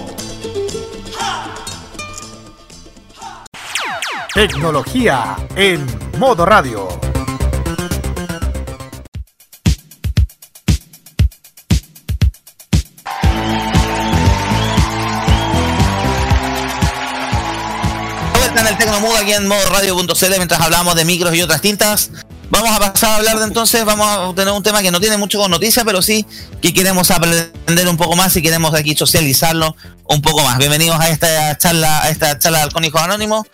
Tecnología 4.34 5.36
en 5.56 5.84
Modo 6.18 6.46
Radio. 6.46 7.11
Tecnomood 19.02 19.20
aquí 19.20 19.32
en 19.32 19.48
modo 19.48 19.68
radio.cl 19.68 20.36
mientras 20.36 20.60
hablamos 20.60 20.94
de 20.94 21.04
micros 21.04 21.34
y 21.34 21.42
otras 21.42 21.60
tintas. 21.60 22.10
Vamos 22.50 22.70
a 22.70 22.78
pasar 22.92 23.10
a 23.10 23.16
hablar 23.16 23.38
de 23.38 23.44
entonces, 23.46 23.84
vamos 23.84 24.06
a 24.06 24.32
tener 24.34 24.54
un 24.54 24.62
tema 24.62 24.80
que 24.80 24.92
no 24.92 25.00
tiene 25.00 25.16
mucho 25.16 25.40
con 25.40 25.50
noticias, 25.50 25.84
pero 25.84 26.02
sí 26.02 26.24
que 26.60 26.72
queremos 26.72 27.10
aprender 27.10 27.88
un 27.88 27.96
poco 27.96 28.14
más 28.14 28.36
y 28.36 28.42
queremos 28.42 28.72
aquí 28.74 28.94
socializarlo 28.94 29.74
un 30.04 30.22
poco 30.22 30.42
más. 30.44 30.56
Bienvenidos 30.58 31.00
a 31.00 31.08
esta 31.08 31.58
charla, 31.58 32.04
a 32.04 32.10
esta 32.10 32.38
charla 32.38 32.58
de 32.58 32.64
Alcohólicos 32.64 33.00
Anónimos. 33.00 33.46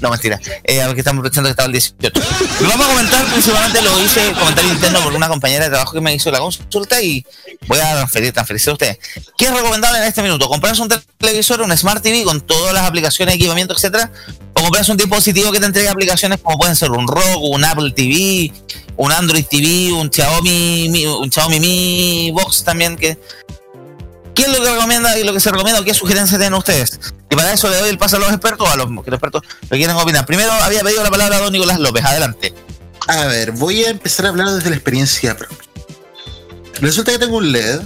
No, 0.00 0.10
mentira. 0.10 0.38
Eh, 0.62 0.80
porque 0.86 1.00
estamos 1.00 1.24
pensando 1.24 1.48
que 1.48 1.50
estaba 1.50 1.66
el 1.66 1.72
18. 1.72 2.20
Lo 2.60 2.68
vamos 2.68 2.86
a 2.86 2.90
comentar, 2.90 3.24
principalmente 3.26 3.82
lo 3.82 4.00
hice 4.00 4.32
comentario 4.32 4.72
interno 4.72 5.00
por 5.00 5.12
una 5.12 5.28
compañera 5.28 5.64
de 5.64 5.70
trabajo 5.70 5.92
que 5.92 6.00
me 6.00 6.14
hizo 6.14 6.30
la 6.30 6.38
consulta 6.38 7.02
y 7.02 7.26
voy 7.66 7.78
a 7.78 7.94
transferir, 7.94 8.32
transferirse 8.32 8.70
a 8.70 8.74
ustedes. 8.74 8.98
¿Qué 9.36 9.46
es 9.46 9.52
recomendable 9.52 9.98
en 9.98 10.04
este 10.04 10.22
minuto? 10.22 10.48
¿Comprarse 10.48 10.82
un 10.82 10.88
televisor, 11.18 11.62
un 11.62 11.76
Smart 11.76 12.00
TV 12.00 12.22
con 12.22 12.40
todas 12.42 12.72
las 12.72 12.84
aplicaciones, 12.84 13.34
equipamiento, 13.34 13.74
etcétera? 13.74 14.12
¿O 14.58 14.62
comprarse 14.62 14.90
un 14.90 14.96
dispositivo 14.96 15.52
que 15.52 15.60
te 15.60 15.66
entregue 15.66 15.88
aplicaciones 15.88 16.40
como 16.42 16.58
pueden 16.58 16.74
ser 16.74 16.90
un 16.90 17.06
Roku, 17.06 17.46
un 17.54 17.64
Apple 17.64 17.92
TV, 17.92 18.52
un 18.96 19.12
Android 19.12 19.44
TV, 19.48 19.92
un 19.92 20.10
Xiaomi, 20.12 20.88
Mi- 20.90 21.06
un 21.06 21.30
Xiaomi 21.30 21.60
Mi 21.60 22.30
Box 22.32 22.64
también 22.64 22.96
que 22.96 23.18
¿Qué 24.34 24.42
es 24.44 24.48
lo 24.56 24.62
que 24.62 24.70
recomienda 24.72 25.18
y 25.18 25.24
lo 25.24 25.32
que 25.32 25.40
se 25.40 25.50
recomienda 25.50 25.80
o 25.80 25.84
qué 25.84 25.92
sugerencias 25.94 26.38
tienen 26.38 26.54
ustedes? 26.56 26.98
Y 27.28 27.34
para 27.34 27.52
eso 27.52 27.68
le 27.68 27.76
doy 27.76 27.90
el 27.90 27.98
paso 27.98 28.16
a 28.16 28.18
los 28.20 28.28
expertos, 28.30 28.68
a 28.68 28.76
los, 28.76 28.86
que 28.86 29.10
los 29.10 29.18
expertos 29.18 29.42
lo 29.62 29.76
quieren 29.76 29.96
opinar. 29.96 30.26
Primero 30.26 30.52
había 30.52 30.80
pedido 30.82 31.02
la 31.02 31.10
palabra 31.10 31.38
a 31.38 31.40
don 31.40 31.52
Nicolás 31.52 31.80
López, 31.80 32.04
adelante. 32.04 32.54
A 33.08 33.26
ver, 33.26 33.50
voy 33.52 33.82
a 33.84 33.90
empezar 33.90 34.26
a 34.26 34.28
hablar 34.28 34.48
desde 34.50 34.70
la 34.70 34.76
experiencia 34.76 35.36
propia. 35.36 35.58
Resulta 36.80 37.10
que 37.10 37.18
tengo 37.18 37.36
un 37.38 37.50
LED 37.50 37.80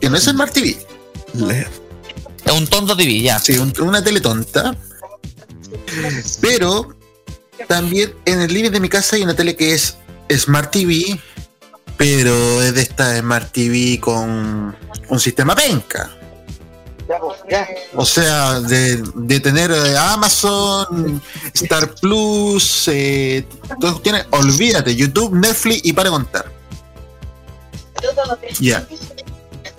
que 0.00 0.08
no 0.08 0.16
es 0.16 0.24
Smart 0.24 0.52
TV, 0.54 0.78
Es 2.46 2.52
un 2.52 2.66
tonto 2.66 2.96
TV, 2.96 3.20
ya. 3.20 3.38
sí, 3.38 3.58
un- 3.58 3.74
una 3.80 4.02
tele 4.02 4.22
tonta, 4.22 4.74
pero 6.40 6.94
también 7.66 8.14
en 8.24 8.40
el 8.40 8.52
living 8.52 8.70
de 8.70 8.80
mi 8.80 8.88
casa 8.88 9.16
hay 9.16 9.22
una 9.22 9.34
tele 9.34 9.56
que 9.56 9.74
es 9.74 9.96
Smart 10.30 10.70
TV, 10.70 11.20
pero 11.96 12.62
es 12.62 12.74
de 12.74 12.82
esta 12.82 13.18
Smart 13.18 13.50
TV 13.52 13.98
con 14.00 14.76
un 15.08 15.20
sistema 15.20 15.54
penca. 15.54 16.10
O 17.94 18.04
sea, 18.04 18.60
de, 18.60 19.02
de 19.14 19.40
tener 19.40 19.70
eh, 19.70 19.96
Amazon, 19.96 21.22
Star 21.54 21.94
Plus, 21.94 22.86
eh, 22.88 23.46
todas 23.80 23.94
cuestiones, 23.94 24.26
olvídate, 24.30 24.94
YouTube, 24.94 25.34
Netflix 25.34 25.80
y 25.84 25.92
para 25.94 26.10
contar. 26.10 26.52
Ya. 28.60 28.86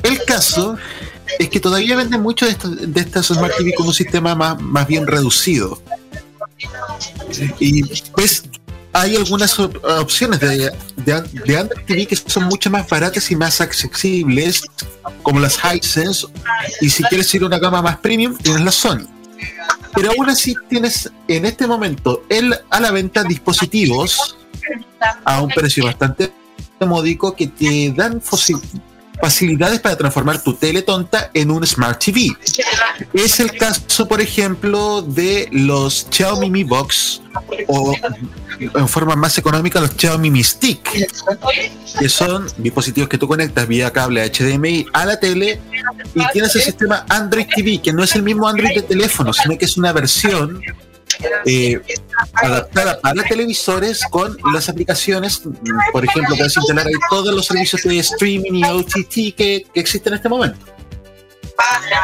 El 0.04 0.24
caso 0.26 0.76
es 1.38 1.50
que 1.50 1.60
todavía 1.60 1.96
venden 1.96 2.22
mucho 2.22 2.46
de, 2.46 2.52
estos- 2.52 2.94
de 2.94 3.02
estas 3.02 3.28
Smart 3.28 3.54
TV 3.58 3.74
con 3.76 3.88
un 3.88 3.94
sistema 3.94 4.34
más, 4.36 4.60
más 4.62 4.88
bien 4.88 5.06
reducido. 5.06 5.82
Y 7.60 7.84
pues 8.12 8.44
hay 8.94 9.16
algunas 9.16 9.58
op- 9.60 9.84
opciones 9.84 10.40
de, 10.40 10.72
de, 10.98 11.14
Android 11.14 11.84
TV 11.86 12.06
que 12.08 12.16
son 12.16 12.46
mucho 12.46 12.70
más 12.70 12.88
baratas 12.90 13.30
y 13.32 13.36
más 13.36 13.62
accesibles, 13.62 14.64
como 15.22 15.40
las 15.40 15.58
Hisense. 15.64 16.28
Y 16.82 16.90
si 16.90 17.04
quieres 17.04 17.34
ir 17.36 17.44
a 17.44 17.46
una 17.46 17.60
gama 17.60 17.82
más 17.82 17.98
premium, 17.98 18.36
tienes 18.38 18.62
la 18.64 18.72
Sony. 18.72 19.06
Pero 19.94 20.12
aún 20.12 20.30
así 20.30 20.56
tienes 20.70 21.10
en 21.28 21.46
este 21.46 21.66
momento 21.68 22.24
el, 22.30 22.56
a 22.70 22.80
la 22.80 22.92
venta 22.92 23.24
dispositivos 23.24 24.38
a 25.24 25.42
un 25.42 25.50
precio 25.50 25.86
bastante 25.86 26.32
módico 26.82 27.36
que 27.36 27.48
te 27.48 27.92
dan 27.96 28.22
facilidades 29.22 29.80
para 29.80 29.98
transformar 29.98 30.42
tu 30.42 30.54
tele 30.54 30.82
tonta 30.82 31.30
en 31.34 31.52
un 31.52 31.66
Smart 31.66 32.04
TV. 32.04 32.30
Es 33.14 33.40
el 33.40 33.52
caso, 33.58 34.08
por 34.08 34.22
ejemplo, 34.22 35.02
de 35.02 35.48
los 35.52 36.08
Xiaomi 36.10 36.50
Mi 36.50 36.64
Box 36.64 37.22
o 37.68 37.96
en 38.60 38.88
forma 38.88 39.16
más 39.16 39.38
económica 39.38 39.80
los 39.80 39.92
Xiaomi 39.96 40.30
Mi 40.30 40.44
Stick, 40.44 41.08
que 42.00 42.10
son 42.10 42.48
dispositivos 42.58 43.10
que 43.10 43.18
tú 43.18 43.28
conectas 43.28 43.68
vía 43.68 43.92
cable 43.92 44.30
HDMI 44.30 44.86
a 44.94 45.06
la 45.06 45.20
tele 45.20 45.60
y 46.14 46.22
tienes 46.32 46.56
el 46.56 46.62
sistema 46.62 47.06
Android 47.10 47.48
TV, 47.54 47.82
que 47.82 47.94
no 47.94 48.04
es 48.04 48.16
el 48.16 48.24
mismo 48.24 48.48
Android 48.48 48.76
de 48.76 48.82
teléfono, 48.82 49.34
sino 49.34 49.58
que 49.58 49.66
es 49.66 49.78
una 49.78 49.94
versión 49.94 50.62
eh, 51.46 51.82
adaptada 52.34 53.00
para 53.02 53.24
televisores 53.24 54.02
con 54.10 54.38
las 54.54 54.70
aplicaciones, 54.70 55.42
por 55.92 56.06
ejemplo, 56.06 56.36
puedes 56.36 56.56
instalar 56.58 56.88
ahí 56.88 56.94
todos 57.10 57.34
los 57.34 57.46
servicios 57.46 57.84
de 57.84 58.00
streaming 58.00 58.54
y 58.54 58.64
OTT 58.64 59.14
que, 59.36 59.66
que 59.74 59.80
existen 59.80 60.14
en 60.14 60.18
este 60.18 60.30
momento. 60.30 60.60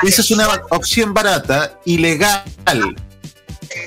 Esa 0.03 0.22
es 0.22 0.32
una 0.32 0.47
opción 0.70 1.13
barata 1.13 1.80
y 1.86 1.97
legal 1.97 2.43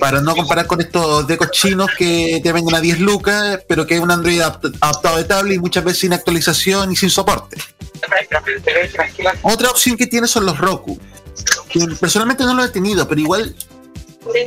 para 0.01 0.21
no 0.21 0.35
comparar 0.37 0.67
con 0.67 0.81
estos 0.81 1.27
de 1.27 1.37
cochinos 1.37 1.91
que 1.97 2.41
te 2.43 2.53
venden 2.53 2.75
a 2.75 2.81
10 2.81 3.01
lucas, 3.01 3.61
pero 3.69 3.87
que 3.87 3.97
es 3.97 4.01
un 4.01 4.11
Android 4.11 4.41
adapt- 4.41 4.77
adaptado 4.81 5.17
de 5.17 5.25
tablet 5.25 5.57
y 5.57 5.59
muchas 5.59 5.85
veces 5.85 6.01
sin 6.01 6.13
actualización 6.13 6.93
y 6.93 6.97
sin 6.97 7.11
soporte. 7.11 7.57
Otra 9.43 9.71
opción 9.71 9.97
que 9.97 10.07
tiene 10.07 10.27
son 10.29 10.47
los 10.47 10.59
Roku, 10.59 10.99
que 11.69 11.81
personalmente 12.01 12.45
no 12.45 12.55
lo 12.55 12.65
he 12.65 12.69
tenido, 12.69 13.07
pero 13.09 13.21
igual 13.21 13.55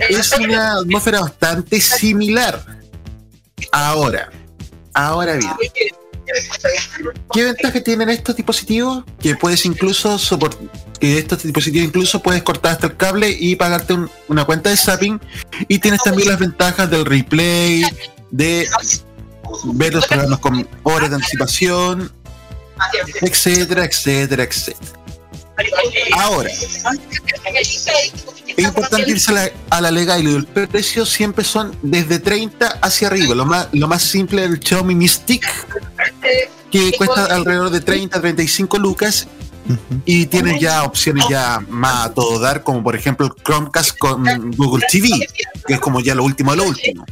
es 0.09 0.32
una 0.39 0.74
atmósfera 0.80 1.22
bastante 1.22 1.80
similar. 1.82 2.63
Ahora, 3.72 4.32
ahora 4.93 5.36
bien, 5.36 5.51
¿qué 7.34 7.43
ventaja 7.43 7.82
tienen 7.82 8.09
estos 8.09 8.36
dispositivos? 8.36 9.03
Que 9.19 9.36
puedes 9.36 9.65
incluso 9.65 10.17
soportar, 10.17 10.61
que 10.99 11.17
estos 11.17 11.43
dispositivos 11.43 11.88
incluso 11.88 12.22
puedes 12.22 12.43
cortar 12.43 12.74
hasta 12.74 12.88
el 12.88 12.97
cable 12.97 13.30
y 13.30 13.55
pagarte 13.55 13.93
un- 13.93 14.09
una 14.28 14.45
cuenta 14.45 14.69
de 14.69 14.78
zapping 14.78 15.19
y 15.67 15.80
tienes 15.80 16.01
también 16.03 16.30
las 16.30 16.39
ventajas 16.39 16.89
del 16.89 17.05
replay, 17.05 17.84
de 18.32 18.67
ver 19.74 19.93
los 19.93 20.05
programas 20.07 20.39
con 20.39 20.67
horas 20.84 21.09
de 21.09 21.15
anticipación, 21.17 22.11
etcétera, 23.22 23.86
etcétera, 23.86 24.43
etcétera. 24.43 24.91
Ahora, 26.17 26.49
es 28.58 28.66
importante 28.66 29.10
irse 29.10 29.32
a 29.32 29.34
la, 29.34 29.52
a 29.70 29.82
la 29.82 29.91
legal 29.91 30.24
y 30.24 30.34
el 30.34 30.45
precio 30.45 31.06
siempre 31.06 31.43
son 31.43 31.76
desde 31.82 32.20
30 32.20 32.80
hacia 32.82 33.08
arriba. 33.08 33.36
Lo 33.36 33.45
más, 33.45 33.68
lo 33.72 33.88
más 33.88 34.04
simple 34.04 34.41
del 34.41 34.60
Xiaomi 34.60 34.95
Mi 34.95 35.08
Stick 35.08 35.45
que 36.72 36.93
cuesta 36.97 37.26
alrededor 37.26 37.70
de 37.70 37.82
30, 37.82 38.20
35 38.20 38.78
lucas 38.78 39.28
y 40.06 40.26
tiene 40.26 40.60
ya 40.60 40.84
opciones 40.84 41.26
ya 41.30 41.64
más 41.70 42.08
a 42.08 42.14
todo 42.14 42.39
dar, 42.39 42.64
como 42.64 42.82
por 42.82 42.95
ejemplo 42.95 43.28
el 43.28 43.43
Chromecast 43.43 43.97
con 43.97 44.24
Google 44.56 44.86
TV, 44.89 45.28
que 45.68 45.74
es 45.74 45.80
como 45.80 45.99
ya 45.99 46.16
lo 46.16 46.24
último 46.24 46.52
de 46.52 46.58
lo 46.58 46.64
último. 46.64 47.06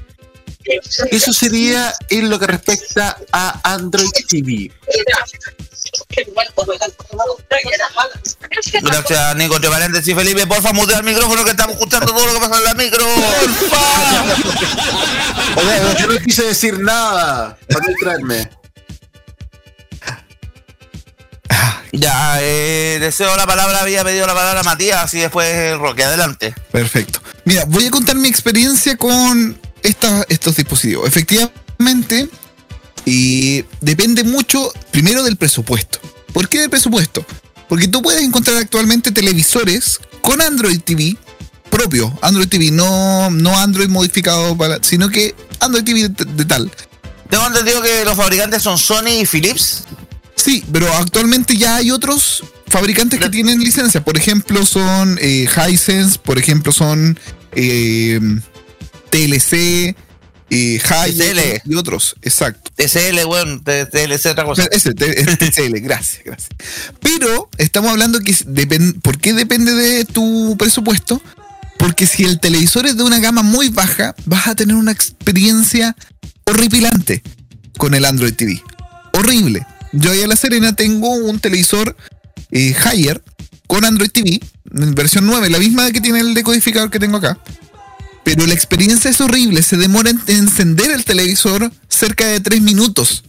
Eso 1.11 1.33
sería 1.33 1.93
en 2.09 2.29
lo 2.29 2.37
que 2.37 2.47
respecta 2.47 3.17
a 3.31 3.73
Android 3.73 4.09
TV. 4.27 4.71
Gracias, 8.81 9.35
Nico. 9.35 9.55
Entre 9.55 9.69
paréntesis, 9.69 10.15
Felipe, 10.15 10.45
porfa, 10.47 10.73
mutea 10.73 10.97
el 10.97 11.03
micrófono 11.03 11.43
que 11.45 11.51
estamos 11.51 11.75
escuchando 11.75 12.07
todo 12.07 12.27
lo 12.27 12.33
que 12.33 12.39
pasa 12.39 12.57
en 12.57 12.63
la 12.63 12.73
micro. 12.73 13.05
Oye, 15.55 15.81
yo 15.99 16.07
no 16.07 16.19
quise 16.19 16.43
decir 16.43 16.79
nada 16.79 17.57
para 17.67 17.81
no 17.81 17.87
distraerme. 17.87 18.49
Ya, 21.91 22.37
eh, 22.41 22.97
deseo 22.99 23.35
la 23.35 23.47
palabra, 23.47 23.81
había 23.81 24.03
pedido 24.03 24.27
la 24.27 24.35
palabra 24.35 24.59
a 24.59 24.63
Matías 24.63 25.11
y 25.15 25.19
después 25.19 25.77
Roque. 25.79 26.03
Adelante. 26.03 26.53
Perfecto. 26.71 27.21
Mira, 27.45 27.63
voy 27.65 27.87
a 27.87 27.91
contar 27.91 28.15
mi 28.15 28.27
experiencia 28.27 28.95
con 28.95 29.59
esta- 29.83 30.25
estos 30.29 30.55
dispositivos. 30.55 31.07
Efectivamente, 31.07 32.29
y 33.05 33.63
depende 33.81 34.23
mucho 34.23 34.71
primero 34.91 35.23
del 35.23 35.35
presupuesto. 35.37 35.99
¿Por 36.33 36.47
qué 36.49 36.59
del 36.61 36.69
presupuesto? 36.69 37.25
Porque 37.67 37.87
tú 37.87 38.01
puedes 38.01 38.21
encontrar 38.23 38.57
actualmente 38.57 39.11
televisores 39.11 39.99
con 40.21 40.41
Android 40.41 40.79
TV 40.81 41.15
propio, 41.69 42.17
Android 42.23 42.47
TV, 42.47 42.71
no, 42.71 43.29
no 43.29 43.57
Android 43.57 43.89
modificado 43.89 44.57
para, 44.57 44.79
sino 44.83 45.09
que 45.09 45.35
Android 45.59 45.83
TV 45.83 46.09
de, 46.09 46.25
de 46.25 46.45
tal. 46.45 46.71
Tengo 47.29 47.45
entendido 47.45 47.81
que 47.83 48.03
los 48.05 48.15
fabricantes 48.17 48.63
son 48.63 48.77
Sony 48.77 49.21
y 49.21 49.25
Philips. 49.25 49.83
Sí, 50.35 50.63
pero 50.71 50.91
actualmente 50.95 51.55
ya 51.57 51.75
hay 51.75 51.91
otros 51.91 52.43
fabricantes 52.67 53.19
que 53.19 53.29
tienen 53.29 53.59
licencia. 53.59 54.03
Por 54.03 54.17
ejemplo, 54.17 54.65
son 54.65 55.17
eh, 55.21 55.47
Hisense, 55.67 56.17
por 56.17 56.39
ejemplo, 56.39 56.71
son 56.71 57.19
eh, 57.51 58.19
TLC, 59.09 59.95
eh, 60.49 60.79
TCL. 60.79 61.69
y 61.69 61.75
otros. 61.75 62.15
Exacto. 62.21 62.71
TCL, 62.75 63.25
weón, 63.25 63.63
TLC, 63.63 64.27
otra 64.27 64.45
cosa. 64.45 64.67
ese, 64.71 64.93
TCL, 64.93 65.79
gracias, 65.81 66.23
gracias. 66.23 66.49
Pero 67.01 67.49
estamos 67.57 67.91
hablando 67.91 68.19
que 68.19 68.33
¿por 69.01 69.19
qué 69.19 69.33
depende 69.33 69.73
de 69.73 70.05
tu 70.05 70.55
presupuesto? 70.57 71.21
Porque 71.77 72.07
si 72.07 72.25
el 72.25 72.39
televisor 72.39 72.85
es 72.85 72.97
de 72.97 73.03
una 73.03 73.19
gama 73.19 73.41
muy 73.41 73.69
baja, 73.69 74.15
vas 74.25 74.47
a 74.47 74.55
tener 74.55 74.75
una 74.75 74.91
experiencia 74.91 75.95
horripilante 76.45 77.21
con 77.77 77.93
el 77.93 78.05
Android 78.05 78.33
TV. 78.33 78.61
Horrible. 79.13 79.65
Yo 79.93 80.11
ahí 80.11 80.21
a 80.21 80.27
La 80.27 80.35
Serena 80.35 80.75
tengo 80.75 81.09
un 81.09 81.39
televisor 81.39 81.95
eh, 82.51 82.75
con 83.67 83.85
Android 83.85 84.09
TV, 84.09 84.39
en 84.73 84.95
versión 84.95 85.25
9, 85.25 85.49
la 85.49 85.59
misma 85.59 85.91
que 85.91 86.01
tiene 86.01 86.19
el 86.19 86.33
decodificador 86.33 86.89
que 86.89 86.99
tengo 86.99 87.17
acá. 87.17 87.39
Pero 88.35 88.45
la 88.45 88.53
experiencia 88.53 89.09
es 89.09 89.19
horrible, 89.21 89.63
se 89.63 89.75
demora 89.75 90.11
en 90.11 90.21
encender 90.27 90.91
el 90.91 91.03
televisor 91.03 91.71
cerca 91.87 92.27
de 92.27 92.39
3 92.39 92.61
minutos. 92.61 93.23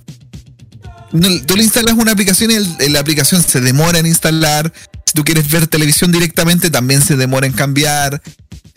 Tú 1.47 1.57
le 1.57 1.63
instalas 1.63 1.95
una 1.95 2.13
aplicación 2.13 2.51
y 2.51 2.55
el- 2.55 2.93
la 2.93 3.01
aplicación 3.01 3.43
se 3.43 3.63
demora 3.63 3.99
en 3.99 4.05
instalar. 4.05 4.71
Si 5.07 5.15
tú 5.15 5.25
quieres 5.25 5.49
ver 5.49 5.67
televisión 5.69 6.13
directamente, 6.13 6.69
también 6.71 7.01
se 7.01 7.17
demora 7.17 7.47
en 7.47 7.55
cambiar. 7.55 8.21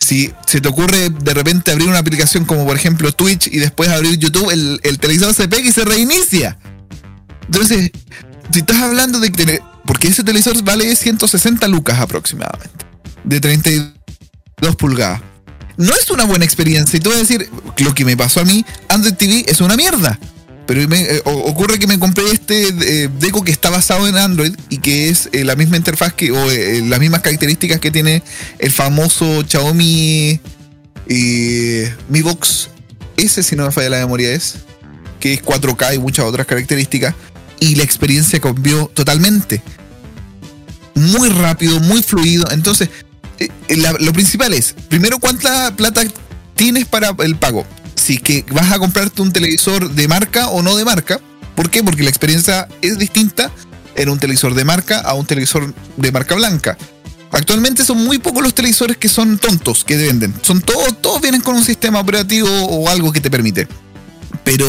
Si 0.00 0.32
se 0.46 0.62
te 0.62 0.68
ocurre 0.68 1.10
de 1.10 1.34
repente 1.34 1.70
abrir 1.72 1.88
una 1.88 1.98
aplicación 1.98 2.46
como 2.46 2.64
por 2.64 2.74
ejemplo 2.74 3.12
Twitch 3.12 3.48
y 3.48 3.58
después 3.58 3.90
abrir 3.90 4.18
YouTube, 4.18 4.50
el, 4.50 4.80
el 4.82 4.98
televisor 4.98 5.34
se 5.34 5.46
pega 5.46 5.68
y 5.68 5.72
se 5.72 5.84
reinicia. 5.84 6.56
Entonces, 7.44 7.90
si 8.50 8.60
estás 8.60 8.78
hablando 8.78 9.20
de 9.20 9.30
que... 9.30 9.60
Porque 9.84 10.08
ese 10.08 10.24
televisor 10.24 10.60
vale 10.64 10.96
160 10.96 11.68
lucas 11.68 12.00
aproximadamente. 12.00 12.86
De 13.24 13.40
32 13.40 13.94
pulgadas. 14.78 15.20
No 15.76 15.92
es 15.94 16.10
una 16.10 16.24
buena 16.24 16.44
experiencia. 16.44 16.96
Y 16.96 17.00
te 17.00 17.08
voy 17.08 17.16
a 17.18 17.20
decir, 17.20 17.48
lo 17.78 17.94
que 17.94 18.04
me 18.04 18.16
pasó 18.16 18.40
a 18.40 18.44
mí, 18.44 18.64
Android 18.88 19.14
TV 19.14 19.44
es 19.48 19.60
una 19.60 19.76
mierda. 19.76 20.18
Pero 20.66 20.88
me- 20.88 21.02
eh, 21.02 21.20
ocurre 21.24 21.78
que 21.78 21.86
me 21.86 21.98
compré 21.98 22.24
este 22.32 22.68
eh, 23.04 23.10
Deco 23.18 23.44
que 23.44 23.52
está 23.52 23.68
basado 23.68 24.08
en 24.08 24.16
Android 24.16 24.54
y 24.70 24.78
que 24.78 25.10
es 25.10 25.28
eh, 25.32 25.44
la 25.44 25.56
misma 25.56 25.76
interfaz 25.76 26.14
que, 26.14 26.30
o 26.30 26.46
las 26.86 27.00
mismas 27.00 27.20
características 27.20 27.80
que 27.80 27.90
tiene 27.90 28.22
el 28.58 28.70
famoso 28.72 29.42
Xiaomi 29.46 30.40
Mi 31.06 32.22
Box 32.22 32.70
S, 33.18 33.42
si 33.42 33.56
no 33.56 33.66
me 33.66 33.72
falla 33.72 33.90
la 33.90 33.98
memoria, 33.98 34.32
es 34.32 34.54
que 35.20 35.34
es 35.34 35.42
4K 35.42 35.96
y 35.96 35.98
muchas 35.98 36.24
otras 36.24 36.46
características. 36.46 37.14
Y 37.60 37.74
la 37.76 37.82
experiencia 37.84 38.40
cambió 38.40 38.90
totalmente. 38.94 39.62
Muy 40.94 41.28
rápido, 41.28 41.78
muy 41.80 42.02
fluido. 42.02 42.50
Entonces, 42.50 42.88
eh, 43.38 43.48
eh, 43.68 43.76
lo 43.76 44.12
principal 44.12 44.52
es, 44.52 44.74
primero, 44.88 45.18
¿cuánta 45.18 45.74
plata 45.74 46.02
tienes 46.54 46.86
para 46.86 47.14
el 47.20 47.36
pago? 47.36 47.66
Si 47.96 48.18
que 48.18 48.44
vas 48.50 48.72
a 48.72 48.78
comprarte 48.78 49.22
un 49.22 49.32
televisor 49.32 49.90
de 49.90 50.08
marca 50.08 50.48
o 50.48 50.62
no 50.62 50.76
de 50.76 50.84
marca. 50.84 51.20
¿Por 51.54 51.70
qué? 51.70 51.82
Porque 51.82 52.02
la 52.02 52.10
experiencia 52.10 52.68
es 52.82 52.98
distinta 52.98 53.50
en 53.96 54.08
un 54.08 54.18
televisor 54.18 54.54
de 54.54 54.64
marca 54.64 55.00
a 55.00 55.14
un 55.14 55.26
televisor 55.26 55.72
de 55.96 56.12
marca 56.12 56.34
blanca. 56.34 56.76
Actualmente 57.30 57.84
son 57.84 58.04
muy 58.04 58.18
pocos 58.18 58.42
los 58.42 58.54
televisores 58.54 58.96
que 58.96 59.08
son 59.08 59.38
tontos, 59.38 59.84
que 59.84 59.96
venden. 59.96 60.34
Son 60.42 60.60
todos, 60.60 61.00
todos 61.00 61.20
vienen 61.20 61.40
con 61.40 61.56
un 61.56 61.64
sistema 61.64 62.00
operativo 62.00 62.48
o 62.48 62.88
algo 62.88 63.12
que 63.12 63.20
te 63.20 63.30
permite. 63.30 63.66
Pero 64.44 64.66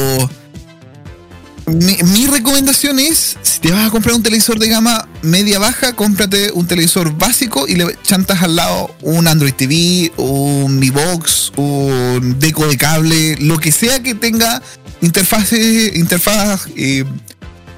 mi, 1.68 2.28
recomendación 2.28 2.99
es, 2.99 3.38
si 3.41 3.59
te 3.59 3.72
vas 3.72 3.88
a 3.88 3.89
comprar 3.89 4.16
un 4.16 4.22
televisor 4.22 4.59
de 4.59 4.68
gama 4.68 5.07
media 5.24 5.57
baja, 5.57 5.93
cómprate 5.93 6.51
un 6.51 6.68
televisor 6.68 7.18
básico 7.18 7.68
y 7.68 7.76
le 7.76 7.97
chantas 8.03 8.43
al 8.43 8.55
lado 8.55 8.95
un 9.01 9.28
Android 9.28 9.53
TV, 9.53 10.11
un 10.18 10.78
Mi 10.78 10.91
Box, 10.91 11.51
un 11.55 12.38
deco 12.39 12.68
de 12.68 12.78
cable, 12.78 13.38
lo 13.39 13.57
que 13.57 13.72
sea 13.72 14.01
que 14.03 14.13
tenga 14.13 14.61
interfaz, 15.01 15.53
interfaz 15.53 16.68
eh, 16.76 17.03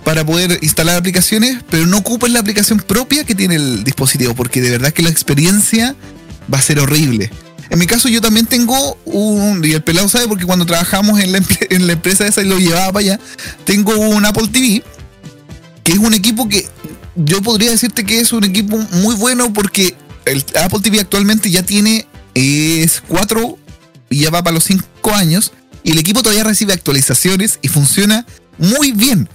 para 0.03 0.25
poder 0.25 0.59
instalar 0.61 0.97
aplicaciones, 0.97 1.63
pero 1.69 1.85
no 1.85 1.97
ocupes 1.97 2.31
la 2.31 2.39
aplicación 2.39 2.79
propia 2.79 3.23
que 3.23 3.35
tiene 3.35 3.55
el 3.55 3.83
dispositivo, 3.83 4.35
porque 4.35 4.61
de 4.61 4.71
verdad 4.71 4.91
que 4.91 5.03
la 5.03 5.09
experiencia 5.09 5.95
va 6.53 6.59
a 6.59 6.61
ser 6.61 6.79
horrible. 6.79 7.31
En 7.69 7.79
mi 7.79 7.87
caso 7.87 8.09
yo 8.09 8.21
también 8.21 8.45
tengo 8.45 8.97
un, 9.05 9.63
y 9.63 9.71
el 9.71 9.83
pelado 9.83 10.07
sabe 10.09 10.27
porque 10.27 10.45
cuando 10.45 10.65
trabajamos 10.65 11.19
en 11.19 11.31
la, 11.31 11.93
empresa 11.93 12.27
esa 12.27 12.41
y 12.41 12.45
lo 12.45 12.57
llevaba 12.57 12.93
para 12.93 12.99
allá, 12.99 13.19
tengo 13.65 13.95
un 13.97 14.25
Apple 14.25 14.47
TV, 14.51 14.83
que 15.83 15.91
es 15.93 15.97
un 15.97 16.13
equipo 16.13 16.47
que 16.47 16.67
yo 17.15 17.41
podría 17.41 17.71
decirte 17.71 18.05
que 18.05 18.19
es 18.19 18.31
un 18.31 18.43
equipo 18.43 18.77
muy 18.77 19.15
bueno 19.15 19.51
porque 19.51 19.95
el 20.25 20.43
Apple 20.61 20.79
TV 20.81 20.99
actualmente 20.99 21.49
ya 21.49 21.63
tiene, 21.63 22.05
es 22.33 23.01
4 23.07 23.57
y 24.09 24.19
ya 24.19 24.29
va 24.29 24.43
para 24.43 24.53
los 24.53 24.63
5 24.65 25.13
años, 25.13 25.51
y 25.83 25.91
el 25.91 25.99
equipo 25.99 26.21
todavía 26.21 26.43
recibe 26.43 26.73
actualizaciones 26.73 27.59
y 27.61 27.67
funciona 27.67 28.25
muy 28.57 28.91
bien. 28.91 29.29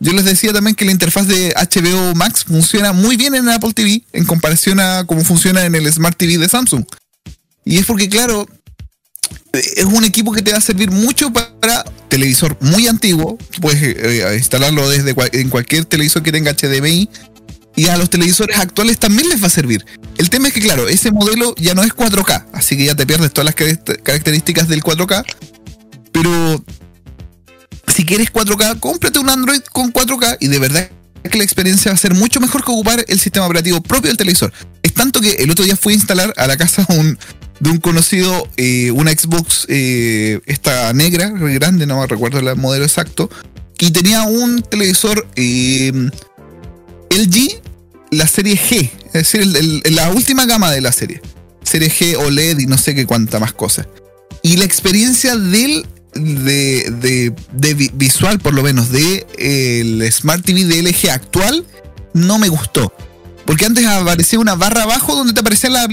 Yo 0.00 0.12
les 0.12 0.24
decía 0.24 0.52
también 0.52 0.76
que 0.76 0.84
la 0.84 0.92
interfaz 0.92 1.26
de 1.26 1.52
HBO 1.56 2.14
Max 2.14 2.44
funciona 2.44 2.92
muy 2.92 3.16
bien 3.16 3.34
en 3.34 3.48
Apple 3.48 3.72
TV 3.72 4.04
en 4.12 4.24
comparación 4.24 4.78
a 4.78 5.04
cómo 5.04 5.24
funciona 5.24 5.64
en 5.64 5.74
el 5.74 5.92
Smart 5.92 6.16
TV 6.16 6.38
de 6.38 6.48
Samsung. 6.48 6.84
Y 7.68 7.76
es 7.76 7.84
porque, 7.84 8.08
claro, 8.08 8.48
es 9.52 9.84
un 9.84 10.02
equipo 10.02 10.32
que 10.32 10.40
te 10.40 10.52
va 10.52 10.56
a 10.56 10.62
servir 10.62 10.90
mucho 10.90 11.30
para 11.30 11.84
televisor 12.08 12.56
muy 12.62 12.86
antiguo. 12.86 13.36
Puedes 13.60 13.82
eh, 13.82 14.36
instalarlo 14.38 14.88
desde 14.88 15.14
en 15.32 15.50
cualquier 15.50 15.84
televisor 15.84 16.22
que 16.22 16.32
tenga 16.32 16.54
HDMI. 16.54 17.10
Y 17.76 17.88
a 17.88 17.98
los 17.98 18.08
televisores 18.08 18.58
actuales 18.58 18.98
también 18.98 19.28
les 19.28 19.42
va 19.42 19.48
a 19.48 19.50
servir. 19.50 19.84
El 20.16 20.30
tema 20.30 20.48
es 20.48 20.54
que, 20.54 20.60
claro, 20.62 20.88
ese 20.88 21.12
modelo 21.12 21.54
ya 21.58 21.74
no 21.74 21.82
es 21.82 21.92
4K, 21.92 22.46
así 22.54 22.76
que 22.78 22.86
ya 22.86 22.94
te 22.94 23.06
pierdes 23.06 23.32
todas 23.34 23.44
las 23.44 23.54
caracter- 23.54 24.02
características 24.02 24.66
del 24.66 24.82
4K. 24.82 25.24
Pero 26.10 26.64
si 27.86 28.06
quieres 28.06 28.32
4K, 28.32 28.80
cómprate 28.80 29.18
un 29.18 29.28
Android 29.28 29.60
con 29.72 29.92
4K 29.92 30.38
y 30.40 30.48
de 30.48 30.58
verdad 30.58 30.90
que 31.30 31.36
la 31.36 31.44
experiencia 31.44 31.90
va 31.90 31.94
a 31.94 31.98
ser 31.98 32.14
mucho 32.14 32.40
mejor 32.40 32.64
que 32.64 32.72
ocupar 32.72 33.04
el 33.06 33.20
sistema 33.20 33.44
operativo 33.44 33.82
propio 33.82 34.08
del 34.08 34.16
televisor. 34.16 34.52
Es 34.82 34.94
tanto 34.94 35.20
que 35.20 35.32
el 35.32 35.50
otro 35.50 35.64
día 35.64 35.76
fui 35.76 35.92
a 35.92 35.96
instalar 35.96 36.32
a 36.36 36.46
la 36.46 36.56
casa 36.56 36.86
un, 36.88 37.18
de 37.60 37.70
un 37.70 37.78
conocido 37.78 38.48
eh, 38.56 38.90
una 38.92 39.10
Xbox, 39.12 39.66
eh, 39.68 40.40
esta 40.46 40.92
negra, 40.92 41.30
grande, 41.30 41.86
no 41.86 42.00
me 42.00 42.06
recuerdo 42.06 42.38
el 42.38 42.56
modelo 42.56 42.84
exacto, 42.84 43.28
y 43.78 43.90
tenía 43.90 44.22
un 44.22 44.62
televisor 44.62 45.26
eh, 45.36 45.92
LG, 47.10 47.60
la 48.10 48.26
serie 48.26 48.56
G, 48.56 48.90
es 49.06 49.12
decir, 49.12 49.46
la 49.92 50.10
última 50.10 50.46
gama 50.46 50.70
de 50.70 50.80
la 50.80 50.92
serie. 50.92 51.20
Serie 51.62 51.90
G, 51.90 52.16
OLED 52.16 52.58
y 52.60 52.66
no 52.66 52.78
sé 52.78 52.94
qué 52.94 53.04
cuánta 53.06 53.38
más 53.38 53.52
cosas. 53.52 53.86
Y 54.42 54.56
la 54.56 54.64
experiencia 54.64 55.36
del 55.36 55.84
de, 56.14 56.90
de- 57.00 57.34
de 57.52 57.74
vi- 57.74 57.90
visual, 57.92 58.38
por 58.38 58.54
lo 58.54 58.62
menos, 58.62 58.90
de 58.90 59.26
el 59.38 60.10
Smart 60.10 60.44
TV 60.44 60.64
de 60.64 60.82
LG 60.82 61.10
actual, 61.10 61.66
no 62.14 62.38
me 62.38 62.48
gustó. 62.48 62.92
Porque 63.44 63.66
antes 63.66 63.84
aparecía 63.86 64.38
una 64.38 64.54
barra 64.54 64.84
abajo 64.84 65.14
donde 65.14 65.34
te 65.34 65.40
aparecían 65.40 65.74
las 65.74 65.88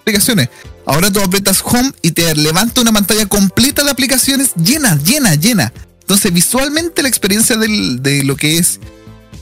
aplicaciones. 0.00 0.48
Ahora 0.86 1.10
tú 1.10 1.20
apretas 1.20 1.62
Home 1.64 1.92
y 2.02 2.12
te 2.12 2.34
levanta 2.34 2.80
una 2.80 2.92
pantalla 2.92 3.26
completa 3.26 3.84
de 3.84 3.90
aplicaciones 3.90 4.52
llena, 4.54 4.96
llena, 4.96 5.34
llena. 5.34 5.72
Entonces, 6.00 6.32
visualmente 6.32 7.02
la 7.02 7.08
experiencia 7.08 7.56
de 7.56 8.24
lo 8.24 8.36
que 8.36 8.58
es 8.58 8.80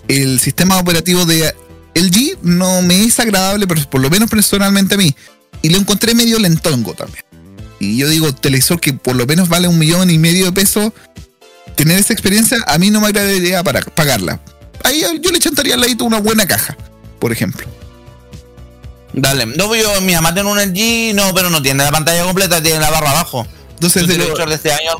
el 0.08 0.38
sistema 0.40 0.78
operativo 0.78 1.24
de 1.24 1.54
LG 1.94 2.38
no 2.42 2.82
me 2.82 3.04
es 3.04 3.18
agradable, 3.18 3.66
pero 3.66 3.82
por 3.90 4.00
lo 4.00 4.10
menos 4.10 4.30
personalmente 4.30 4.94
a 4.94 4.98
mí. 4.98 5.14
Y 5.62 5.70
lo 5.70 5.78
encontré 5.78 6.14
medio 6.14 6.38
lentongo 6.38 6.94
también. 6.94 7.24
Y 7.80 7.96
yo 7.96 8.08
digo, 8.08 8.32
televisor 8.32 8.80
que 8.80 8.92
por 8.92 9.16
lo 9.16 9.26
menos 9.26 9.48
vale 9.48 9.66
un 9.66 9.78
millón 9.78 10.10
y 10.10 10.18
medio 10.18 10.46
de 10.46 10.52
pesos, 10.52 10.92
tener 11.76 11.98
esa 11.98 12.12
experiencia 12.12 12.58
a 12.66 12.78
mí 12.78 12.90
no 12.90 13.00
me 13.00 13.08
agradaría 13.08 13.62
para 13.64 13.80
pagarla. 13.80 14.40
Ahí 14.84 15.00
yo, 15.00 15.12
yo 15.14 15.30
le 15.30 15.40
chantaría 15.40 15.74
al 15.74 15.80
ladito 15.80 16.04
una 16.04 16.20
buena 16.20 16.46
caja, 16.46 16.76
por 17.18 17.32
ejemplo. 17.32 17.66
Dale. 19.12 19.46
No, 19.46 19.74
yo, 19.74 20.00
mi 20.00 20.14
mamá 20.14 20.32
tiene 20.32 20.48
un 20.50 20.58
LG, 20.58 21.14
no, 21.14 21.34
pero 21.34 21.50
no 21.50 21.60
tiene 21.60 21.84
la 21.84 21.90
pantalla 21.90 22.24
completa, 22.24 22.62
tiene 22.62 22.78
la 22.80 22.90
barra 22.90 23.10
abajo. 23.10 23.46
Entonces, 23.74 24.02
Es 24.02 24.08
de 24.08 24.18
lo- 24.18 24.34
de 24.46 24.54
este 24.54 24.72
año 24.72 24.92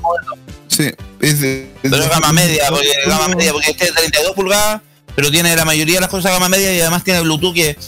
sí, 0.68 0.90
es 1.20 1.40
de- 1.40 1.72
es 1.82 1.90
Pero 1.90 2.02
es 2.04 2.10
gama 2.10 2.32
media, 2.32 2.68
porque 2.68 2.90
es 2.90 3.08
gama 3.08 3.28
media, 3.28 3.52
porque 3.52 3.70
este 3.70 3.84
es 3.86 3.94
32 3.94 4.34
pulgadas, 4.34 4.80
pero 5.14 5.30
tiene 5.30 5.54
la 5.56 5.64
mayoría 5.64 5.94
de 5.96 6.00
las 6.00 6.10
cosas 6.10 6.32
gama 6.32 6.48
media 6.48 6.72
y 6.74 6.80
además 6.80 7.04
tiene 7.04 7.20
Bluetooth 7.20 7.54
que 7.54 7.78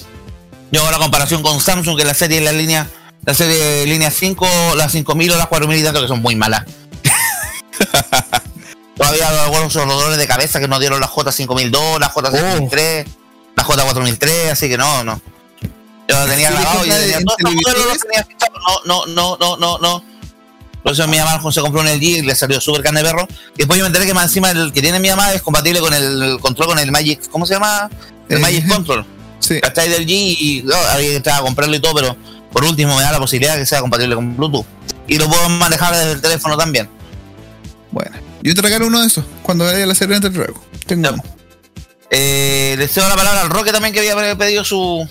yo 0.70 0.80
hago 0.82 0.90
la 0.90 0.98
comparación 0.98 1.42
con 1.42 1.60
Samsung, 1.60 1.96
que 1.98 2.04
la 2.04 2.14
serie 2.14 2.40
la 2.40 2.52
línea, 2.52 2.86
la 3.24 3.34
serie 3.34 3.84
línea 3.86 4.10
5, 4.10 4.46
las 4.76 4.92
5000 4.92 5.32
o 5.32 5.36
las 5.36 5.48
4000 5.48 5.78
y 5.78 5.82
tanto 5.82 6.00
que 6.00 6.08
son 6.08 6.22
muy 6.22 6.36
malas. 6.36 6.64
Todavía 8.96 9.28
algunos 9.44 9.72
son 9.72 9.88
los 9.88 9.96
dolores 9.98 10.18
de 10.18 10.26
cabeza 10.28 10.60
que 10.60 10.68
nos 10.68 10.78
dieron 10.78 11.00
las 11.00 11.10
J5002, 11.10 11.98
las 11.98 12.12
J5003, 12.12 13.06
las 13.56 13.66
J4003, 13.66 14.50
así 14.52 14.68
que 14.68 14.78
no, 14.78 15.02
no. 15.02 15.20
Yo 16.08 16.18
lo 16.18 16.26
tenía 16.26 16.48
¿Sí 16.48 16.54
le 16.54 16.60
grabado 16.60 16.84
y 16.84 16.88
compra 16.88 17.00
tenía. 17.00 17.20
No, 18.86 19.06
no, 19.06 19.36
no, 19.38 19.56
no, 19.56 19.78
no, 19.78 20.04
eso 20.84 21.08
mi 21.08 21.16
mamá 21.18 21.40
se 21.50 21.60
compró 21.62 21.80
un 21.80 21.86
LG 21.88 22.02
y 22.02 22.22
le 22.22 22.34
salió 22.34 22.60
súper 22.60 22.82
carne 22.82 23.02
de 23.02 23.08
perro. 23.08 23.26
Y 23.54 23.58
después 23.58 23.78
yo 23.78 23.84
me 23.84 23.88
enteré 23.88 24.06
que 24.06 24.12
más 24.12 24.24
encima 24.24 24.50
el 24.50 24.70
que 24.72 24.82
tiene 24.82 25.00
mi 25.00 25.08
mamá 25.08 25.32
es 25.32 25.40
compatible 25.40 25.80
con 25.80 25.94
el 25.94 26.38
control 26.40 26.68
con 26.68 26.78
el 26.78 26.92
Magic, 26.92 27.28
¿cómo 27.30 27.46
se 27.46 27.54
llama? 27.54 27.88
El 28.28 28.36
Eh, 28.38 28.40
Magic 28.40 28.68
Control. 28.72 29.06
sí. 29.40 29.60
¿Cachai 29.60 29.88
del 29.88 30.06
G? 30.06 30.10
Y 30.12 30.62
no, 30.64 30.74
había 30.76 31.08
que 31.08 31.16
entrar 31.16 31.38
a 31.38 31.42
comprarlo 31.42 31.74
y 31.74 31.80
todo, 31.80 31.94
pero 31.94 32.16
por 32.52 32.64
último 32.64 32.96
me 32.96 33.02
da 33.02 33.12
la 33.12 33.18
posibilidad 33.18 33.54
de 33.54 33.60
que 33.60 33.66
sea 33.66 33.80
compatible 33.80 34.14
con 34.14 34.36
Bluetooth. 34.36 34.66
Y 35.08 35.16
lo 35.16 35.28
puedo 35.28 35.48
manejar 35.48 35.94
desde 35.94 36.12
el 36.12 36.20
teléfono 36.20 36.56
también. 36.58 36.88
Bueno, 37.90 38.16
yo 38.42 38.54
te 38.54 38.60
regalo 38.60 38.86
uno 38.86 39.00
de 39.00 39.06
esos 39.06 39.24
cuando 39.42 39.64
vaya 39.64 39.84
a 39.84 39.86
la 39.86 39.94
serie 39.94 40.20
de 40.20 40.28
ruego. 40.28 40.62
Tengo 40.86 41.08
uno. 41.12 41.22
Eh, 42.10 42.74
le 42.78 42.88
cedo 42.88 43.08
la 43.08 43.16
palabra 43.16 43.40
al 43.40 43.50
Roque 43.50 43.72
también 43.72 43.94
que 43.94 44.00
había 44.10 44.36
pedido 44.36 44.64
su, 44.64 45.08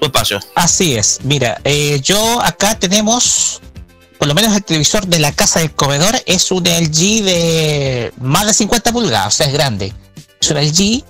espacio. 0.00 0.40
Así 0.54 0.96
es. 0.96 1.20
Mira, 1.22 1.60
eh, 1.64 2.00
yo 2.02 2.42
acá 2.42 2.78
tenemos, 2.78 3.60
por 4.18 4.28
lo 4.28 4.34
menos 4.34 4.54
el 4.54 4.64
televisor 4.64 5.06
de 5.06 5.18
la 5.18 5.32
casa 5.32 5.60
del 5.60 5.72
comedor 5.72 6.14
es 6.26 6.50
un 6.50 6.64
LG 6.64 7.24
de 7.24 8.12
más 8.20 8.46
de 8.46 8.54
50 8.54 8.92
pulgadas, 8.92 9.34
o 9.34 9.36
sea, 9.36 9.46
es 9.46 9.52
grande. 9.52 9.92
Es 10.40 10.50
un 10.50 10.58
LG 10.58 11.04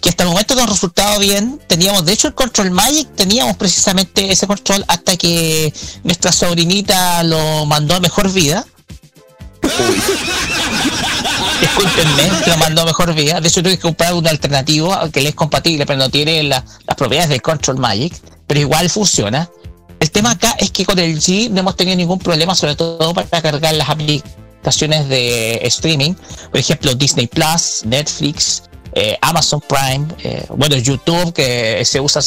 que 0.00 0.08
hasta 0.08 0.24
el 0.24 0.30
momento 0.30 0.54
nos 0.54 0.64
ha 0.64 0.66
resultado 0.68 1.18
bien. 1.18 1.60
Teníamos, 1.66 2.04
de 2.04 2.12
hecho, 2.12 2.28
el 2.28 2.34
Control 2.34 2.70
Magic, 2.70 3.08
teníamos 3.14 3.56
precisamente 3.56 4.30
ese 4.30 4.46
control 4.46 4.84
hasta 4.88 5.16
que 5.16 5.72
nuestra 6.04 6.32
sobrinita 6.32 7.22
lo 7.22 7.66
mandó 7.66 7.94
a 7.94 8.00
mejor 8.00 8.32
vida. 8.32 8.66
Discúlpenme, 11.60 12.30
lo 12.46 12.56
mandó 12.56 12.84
mejor 12.84 13.12
vida. 13.14 13.40
De 13.40 13.48
hecho, 13.48 13.62
tuve 13.62 13.76
que 13.76 13.82
comprar 13.82 14.14
un 14.14 14.26
alternativo 14.26 14.96
que 15.12 15.20
le 15.20 15.30
es 15.30 15.34
compatible, 15.34 15.86
pero 15.86 15.98
no 15.98 16.08
tiene 16.08 16.42
la- 16.42 16.64
las 16.86 16.96
propiedades 16.96 17.28
del 17.30 17.42
Control 17.42 17.78
Magic, 17.78 18.14
pero 18.46 18.60
igual 18.60 18.88
funciona. 18.90 19.48
El 19.98 20.10
tema 20.10 20.30
acá 20.32 20.54
es 20.58 20.70
que 20.70 20.86
con 20.86 20.98
el 20.98 21.20
G 21.20 21.50
no 21.50 21.60
hemos 21.60 21.76
tenido 21.76 21.96
ningún 21.96 22.18
problema, 22.18 22.54
sobre 22.54 22.74
todo 22.76 23.12
para 23.12 23.42
cargar 23.42 23.74
las 23.74 23.88
aplicaciones 23.90 25.08
de 25.08 25.60
streaming, 25.64 26.14
por 26.50 26.58
ejemplo, 26.58 26.94
Disney 26.94 27.26
Plus, 27.26 27.82
Netflix, 27.84 28.62
eh, 28.94 29.18
Amazon 29.20 29.60
Prime, 29.68 30.06
eh, 30.24 30.44
bueno, 30.56 30.76
YouTube, 30.76 31.32
que 31.34 31.84
se 31.84 32.00
usa 32.00 32.22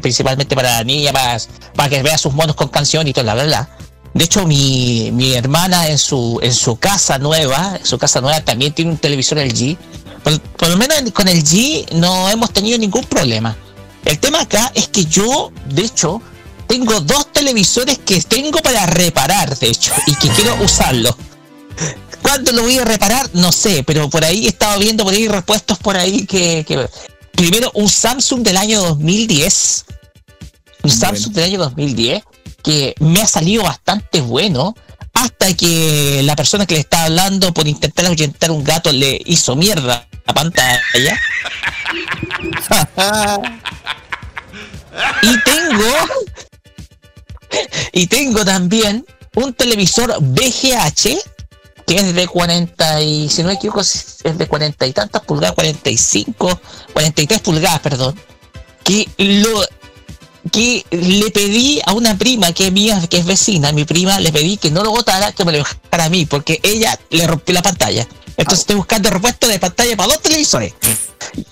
principalmente 0.00 0.54
para 0.54 0.78
la 0.78 0.84
niña, 0.84 1.12
para, 1.12 1.38
para 1.74 1.88
que 1.88 2.02
vea 2.02 2.16
sus 2.16 2.32
monos 2.32 2.54
con 2.54 2.68
canción 2.68 3.06
y 3.08 3.12
todo, 3.12 3.24
la 3.24 3.34
verdad. 3.34 3.68
De 4.16 4.24
hecho, 4.24 4.46
mi, 4.46 5.10
mi 5.12 5.34
hermana 5.34 5.88
en 5.88 5.98
su, 5.98 6.38
en 6.42 6.54
su 6.54 6.76
casa 6.76 7.18
nueva, 7.18 7.76
en 7.78 7.84
su 7.84 7.98
casa 7.98 8.22
nueva 8.22 8.40
también 8.40 8.72
tiene 8.72 8.92
un 8.92 8.96
televisor 8.96 9.36
LG. 9.38 9.76
Por, 10.24 10.40
por 10.40 10.68
lo 10.70 10.78
menos 10.78 10.96
con 11.12 11.28
el 11.28 11.44
G 11.44 11.86
no 11.92 12.26
hemos 12.30 12.50
tenido 12.50 12.78
ningún 12.78 13.04
problema. 13.04 13.54
El 14.06 14.18
tema 14.18 14.40
acá 14.40 14.72
es 14.74 14.88
que 14.88 15.04
yo, 15.04 15.52
de 15.68 15.82
hecho, 15.82 16.22
tengo 16.66 16.98
dos 17.00 17.30
televisores 17.30 17.98
que 17.98 18.18
tengo 18.22 18.58
para 18.60 18.86
reparar, 18.86 19.54
de 19.58 19.68
hecho, 19.68 19.92
y 20.06 20.14
que 20.14 20.28
quiero 20.30 20.56
usarlo. 20.64 21.14
¿Cuándo 22.22 22.52
lo 22.52 22.62
voy 22.62 22.78
a 22.78 22.84
reparar? 22.86 23.28
No 23.34 23.52
sé, 23.52 23.84
pero 23.84 24.08
por 24.08 24.24
ahí 24.24 24.46
he 24.46 24.48
estado 24.48 24.78
viendo 24.80 25.04
por 25.04 25.12
ahí 25.12 25.28
repuestos 25.28 25.76
por 25.78 25.94
ahí 25.98 26.24
que, 26.24 26.64
que- 26.66 26.88
primero 27.32 27.70
un 27.74 27.90
Samsung 27.90 28.40
del 28.42 28.56
año 28.56 28.80
2010, 28.80 29.84
un 30.84 30.90
Samsung 30.90 31.34
del 31.34 31.44
año 31.44 31.58
2010 31.58 32.22
que 32.66 32.94
me 32.98 33.22
ha 33.22 33.26
salido 33.28 33.62
bastante 33.62 34.20
bueno 34.20 34.74
hasta 35.14 35.54
que 35.54 36.20
la 36.24 36.34
persona 36.34 36.66
que 36.66 36.74
le 36.74 36.80
estaba 36.80 37.04
hablando 37.04 37.54
por 37.54 37.68
intentar 37.68 38.06
ahuyentar 38.06 38.50
un 38.50 38.64
gato 38.64 38.90
le 38.90 39.22
hizo 39.24 39.54
mierda 39.54 40.08
la 40.26 40.34
pantalla. 40.34 40.80
y 45.22 45.40
tengo 45.44 45.94
y 47.92 48.08
tengo 48.08 48.44
también 48.44 49.06
un 49.36 49.54
televisor 49.54 50.16
VGH 50.20 51.18
que 51.86 51.94
es 51.94 52.14
de 52.16 52.26
40 52.26 53.00
y 53.00 53.28
si 53.28 53.42
no 53.42 53.48
me 53.48 53.54
equivoco 53.54 53.82
es 53.82 54.18
de 54.24 54.48
40 54.48 54.86
y 54.88 54.92
tantas 54.92 55.22
pulgadas, 55.22 55.54
45, 55.54 56.60
43 56.92 57.40
pulgadas, 57.42 57.78
perdón, 57.78 58.20
que 58.82 59.08
lo 59.18 59.62
que 60.50 60.84
le 60.90 61.30
pedí 61.30 61.80
a 61.84 61.92
una 61.92 62.16
prima 62.16 62.52
que 62.52 62.66
es 62.66 62.72
mía, 62.72 63.00
que 63.08 63.18
es 63.18 63.26
vecina, 63.26 63.72
mi 63.72 63.84
prima, 63.84 64.20
le 64.20 64.32
pedí 64.32 64.56
que 64.56 64.70
no 64.70 64.82
lo 64.82 64.90
botara, 64.90 65.32
que 65.32 65.44
me 65.44 65.52
lo 65.52 65.58
dejara 65.58 66.04
a 66.04 66.08
mí, 66.08 66.26
porque 66.26 66.60
ella 66.62 66.98
le 67.10 67.26
rompió 67.26 67.54
la 67.54 67.62
pantalla. 67.62 68.06
Entonces 68.36 68.60
estoy 68.60 68.76
buscando 68.76 69.08
repuesto 69.08 69.48
de 69.48 69.58
pantalla 69.58 69.96
para 69.96 70.12
dos 70.12 70.20
televisores. 70.20 70.74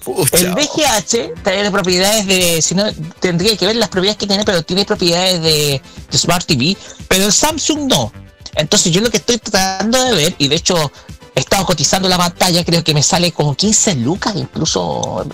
Pucha. 0.05 0.36
El 0.36 0.53
VGH 0.53 1.42
tiene 1.42 1.70
propiedades 1.70 2.26
de, 2.26 2.61
si 2.61 2.74
no, 2.74 2.84
tendría 3.20 3.57
que 3.57 3.66
ver 3.66 3.76
las 3.76 3.88
propiedades 3.88 4.18
que 4.18 4.26
tiene, 4.26 4.45
pero 4.45 4.62
tiene 4.62 4.84
propiedades 4.84 5.42
de, 5.42 5.80
de 6.11 6.18
Smart 6.18 6.47
TV, 6.47 6.76
pero 7.09 7.24
el 7.24 7.32
Samsung 7.32 7.88
no. 7.88 8.12
Entonces 8.55 8.92
yo 8.92 9.01
lo 9.01 9.11
que 9.11 9.16
estoy 9.16 9.38
tratando 9.38 10.03
de 10.05 10.12
ver, 10.12 10.34
y 10.38 10.49
de 10.49 10.57
hecho 10.57 10.92
he 11.34 11.40
estado 11.40 11.64
cotizando 11.64 12.09
la 12.09 12.18
pantalla, 12.18 12.64
creo 12.64 12.84
que 12.84 12.95
me 12.95 13.03
sale 13.03 13.32
como 13.32 13.55
15 13.55 13.97
lucas, 13.97 14.34
incluso 14.36 15.26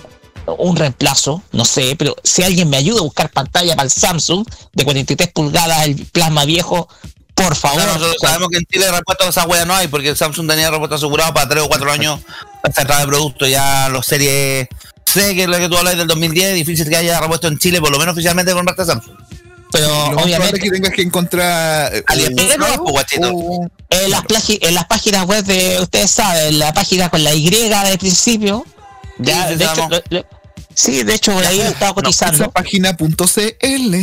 un 0.57 0.75
reemplazo, 0.75 1.41
no 1.51 1.65
sé, 1.65 1.95
pero 1.97 2.15
si 2.23 2.43
alguien 2.43 2.69
me 2.69 2.77
ayuda 2.77 2.99
a 2.99 3.03
buscar 3.03 3.29
pantalla 3.29 3.75
para 3.75 3.85
el 3.85 3.91
Samsung 3.91 4.45
de 4.73 4.83
43 4.83 5.29
pulgadas, 5.33 5.85
el 5.85 6.05
plasma 6.07 6.45
viejo, 6.45 6.87
por 7.35 7.55
favor. 7.55 7.77
Claro, 7.81 7.93
nosotros 7.93 8.17
sabemos 8.21 8.49
que 8.49 8.57
en 8.57 8.65
Chile 8.65 8.91
repuestos 8.91 9.25
de 9.27 9.29
esa 9.31 9.45
wea 9.47 9.65
no 9.65 9.73
hay, 9.75 9.87
porque 9.87 10.09
el 10.09 10.17
Samsung 10.17 10.47
tenía 10.49 10.69
repuesto 10.69 10.95
asegurado 10.95 11.33
para 11.33 11.47
3 11.49 11.63
o 11.63 11.67
4 11.69 11.91
años 11.91 12.19
esta 12.63 12.81
entrada 12.81 13.01
de 13.01 13.07
producto. 13.07 13.47
Ya 13.47 13.89
los 13.89 14.05
series 14.05 14.67
C, 15.05 15.35
que 15.35 15.43
es 15.43 15.49
la 15.49 15.59
que 15.59 15.69
tú 15.69 15.77
hablas 15.77 15.97
del 15.97 16.07
2010, 16.07 16.53
difícil 16.55 16.87
que 16.89 16.97
haya 16.97 17.19
repuesto 17.19 17.47
en 17.47 17.57
Chile, 17.57 17.79
por 17.79 17.91
lo 17.91 17.97
menos 17.99 18.13
oficialmente 18.13 18.53
con 18.53 18.65
marca 18.65 18.85
Samsung. 18.85 19.15
pero 19.71 19.87
Lo 20.11 20.17
obviamente 20.17 20.57
es 20.57 20.63
que 20.63 20.69
tengas 20.71 20.91
que 20.93 21.01
encontrar 21.01 21.95
eh, 21.95 22.03
AliExpress 22.07 22.57
no, 22.57 22.83
pues, 22.83 23.05
o- 23.31 23.67
En 23.89 24.09
las, 24.11 24.23
en 24.49 24.75
las 24.75 24.85
páginas 24.85 25.25
web 25.25 25.43
de, 25.45 25.79
ustedes 25.81 26.11
saben, 26.11 26.59
la 26.59 26.73
página 26.73 27.09
con 27.09 27.23
la 27.23 27.33
Y 27.33 27.49
del 27.49 27.97
principio. 27.97 28.65
Ya, 29.21 29.47
Sí, 29.47 29.55
de 29.55 29.63
hecho, 29.65 29.75
sabemos. 29.75 30.01
lo- 30.09 30.17
lo- 30.19 30.25
sí, 30.73 31.03
de 31.03 31.13
hecho, 31.15 31.33
por 31.33 31.45
ahí 31.45 31.61
he 31.61 31.67
estado 31.67 31.95
cotizando. 31.95 32.43
esa 32.43 32.51
página.cl. 32.51 33.95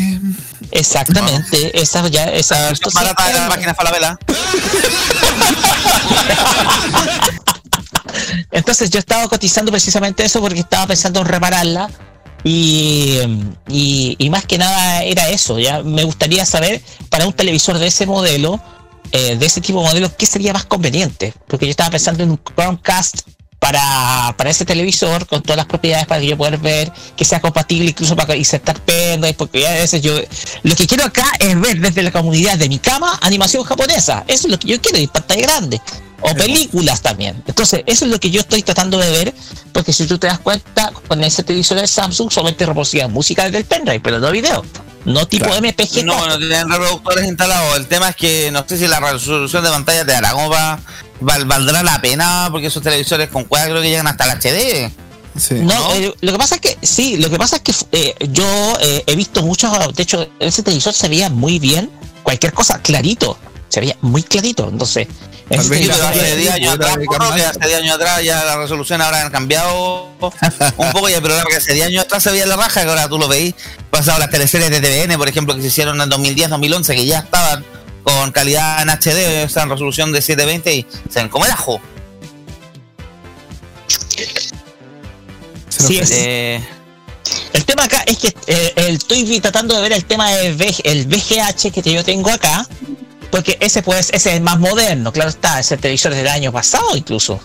Exactamente, 0.70 1.80
esa 1.80 2.06
ya, 2.08 2.24
esa 2.26 2.58
La 2.60 2.66
versión 2.68 2.92
barata 2.94 3.26
de 3.28 3.34
la 3.34 3.48
página 3.48 3.74
Falabella. 3.74 4.18
Entonces 8.50 8.90
yo 8.90 8.98
estaba 8.98 9.28
cotizando 9.28 9.70
precisamente 9.70 10.24
eso 10.24 10.40
porque 10.40 10.60
estaba 10.60 10.86
pensando 10.86 11.20
en 11.20 11.26
repararla. 11.26 11.90
Y, 12.44 13.18
y, 13.68 14.14
y 14.18 14.30
más 14.30 14.44
que 14.46 14.58
nada 14.58 15.02
era 15.02 15.28
eso. 15.28 15.58
Ya 15.58 15.82
me 15.82 16.04
gustaría 16.04 16.46
saber 16.46 16.80
para 17.10 17.26
un 17.26 17.32
televisor 17.32 17.78
de 17.78 17.88
ese 17.88 18.06
modelo, 18.06 18.60
eh, 19.10 19.36
de 19.36 19.46
ese 19.46 19.60
tipo 19.60 19.80
de 19.82 19.88
modelo, 19.88 20.16
qué 20.16 20.24
sería 20.24 20.52
más 20.52 20.64
conveniente. 20.64 21.34
Porque 21.48 21.66
yo 21.66 21.70
estaba 21.70 21.90
pensando 21.90 22.22
en 22.22 22.30
un 22.30 22.40
Chromecast 22.54 23.22
para, 23.58 24.34
para 24.36 24.50
ese 24.50 24.64
televisor 24.64 25.26
con 25.26 25.42
todas 25.42 25.56
las 25.56 25.66
propiedades 25.66 26.06
para 26.06 26.20
que 26.20 26.28
yo 26.28 26.36
pueda 26.36 26.56
ver 26.56 26.92
que 27.16 27.24
sea 27.24 27.40
compatible 27.40 27.90
incluso 27.90 28.14
para 28.16 28.36
insertar 28.36 28.80
pendrive. 28.80 29.34
Porque 29.34 29.66
a 29.66 29.72
veces 29.72 30.00
yo 30.02 30.14
lo 30.62 30.74
que 30.74 30.86
quiero 30.86 31.04
acá 31.04 31.26
es 31.38 31.60
ver 31.60 31.80
desde 31.80 32.02
la 32.02 32.12
comunidad 32.12 32.56
de 32.56 32.68
mi 32.68 32.78
cama 32.78 33.18
animación 33.22 33.64
japonesa. 33.64 34.24
Eso 34.28 34.46
es 34.46 34.52
lo 34.52 34.58
que 34.58 34.68
yo 34.68 34.80
quiero, 34.80 34.98
y 34.98 35.06
pantalla 35.06 35.42
grande. 35.42 35.80
O 36.20 36.34
películas 36.34 37.00
también. 37.00 37.42
Entonces, 37.46 37.84
eso 37.86 38.04
es 38.04 38.10
lo 38.10 38.18
que 38.18 38.30
yo 38.30 38.40
estoy 38.40 38.62
tratando 38.62 38.98
de 38.98 39.08
ver, 39.08 39.34
porque 39.72 39.92
si 39.92 40.04
tú 40.04 40.18
te 40.18 40.26
das 40.26 40.40
cuenta, 40.40 40.92
con 41.06 41.22
ese 41.22 41.44
televisor 41.44 41.80
de 41.80 41.86
Samsung 41.86 42.32
solamente 42.32 42.66
reproducían 42.66 43.12
música 43.12 43.44
desde 43.44 43.58
el 43.58 43.64
pendrive, 43.64 44.00
pero 44.00 44.18
no 44.18 44.32
video. 44.32 44.64
No 45.04 45.28
tipo 45.28 45.46
Claro. 45.46 45.62
MPG. 45.62 46.04
No, 46.04 46.26
no 46.26 46.38
tienen 46.38 46.68
reproductores 46.68 47.24
instalados. 47.26 47.76
El 47.76 47.86
tema 47.86 48.08
es 48.10 48.16
que 48.16 48.50
no 48.50 48.64
sé 48.68 48.78
si 48.78 48.88
la 48.88 48.98
resolución 48.98 49.62
de 49.62 49.70
pantalla 49.70 50.04
te 50.04 50.12
dará 50.12 50.32
como 50.32 50.50
para 50.50 50.80
val- 51.20 51.44
valdrá 51.44 51.82
la 51.82 52.00
pena 52.00 52.48
porque 52.50 52.66
esos 52.68 52.82
televisores 52.82 53.28
con 53.28 53.44
cuadro 53.44 53.70
creo 53.72 53.82
que 53.82 53.90
llegan 53.90 54.06
hasta 54.06 54.24
el 54.24 54.30
HD. 54.38 54.90
Sí. 55.38 55.54
No, 55.54 55.66
¿no? 55.74 55.94
eh, 55.94 56.12
lo 56.20 56.32
que 56.32 56.38
pasa 56.38 56.56
es 56.56 56.60
que 56.60 56.78
sí, 56.82 57.16
lo 57.18 57.30
que 57.30 57.38
pasa 57.38 57.56
es 57.56 57.62
que 57.62 57.72
eh, 57.92 58.14
yo 58.30 58.44
eh, 58.80 59.04
he 59.06 59.14
visto 59.14 59.42
muchos, 59.42 59.70
de 59.94 60.02
hecho, 60.02 60.28
ese 60.40 60.62
televisor 60.62 60.92
se 60.92 61.08
veía 61.08 61.30
muy 61.30 61.58
bien, 61.60 61.90
cualquier 62.24 62.52
cosa 62.52 62.80
clarito, 62.82 63.38
se 63.68 63.80
veía 63.80 63.96
muy 64.00 64.22
clarito, 64.22 64.68
entonces. 64.68 65.06
Tal 65.48 65.66
vez 65.70 65.88
hace 65.88 66.30
sí, 66.34 66.36
10 66.40 66.50
años 66.52 66.74
atrás, 66.74 66.98
hace 66.98 67.68
10 67.68 67.80
años 67.80 67.94
atrás 67.94 68.22
ya 68.22 68.44
la 68.44 68.56
resolución 68.58 69.00
ahora 69.00 69.22
han 69.22 69.30
cambiado 69.30 70.10
un 70.76 70.92
poco, 70.92 71.08
ya, 71.08 71.22
pero 71.22 71.28
la 71.28 71.34
verdad 71.36 71.44
que 71.50 71.56
hace 71.56 71.72
10 71.72 71.86
años 71.86 72.04
atrás 72.04 72.22
se 72.22 72.30
veía 72.32 72.44
la 72.44 72.56
raja, 72.56 72.82
que 72.82 72.88
ahora 72.88 73.08
tú 73.08 73.18
lo 73.18 73.28
veis, 73.28 73.54
pasado 73.90 74.18
las 74.18 74.28
teleseries 74.28 74.70
de 74.70 74.80
TVN, 74.80 75.16
por 75.16 75.26
ejemplo, 75.28 75.54
que 75.54 75.62
se 75.62 75.68
hicieron 75.68 75.98
en 76.00 76.08
2010, 76.10 76.50
2011, 76.50 76.94
que 76.96 77.06
ya 77.06 77.20
estaban 77.20 77.64
con 78.08 78.32
calidad 78.32 78.80
en 78.82 78.88
HD, 78.88 79.44
o 79.44 79.48
sea, 79.50 79.64
en 79.64 79.70
resolución 79.70 80.12
de 80.12 80.22
720 80.22 80.74
y 80.74 80.86
se 81.10 81.20
ven 81.20 81.28
como 81.28 81.44
el 81.44 81.50
ajo. 81.50 81.80
Sí, 85.68 85.98
es- 85.98 86.10
Eh, 86.10 86.60
El 87.52 87.64
tema 87.64 87.84
acá 87.84 88.02
es 88.06 88.16
que 88.18 88.34
eh, 88.46 88.72
el- 88.76 88.96
estoy 88.96 89.40
tratando 89.40 89.74
de 89.74 89.82
ver 89.82 89.92
el 89.92 90.04
tema 90.04 90.30
del 90.32 90.56
el 90.84 91.06
VGH 91.06 91.70
que 91.70 91.92
yo 91.92 92.02
tengo 92.04 92.30
acá, 92.30 92.66
porque 93.30 93.56
ese 93.60 93.82
pues 93.82 94.10
ese 94.12 94.34
es 94.36 94.40
más 94.40 94.58
moderno, 94.58 95.12
claro 95.12 95.28
está, 95.30 95.60
ese 95.60 95.76
televisor 95.76 96.14
del 96.14 96.28
año 96.28 96.50
pasado 96.52 96.96
incluso. 96.96 97.38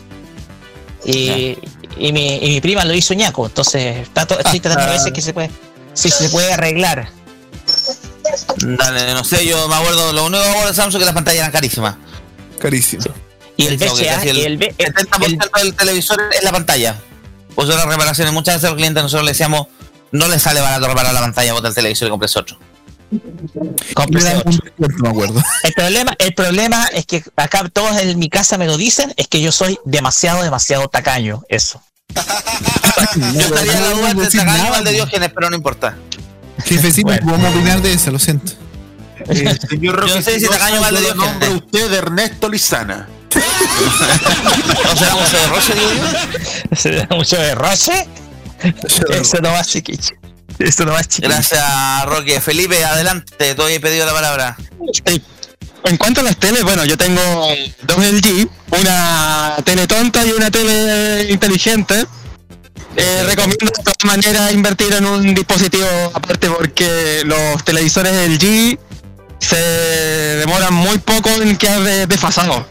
Y, 1.05 1.57
y 1.97 2.13
mi, 2.13 2.37
y 2.37 2.47
mi 2.49 2.61
prima 2.61 2.85
lo 2.85 2.93
hizo 2.93 3.13
ñaco, 3.13 3.45
entonces 3.45 3.97
está 3.97 4.25
to- 4.25 4.39
estoy 4.39 4.59
tratando 4.61 4.85
de 4.85 4.91
ver 4.91 5.01
si 5.01 5.07
es 5.09 5.13
que 5.13 5.21
se 5.21 5.33
puede, 5.33 5.49
si 5.93 6.09
se 6.09 6.29
puede 6.29 6.53
arreglar. 6.53 7.09
Dale, 8.57 9.13
no 9.13 9.23
sé, 9.23 9.45
yo 9.45 9.67
me 9.67 9.75
acuerdo, 9.75 10.13
lo 10.13 10.25
único 10.25 10.41
que 10.41 10.45
me 10.47 10.51
acuerdo 10.51 10.69
de 10.69 10.75
Samsung 10.75 10.95
es 10.95 10.99
que 10.99 11.05
las 11.05 11.13
pantallas 11.15 11.39
eran 11.39 11.51
carísimas. 11.51 11.95
Carísimo. 12.59 13.03
Y 13.57 13.67
el 13.67 13.77
VGA, 13.77 14.23
el 14.23 14.37
y 14.37 14.41
el, 14.41 14.57
V- 14.57 14.75
el- 14.77 14.93
70% 14.93 15.49
del 15.61 15.73
televisor 15.75 16.19
es 16.35 16.43
la 16.43 16.51
pantalla. 16.51 16.95
Pues 17.55 17.67
las 17.67 17.85
reparaciones, 17.85 18.33
muchas 18.33 18.55
veces 18.55 18.65
a 18.65 18.69
los 18.69 18.77
clientes 18.77 19.03
nosotros 19.03 19.25
le 19.25 19.31
decíamos, 19.31 19.67
no 20.11 20.27
le 20.27 20.39
sale 20.39 20.59
barato 20.61 20.87
reparar 20.87 21.13
la 21.13 21.19
pantalla, 21.21 21.53
bota 21.53 21.67
el 21.67 21.75
televisor 21.75 22.07
y 22.07 22.11
compres 22.11 22.35
otro. 22.35 22.57
Me 25.01 25.09
acuerdo. 25.09 25.43
El 25.63 25.73
problema, 25.73 26.15
el 26.17 26.33
problema 26.33 26.87
es 26.93 27.05
que 27.05 27.23
acá 27.35 27.69
todos 27.71 27.95
en 28.01 28.17
mi 28.17 28.29
casa 28.29 28.57
me 28.57 28.65
lo 28.65 28.75
dicen, 28.77 29.13
es 29.17 29.27
que 29.27 29.39
yo 29.41 29.51
soy 29.51 29.77
demasiado, 29.85 30.41
demasiado 30.43 30.87
tacaño, 30.87 31.43
eso. 31.49 31.81
Yo 33.15 33.39
estaría 33.41 33.77
en 33.77 33.83
la 33.83 33.89
duda 33.91 34.09
entre 34.11 34.25
decir 34.25 34.39
Tacaño 34.39 34.57
y 34.57 34.61
nada, 34.61 34.71
Valdediógenes, 34.71 35.31
pero 35.33 35.49
no 35.49 35.55
importa. 35.55 35.95
Jefecito, 36.65 37.07
Bueno. 37.07 37.25
podemos 37.27 37.51
opinar 37.55 37.81
de 37.81 37.93
eso, 37.93 38.11
lo 38.11 38.19
siento. 38.19 38.53
Eh, 39.29 39.57
señor 39.69 40.05
Yo 40.07 40.15
no 40.15 40.21
sé 40.21 40.39
si 40.39 40.47
Tacaño 40.47 40.81
nombro 40.81 41.23
a 41.23 41.29
gente. 41.29 41.49
usted 41.49 41.93
Ernesto 41.93 42.49
Lizana. 42.49 43.07
¿No 43.33 44.95
será 44.97 45.15
mucho 45.15 45.37
de 45.37 45.47
roche, 45.47 45.73
digo 45.73 45.91
yo? 46.69 46.75
¿Se 46.75 46.91
da 46.91 47.07
mucho 47.15 47.37
de? 47.37 47.53
Eso 49.19 49.37
no 49.41 49.51
va 49.51 49.63
chiquillo. 49.63 50.15
Eso 50.59 50.85
no 50.85 50.91
va 50.93 51.03
chiquillo. 51.03 51.29
Gracias, 51.29 52.05
Roque. 52.05 52.39
Felipe, 52.41 52.83
adelante, 52.83 53.55
todavía 53.55 53.77
he 53.77 53.79
pedido 53.79 54.05
la 54.05 54.13
palabra. 54.13 54.57
Sí. 55.05 55.21
En 55.85 55.97
cuanto 55.97 56.21
a 56.21 56.23
las 56.23 56.37
teles, 56.37 56.63
bueno, 56.63 56.85
yo 56.85 56.97
tengo 56.97 57.21
dos 57.83 57.97
LG, 57.97 58.47
una 58.79 59.55
tele 59.65 59.85
tonta 59.87 60.25
y 60.25 60.31
una 60.31 60.49
tele 60.49 61.29
inteligente. 61.29 62.05
Eh, 62.95 63.23
recomiendo 63.25 63.65
de 63.65 63.71
todas 63.83 64.05
maneras 64.05 64.51
invertir 64.53 64.93
en 64.93 65.05
un 65.05 65.33
dispositivo 65.33 65.87
aparte 66.13 66.47
porque 66.49 67.23
los 67.25 67.63
televisores 67.63 68.13
LG 68.29 68.77
se 69.39 69.57
demoran 69.57 70.73
muy 70.73 70.99
poco 70.99 71.29
en 71.41 71.57
quedar 71.57 71.81
de- 71.81 72.05
desfasados. 72.07 72.65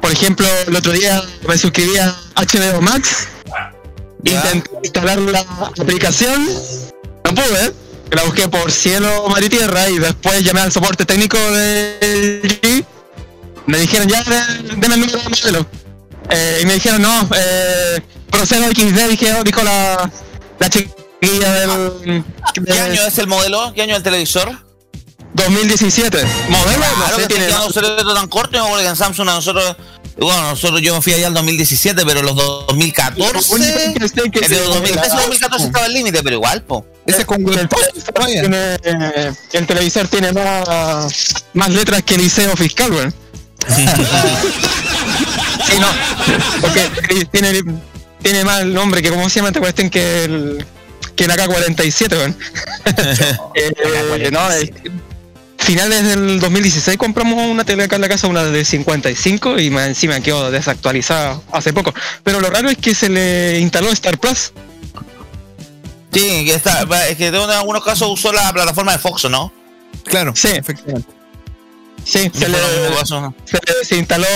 Por 0.00 0.10
ejemplo, 0.10 0.46
el 0.66 0.74
otro 0.74 0.92
día 0.92 1.22
me 1.46 1.56
suscribí 1.56 1.96
a 1.98 2.14
HBO 2.34 2.80
Max, 2.80 3.28
Ya. 4.22 4.34
intenté 4.34 4.70
instalar 4.84 5.18
la 5.18 5.40
aplicación, 5.40 6.46
no 7.24 7.34
pude, 7.34 7.72
la 8.10 8.24
busqué 8.24 8.48
por 8.48 8.72
cielo, 8.72 9.28
mar 9.28 9.42
y 9.44 9.48
tierra 9.48 9.88
y 9.88 9.98
después 9.98 10.42
llamé 10.42 10.60
al 10.62 10.72
soporte 10.72 11.04
técnico 11.06 11.38
de 11.38 12.40
LG. 12.42 12.84
Me 13.66 13.78
dijeron, 13.78 14.08
ya, 14.08 14.22
de- 14.24 14.74
deme 14.76 14.94
el 14.96 15.00
número 15.02 15.18
de 15.18 15.28
modelo. 15.28 15.66
Eh, 16.30 16.60
y 16.62 16.66
me 16.66 16.74
dijeron, 16.74 17.02
no, 17.02 17.28
eh, 17.36 18.02
procedo 18.30 18.64
XD, 18.70 19.08
dije, 19.08 19.34
dijo 19.44 19.62
la, 19.62 20.10
la 20.58 20.70
chiquilla 20.70 21.52
del, 21.52 22.24
¿Qué 22.54 22.60
del 22.60 22.78
año 22.78 23.02
es 23.02 23.18
el 23.18 23.26
modelo? 23.26 23.72
¿Qué 23.74 23.82
año 23.82 23.92
es 23.92 23.98
el 23.98 24.02
televisor? 24.02 24.70
2017. 25.34 26.24
Modelo, 26.48 26.78
no 26.78 27.04
Claro 27.04 27.16
sé, 27.16 27.22
que 27.22 27.34
tiene 27.34 27.46
tan 28.14 28.28
corto, 28.28 28.56
yo 28.56 28.62
me 28.62 28.66
acuerdo 28.66 28.82
que 28.84 28.88
en 28.90 28.96
Samsung 28.96 29.28
a 29.28 29.34
nosotros, 29.34 29.76
bueno, 30.18 30.42
nosotros 30.50 30.80
yo 30.82 30.92
me 30.94 31.00
fui 31.02 31.12
allá 31.12 31.28
al 31.28 31.34
2017, 31.34 32.02
pero 32.04 32.22
los 32.22 32.34
2014, 32.34 33.20
Lo 33.20 33.26
único 33.54 33.94
que 33.94 34.08
sé 34.08 34.14
que 34.14 34.22
entre 34.40 34.48
se- 34.48 34.56
los 34.56 34.74
2013 34.74 35.14
y 35.14 35.18
2014 35.20 35.66
estaba 35.66 35.86
el 35.86 35.94
límite, 35.94 36.22
pero 36.24 36.34
igual, 36.36 36.62
po. 36.64 36.84
Ese 37.06 37.20
es 37.20 37.24
con 37.26 37.40
el, 37.48 37.68
tiene, 38.26 38.76
el 39.52 39.66
televisor 39.66 40.08
tiene 40.08 40.32
más, 40.32 41.34
más 41.54 41.68
letras 41.70 42.02
que 42.02 42.16
liceo 42.18 42.56
fiscal, 42.56 42.90
weón. 42.92 43.14
sí, 45.66 45.74
no, 45.78 45.88
porque 46.60 46.88
tiene, 47.30 47.62
tiene 48.22 48.44
más 48.44 48.64
nombre 48.64 49.02
que, 49.02 49.10
¿cómo 49.10 49.28
se 49.28 49.36
llama 49.36 49.48
esta 49.48 49.60
cuestión? 49.60 49.90
Que 49.90 50.24
el, 50.24 50.64
que 51.16 51.24
el 51.24 51.30
AK-47, 51.30 52.12
weón. 52.12 52.36
Eh, 53.54 54.30
no, 54.32 54.50
eh, 54.52 54.72
finales 55.58 56.04
del 56.04 56.40
2016 56.40 56.96
compramos 56.96 57.46
una 57.46 57.64
tele 57.64 57.84
acá 57.84 57.96
en 57.96 58.02
la 58.02 58.08
casa, 58.08 58.26
una 58.26 58.44
de 58.44 58.64
55 58.64 59.58
y 59.60 59.70
más 59.70 59.88
encima 59.88 60.20
quedó 60.20 60.50
desactualizada 60.50 61.40
hace 61.52 61.72
poco. 61.72 61.92
Pero 62.24 62.40
lo 62.40 62.50
raro 62.50 62.70
es 62.70 62.78
que 62.78 62.94
se 62.94 63.08
le 63.08 63.58
instaló 63.60 63.90
Star 63.90 64.18
Plus. 64.18 64.52
Sí, 66.12 66.44
que 66.44 66.54
está, 66.54 66.82
es 67.08 67.16
que 67.16 67.28
en 67.28 67.34
algunos 67.36 67.84
casos 67.84 68.08
usó 68.10 68.32
la 68.32 68.52
plataforma 68.52 68.92
de 68.92 68.98
Fox, 68.98 69.26
¿o 69.26 69.28
¿no? 69.28 69.52
Claro, 70.04 70.32
Sí. 70.34 70.48
efectivamente. 70.48 71.19
Sí, 72.10 72.18
se 72.18 72.30
que 72.30 72.48
le, 72.48 72.58
se, 73.44 73.54
le- 73.66 73.84
se 73.84 73.96
instaló 73.96 74.26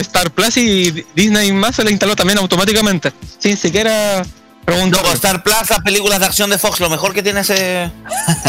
Star 0.00 0.30
Plus 0.30 0.56
y 0.56 1.04
Disney 1.14 1.52
más 1.52 1.76
se 1.76 1.84
le 1.84 1.90
instaló 1.90 2.16
también 2.16 2.38
automáticamente, 2.38 3.12
sin 3.38 3.56
siquiera 3.58 4.24
preguntar. 4.64 5.02
Loco, 5.02 5.14
Star 5.14 5.42
Plus, 5.42 5.68
las 5.68 5.80
películas 5.80 6.18
de 6.20 6.26
acción 6.26 6.48
de 6.48 6.56
Fox, 6.58 6.80
lo 6.80 6.88
mejor 6.88 7.12
que 7.12 7.22
tiene 7.22 7.40
ese, 7.40 7.90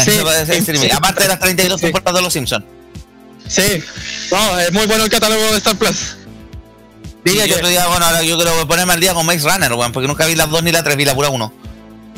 Sí, 0.02 0.10
ese- 0.12 0.22
ese 0.42 0.52
sí, 0.54 0.58
streaming. 0.60 0.86
sí. 0.88 0.90
Aparte 0.90 1.22
de 1.24 1.28
las 1.28 1.38
32 1.38 1.78
Sí. 1.80 1.86
temporadas 1.86 2.14
de 2.14 2.22
Los 2.22 2.32
Simpsons. 2.32 2.64
Sí, 3.46 3.82
no, 4.30 4.58
es 4.60 4.72
muy 4.72 4.86
bueno 4.86 5.04
el 5.04 5.10
catálogo 5.10 5.42
de 5.50 5.58
Star 5.58 5.76
Plus. 5.76 6.16
Diga 7.24 7.44
y 7.44 7.48
que, 7.50 7.54
otro 7.56 7.68
día, 7.68 7.86
bueno, 7.88 8.06
ahora 8.06 8.22
yo 8.22 8.36
quiero 8.36 8.66
ponerme 8.66 8.94
al 8.94 9.00
día 9.00 9.12
con 9.12 9.26
Maze 9.26 9.40
Runner, 9.48 9.72
weón, 9.74 9.92
porque 9.92 10.08
nunca 10.08 10.24
vi 10.26 10.34
las 10.34 10.48
dos 10.48 10.62
ni 10.62 10.72
la 10.72 10.82
tres, 10.82 10.96
vi 10.96 11.04
la 11.04 11.14
pura 11.14 11.28
uno. 11.28 11.52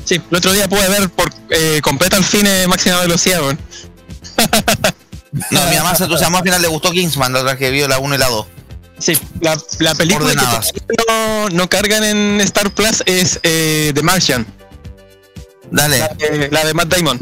sí, 0.05 0.21
el 0.31 0.37
otro 0.37 0.53
día 0.53 0.69
pude 0.69 0.89
ver 0.89 1.11
por 1.11 1.33
eh, 1.51 1.81
completa 1.83 2.17
el 2.17 2.25
cine 2.25 2.67
máxima 2.69 3.01
velocidad, 3.01 3.41
weón. 3.43 3.59
No, 5.51 5.67
mi 5.71 5.77
mamá 5.77 5.95
se 5.97 6.05
entusiasmó, 6.05 6.39
al 6.39 6.45
final 6.45 6.63
le 6.63 6.69
gustó 6.69 6.91
Kingsman, 6.91 7.33
la 7.33 7.41
otra 7.41 7.57
que 7.57 7.71
vio 7.71 7.89
la 7.89 7.99
1 7.99 8.15
y 8.15 8.19
la 8.19 8.29
2. 8.29 8.47
Sí, 8.99 9.19
la, 9.41 9.57
la 9.81 9.95
película 9.95 10.27
Ordenadas. 10.27 10.71
que 10.73 10.81
no, 11.09 11.49
no 11.51 11.69
cargan 11.69 12.05
en 12.05 12.41
Star 12.43 12.71
Plus 12.73 13.03
es 13.07 13.41
eh, 13.43 13.91
The 13.95 14.03
Martian, 14.03 14.47
Dale. 15.71 15.99
la, 15.99 16.09
de- 16.09 16.49
la 16.51 16.65
de 16.65 16.75
Matt 16.75 16.89
Damon. 16.89 17.21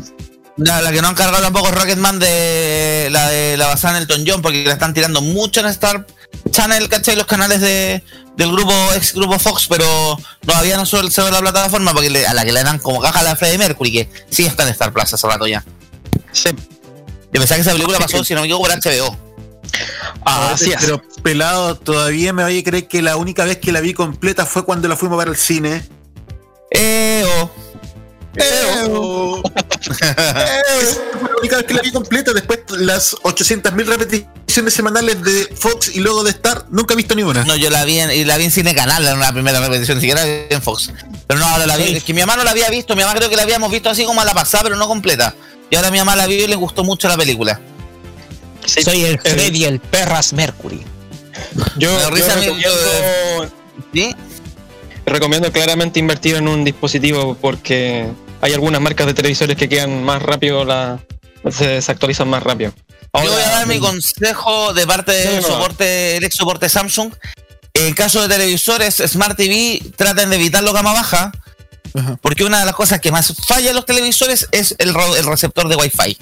La, 0.59 0.83
la 0.83 0.93
que 0.93 1.01
no 1.01 1.09
han 1.09 1.15
cargado 1.15 1.43
tampoco 1.43 1.69
es 1.69 1.75
Rocketman 1.75 2.19
de 2.19 3.09
la 3.11 3.31
de 3.31 3.57
la 3.57 3.69
basada 3.69 3.97
en 3.97 4.03
Elton 4.03 4.25
John, 4.27 4.43
porque 4.43 4.65
la 4.65 4.75
están 4.75 4.93
tirando 4.93 5.23
mucho 5.23 5.61
en 5.61 5.67
Star 5.67 6.07
Channel, 6.51 6.89
¿cachai? 6.91 7.17
Los 7.17 7.27
canales 7.27 7.63
de, 7.63 8.05
del 8.37 8.53
grupo, 8.53 8.73
ex 8.95 9.15
grupo 9.15 9.39
Fox, 9.39 9.67
pero 9.67 10.19
todavía 10.45 10.77
no 10.77 10.85
suele 10.85 11.11
ser 11.11 11.33
la 11.33 11.41
plataforma, 11.41 11.95
porque 11.95 12.11
le- 12.11 12.27
a 12.27 12.35
la 12.35 12.45
que 12.45 12.53
le 12.53 12.63
dan 12.63 12.79
como 12.79 13.01
caja 13.01 13.21
a 13.21 13.23
la 13.23 13.35
Freddie 13.35 13.57
Mercury, 13.59 13.93
que 13.93 14.09
sí 14.29 14.45
está 14.45 14.65
en 14.65 14.69
Star 14.69 14.93
Plus 14.93 15.13
hace 15.15 15.27
rato 15.27 15.47
ya. 15.47 15.65
Sí, 16.33 16.51
Yo 17.33 17.41
pensaba 17.41 17.57
que 17.57 17.63
esa 17.63 17.73
película 17.73 17.99
pasó, 17.99 18.23
si 18.25 18.35
no 18.35 18.41
me 18.41 18.47
equivoco, 18.47 18.69
por 18.69 18.79
HBO. 18.79 19.17
así 20.25 20.71
es. 20.71 20.77
Pero 20.81 21.03
pelado, 21.23 21.77
todavía 21.77 22.33
me 22.33 22.43
vaya 22.43 22.61
a 22.61 22.63
creer 22.63 22.89
que 22.89 23.01
la 23.01 23.17
única 23.17 23.45
vez 23.45 23.57
que 23.59 23.73
la 23.73 23.81
vi 23.81 23.95
completa 23.95 24.45
fue 24.45 24.65
cuando 24.65 24.87
la 24.89 24.97
fuimos 24.97 25.17
a 25.17 25.19
ver 25.21 25.29
al 25.29 25.37
cine. 25.37 25.89
Eh, 26.71 27.25
oh. 27.41 27.51
La 28.35 28.87
única 31.41 31.57
vez 31.57 31.67
que 31.67 31.75
la 31.75 31.83
vi 31.83 31.93
completa. 31.93 32.33
Después 32.33 32.61
las 32.71 33.15
800.000 33.17 33.85
repeticiones 33.85 34.75
semanales 34.75 35.23
de 35.23 35.55
Fox 35.57 35.95
y 35.95 36.01
luego 36.01 36.25
de 36.25 36.31
Star, 36.31 36.65
nunca 36.71 36.95
he 36.95 36.97
visto 36.97 37.15
ni 37.15 37.23
una. 37.23 37.45
No, 37.45 37.57
yo 37.57 37.71
la 37.71 37.85
vi 37.85 37.99
en, 37.99 38.11
y 38.11 38.25
la 38.25 38.37
vi 38.39 38.45
en 38.45 38.51
Cine 38.51 38.75
Canal, 38.75 39.07
en 39.07 39.19
la 39.19 39.33
primera 39.33 39.61
repetición, 39.61 39.99
ni 39.99 40.03
siquiera 40.03 40.25
en 40.27 40.63
Fox. 40.63 40.91
Pero 41.27 41.41
no, 41.41 41.47
ahora 41.47 41.67
la 41.67 41.77
vi. 41.77 41.97
Es 41.97 42.05
que 42.05 42.15
mi 42.15 42.21
mamá 42.21 42.37
no 42.37 42.45
la 42.45 42.51
había 42.53 42.69
visto, 42.71 42.95
mi 42.97 43.03
mamá 43.03 43.15
creo 43.15 43.29
que 43.29 43.37
la 43.37 43.43
habíamos 43.43 43.71
visto 43.71 43.91
así 43.91 44.05
como 44.05 44.21
a 44.21 44.25
la 44.25 44.35
pasada, 44.35 44.65
pero 44.65 44.77
no 44.77 44.89
completa. 44.89 45.35
Y 45.71 45.77
ahora 45.77 45.91
mi 45.91 45.99
mamá 45.99 46.17
la 46.17 46.27
vio 46.27 46.45
y 46.45 46.49
le 46.49 46.57
gustó 46.57 46.85
mucho 46.85 47.09
la 47.09 47.17
película. 47.17 47.61
Sí. 48.65 48.83
Soy 48.83 49.05
el 49.05 49.15
Eh, 49.17 49.21
Freddy, 49.23 49.65
el 49.65 49.81
Perras 49.81 50.33
Mercury. 50.33 50.83
Yo, 51.77 51.99
yo 51.99 52.11
recomiendo, 52.11 53.51
¿Sí? 53.93 54.15
Recomiendo 55.07 55.51
claramente 55.53 56.01
invertir 56.01 56.37
en 56.37 56.49
un 56.49 56.65
dispositivo 56.65 57.37
porque 57.41 58.07
hay 58.41 58.53
algunas 58.53 58.81
marcas 58.81 59.07
de 59.07 59.15
televisores 59.15 59.57
que 59.57 59.69
quedan 59.69 60.03
más 60.05 60.23
rápido, 60.23 60.65
la, 60.65 60.99
se 61.51 61.67
desactualizan 61.69 62.29
más 62.29 62.43
rápido. 62.43 62.73
Yo 63.15 63.31
voy 63.31 63.43
a 63.43 63.51
dar 63.51 63.67
mi 63.67 63.79
consejo 63.79 64.73
de 64.73 64.87
parte 64.87 65.13
del 65.13 65.43
soporte, 65.43 66.17
el 66.17 66.25
ex 66.25 66.35
soporte 66.35 66.69
Samsung. 66.69 67.13
En 67.75 67.95
caso 67.95 68.23
de 68.23 68.29
televisores 68.29 68.97
Smart 69.07 69.37
TV, 69.37 69.83
traten 69.97 70.31
de 70.31 70.37
evitarlo 70.37 70.73
gama 70.73 70.93
baja. 70.93 71.33
Ajá. 71.95 72.19
Porque 72.23 72.45
una 72.45 72.61
de 72.61 72.67
las 72.67 72.75
cosas 72.75 73.01
que 73.01 73.13
más 73.13 73.35
falla 73.47 73.71
en 73.71 73.77
los 73.77 73.85
televisores 73.85 74.49
es 74.51 74.75
el 74.79 74.95
receptor 75.25 75.69
de 75.69 75.77
Wi-Fi. 75.77 76.17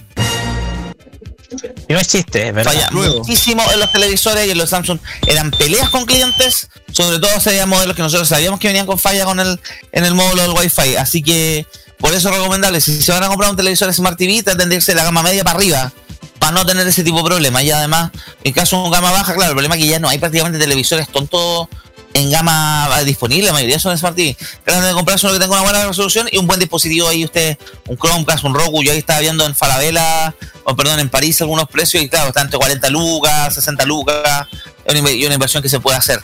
Y 1.88 1.92
no 1.92 1.98
es 1.98 2.08
chiste, 2.08 2.48
es 2.48 2.54
verdad. 2.54 2.72
Falla 2.72 2.88
Luego. 2.92 3.18
muchísimo 3.18 3.62
en 3.72 3.80
los 3.80 3.90
televisores 3.92 4.46
y 4.46 4.50
en 4.50 4.58
los 4.58 4.70
Samsung. 4.70 4.98
Eran 5.26 5.50
peleas 5.50 5.88
con 5.90 6.06
clientes, 6.06 6.68
sobre 6.92 7.18
todo 7.18 7.40
serían 7.40 7.68
modelos 7.68 7.96
que 7.96 8.02
nosotros 8.02 8.28
sabíamos 8.28 8.60
que 8.60 8.68
venían 8.68 8.86
con 8.86 8.98
falla 8.98 9.24
con 9.24 9.40
el, 9.40 9.58
en 9.92 10.04
el 10.04 10.14
módulo 10.14 10.42
del 10.42 10.52
Wi-Fi. 10.52 10.96
Así 10.96 11.22
que 11.22 11.66
por 11.98 12.14
eso 12.14 12.30
es 12.30 12.34
recomendable, 12.36 12.80
si 12.80 13.02
se 13.02 13.12
van 13.12 13.22
a 13.22 13.28
comprar 13.28 13.50
un 13.50 13.56
televisor 13.56 13.92
Smart 13.92 14.16
TV, 14.16 14.42
traten 14.42 14.68
de 14.68 14.76
irse 14.76 14.92
de 14.92 14.96
la 14.96 15.04
gama 15.04 15.22
media 15.22 15.44
para 15.44 15.58
arriba, 15.58 15.92
para 16.38 16.52
no 16.52 16.64
tener 16.64 16.86
ese 16.86 17.04
tipo 17.04 17.18
de 17.18 17.24
problemas. 17.24 17.62
Y 17.62 17.70
además, 17.70 18.10
en 18.42 18.52
caso 18.54 18.76
de 18.76 18.84
un 18.84 18.90
gama 18.90 19.10
baja, 19.10 19.34
claro, 19.34 19.50
el 19.50 19.54
problema 19.54 19.74
es 19.74 19.82
que 19.82 19.88
ya 19.88 19.98
no 19.98 20.08
hay 20.08 20.18
prácticamente 20.18 20.58
televisores 20.58 21.08
tontos 21.08 21.68
en 22.12 22.30
gama 22.30 22.88
disponible, 23.04 23.46
la 23.46 23.52
mayoría 23.52 23.78
son 23.78 23.96
Smart 23.96 24.16
TV. 24.16 24.36
Traten 24.64 24.84
de 24.84 24.92
comprarse 24.92 25.26
uno 25.26 25.34
que 25.34 25.40
tenga 25.40 25.52
una 25.52 25.62
buena 25.62 25.86
resolución 25.86 26.28
y 26.30 26.38
un 26.38 26.46
buen 26.46 26.58
dispositivo 26.58 27.08
ahí 27.08 27.24
usted, 27.24 27.58
un 27.86 27.96
Chromecast, 27.96 28.44
un 28.44 28.54
Roku, 28.54 28.82
yo 28.82 28.92
ahí 28.92 28.98
estaba 28.98 29.20
viendo 29.20 29.44
en 29.46 29.54
Falabella, 29.54 30.34
o 30.64 30.74
perdón, 30.74 30.98
en 31.00 31.08
París 31.08 31.40
algunos 31.40 31.68
precios 31.68 32.02
y 32.02 32.08
claro, 32.08 32.32
entre 32.34 32.58
40 32.58 32.90
lucas, 32.90 33.54
60 33.54 33.84
lucas, 33.84 34.46
y 34.86 35.24
una 35.24 35.34
inversión 35.34 35.62
que 35.62 35.68
se 35.68 35.80
puede 35.80 35.96
hacer. 35.96 36.22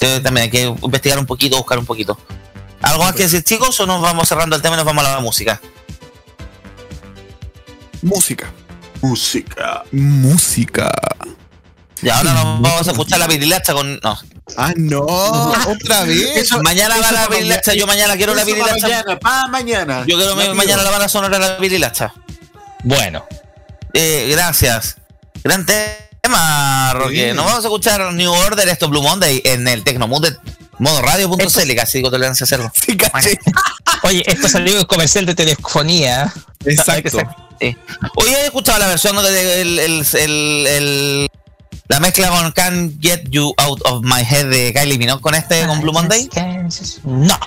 Entonces, 0.00 0.22
también 0.22 0.44
hay 0.44 0.50
que 0.50 0.62
investigar 0.62 1.18
un 1.18 1.26
poquito, 1.26 1.56
buscar 1.56 1.78
un 1.78 1.86
poquito. 1.86 2.18
¿Algo 2.80 3.02
más 3.02 3.14
que 3.14 3.24
decir 3.24 3.42
chicos 3.42 3.78
o 3.80 3.86
nos 3.86 4.00
vamos 4.00 4.28
cerrando 4.28 4.54
el 4.54 4.62
tema 4.62 4.76
y 4.76 4.78
nos 4.78 4.86
vamos 4.86 5.04
a 5.04 5.12
la 5.14 5.20
música? 5.20 5.60
Música. 8.02 8.52
Música. 9.02 9.82
Música. 9.90 10.90
Y 12.00 12.08
ahora 12.08 12.32
nos 12.32 12.62
vamos 12.62 12.86
a 12.86 12.92
escuchar 12.92 13.18
la 13.18 13.26
pirilacha 13.26 13.74
con... 13.74 13.98
No, 14.00 14.16
Ah, 14.56 14.72
no. 14.76 15.00
Otra 15.02 16.04
vez. 16.04 16.36
Eso- 16.36 16.62
mañana 16.62 16.96
va 16.96 17.12
la 17.12 17.24
para 17.26 17.28
pirilacha, 17.36 17.74
yo 17.74 17.86
mañana 17.86 18.16
quiero 18.16 18.34
la 18.34 18.42
para 18.42 18.54
pirilacha. 18.54 18.80
mañana, 18.88 19.18
para 19.20 19.46
mañana. 19.48 20.04
Yo 20.06 20.16
quiero 20.16 20.36
pido. 20.36 20.54
mañana 20.54 20.82
la 20.82 20.90
banda 20.90 21.08
sonora 21.08 21.38
de 21.38 21.46
la 21.48 21.58
pirilacha. 21.58 22.12
Bueno, 22.84 23.24
Eh, 23.94 24.28
gracias. 24.30 24.96
Gran 25.42 25.64
tema, 25.64 26.92
Roque. 26.94 27.30
Sí. 27.30 27.36
Nos 27.36 27.46
vamos 27.46 27.64
a 27.64 27.68
escuchar 27.68 28.12
New 28.12 28.30
Order, 28.32 28.68
esto 28.68 28.88
Blue 28.88 29.02
Monday, 29.02 29.40
en 29.44 29.66
el 29.66 29.82
Tecnomood 29.82 30.22
de 30.28 30.36
modo 30.78 31.00
radio.cl, 31.02 31.74
casi 31.74 31.98
digo 31.98 32.10
tolerancia 32.10 32.46
cero. 32.46 32.70
Sí, 32.86 32.96
caché. 32.96 33.38
oye, 34.02 34.22
esto 34.26 34.48
salió 34.48 34.78
en 34.78 34.84
comercial 34.84 35.24
de 35.26 35.34
telefonía. 35.34 36.32
Exacto. 36.64 37.18
Hoy 38.16 38.28
he 38.28 38.44
escuchado 38.44 38.78
la 38.78 38.86
versión 38.86 39.16
de 39.22 39.60
el, 39.62 39.78
el- 39.78 40.06
el- 40.14 40.66
el- 40.66 41.30
la 41.88 42.00
mezcla 42.00 42.28
con 42.28 42.52
Can't 42.52 43.00
Get 43.00 43.28
You 43.30 43.54
Out 43.56 43.80
of 43.84 44.02
My 44.02 44.22
Head 44.22 44.50
de 44.50 44.72
Kylie 44.72 44.98
Minogue 44.98 45.20
con 45.22 45.34
este, 45.34 45.66
con 45.66 45.80
Blue 45.80 45.92
Monday. 45.92 46.28
No. 47.04 47.38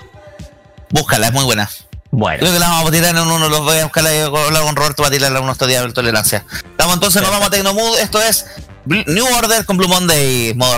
Búscala, 0.89 1.27
es 1.27 1.33
muy 1.33 1.45
buena. 1.45 1.69
Bueno, 2.09 2.39
Creo 2.39 2.51
que 2.51 2.59
la 2.59 2.67
vamos 2.67 2.89
a 2.89 2.91
tirar 2.91 3.15
en 3.15 3.21
uno, 3.21 3.47
los 3.47 3.61
voy 3.61 3.77
a 3.77 3.83
buscar 3.85 4.05
hablar 4.05 4.63
con 4.63 4.75
Roberto 4.75 5.03
para 5.03 5.15
tirarla 5.15 5.39
unos 5.39 5.57
días 5.59 5.83
de 5.85 5.93
tolerancia. 5.93 6.45
Estamos 6.51 6.95
entonces, 6.95 7.21
nos 7.21 7.31
vamos 7.31 7.47
a 7.47 7.51
Tecnomood. 7.51 7.99
Esto 7.99 8.21
es 8.21 8.45
New 8.85 9.25
Order 9.37 9.65
con 9.65 9.77
Blue 9.77 9.87
Monday, 9.87 10.53
modo 10.55 10.77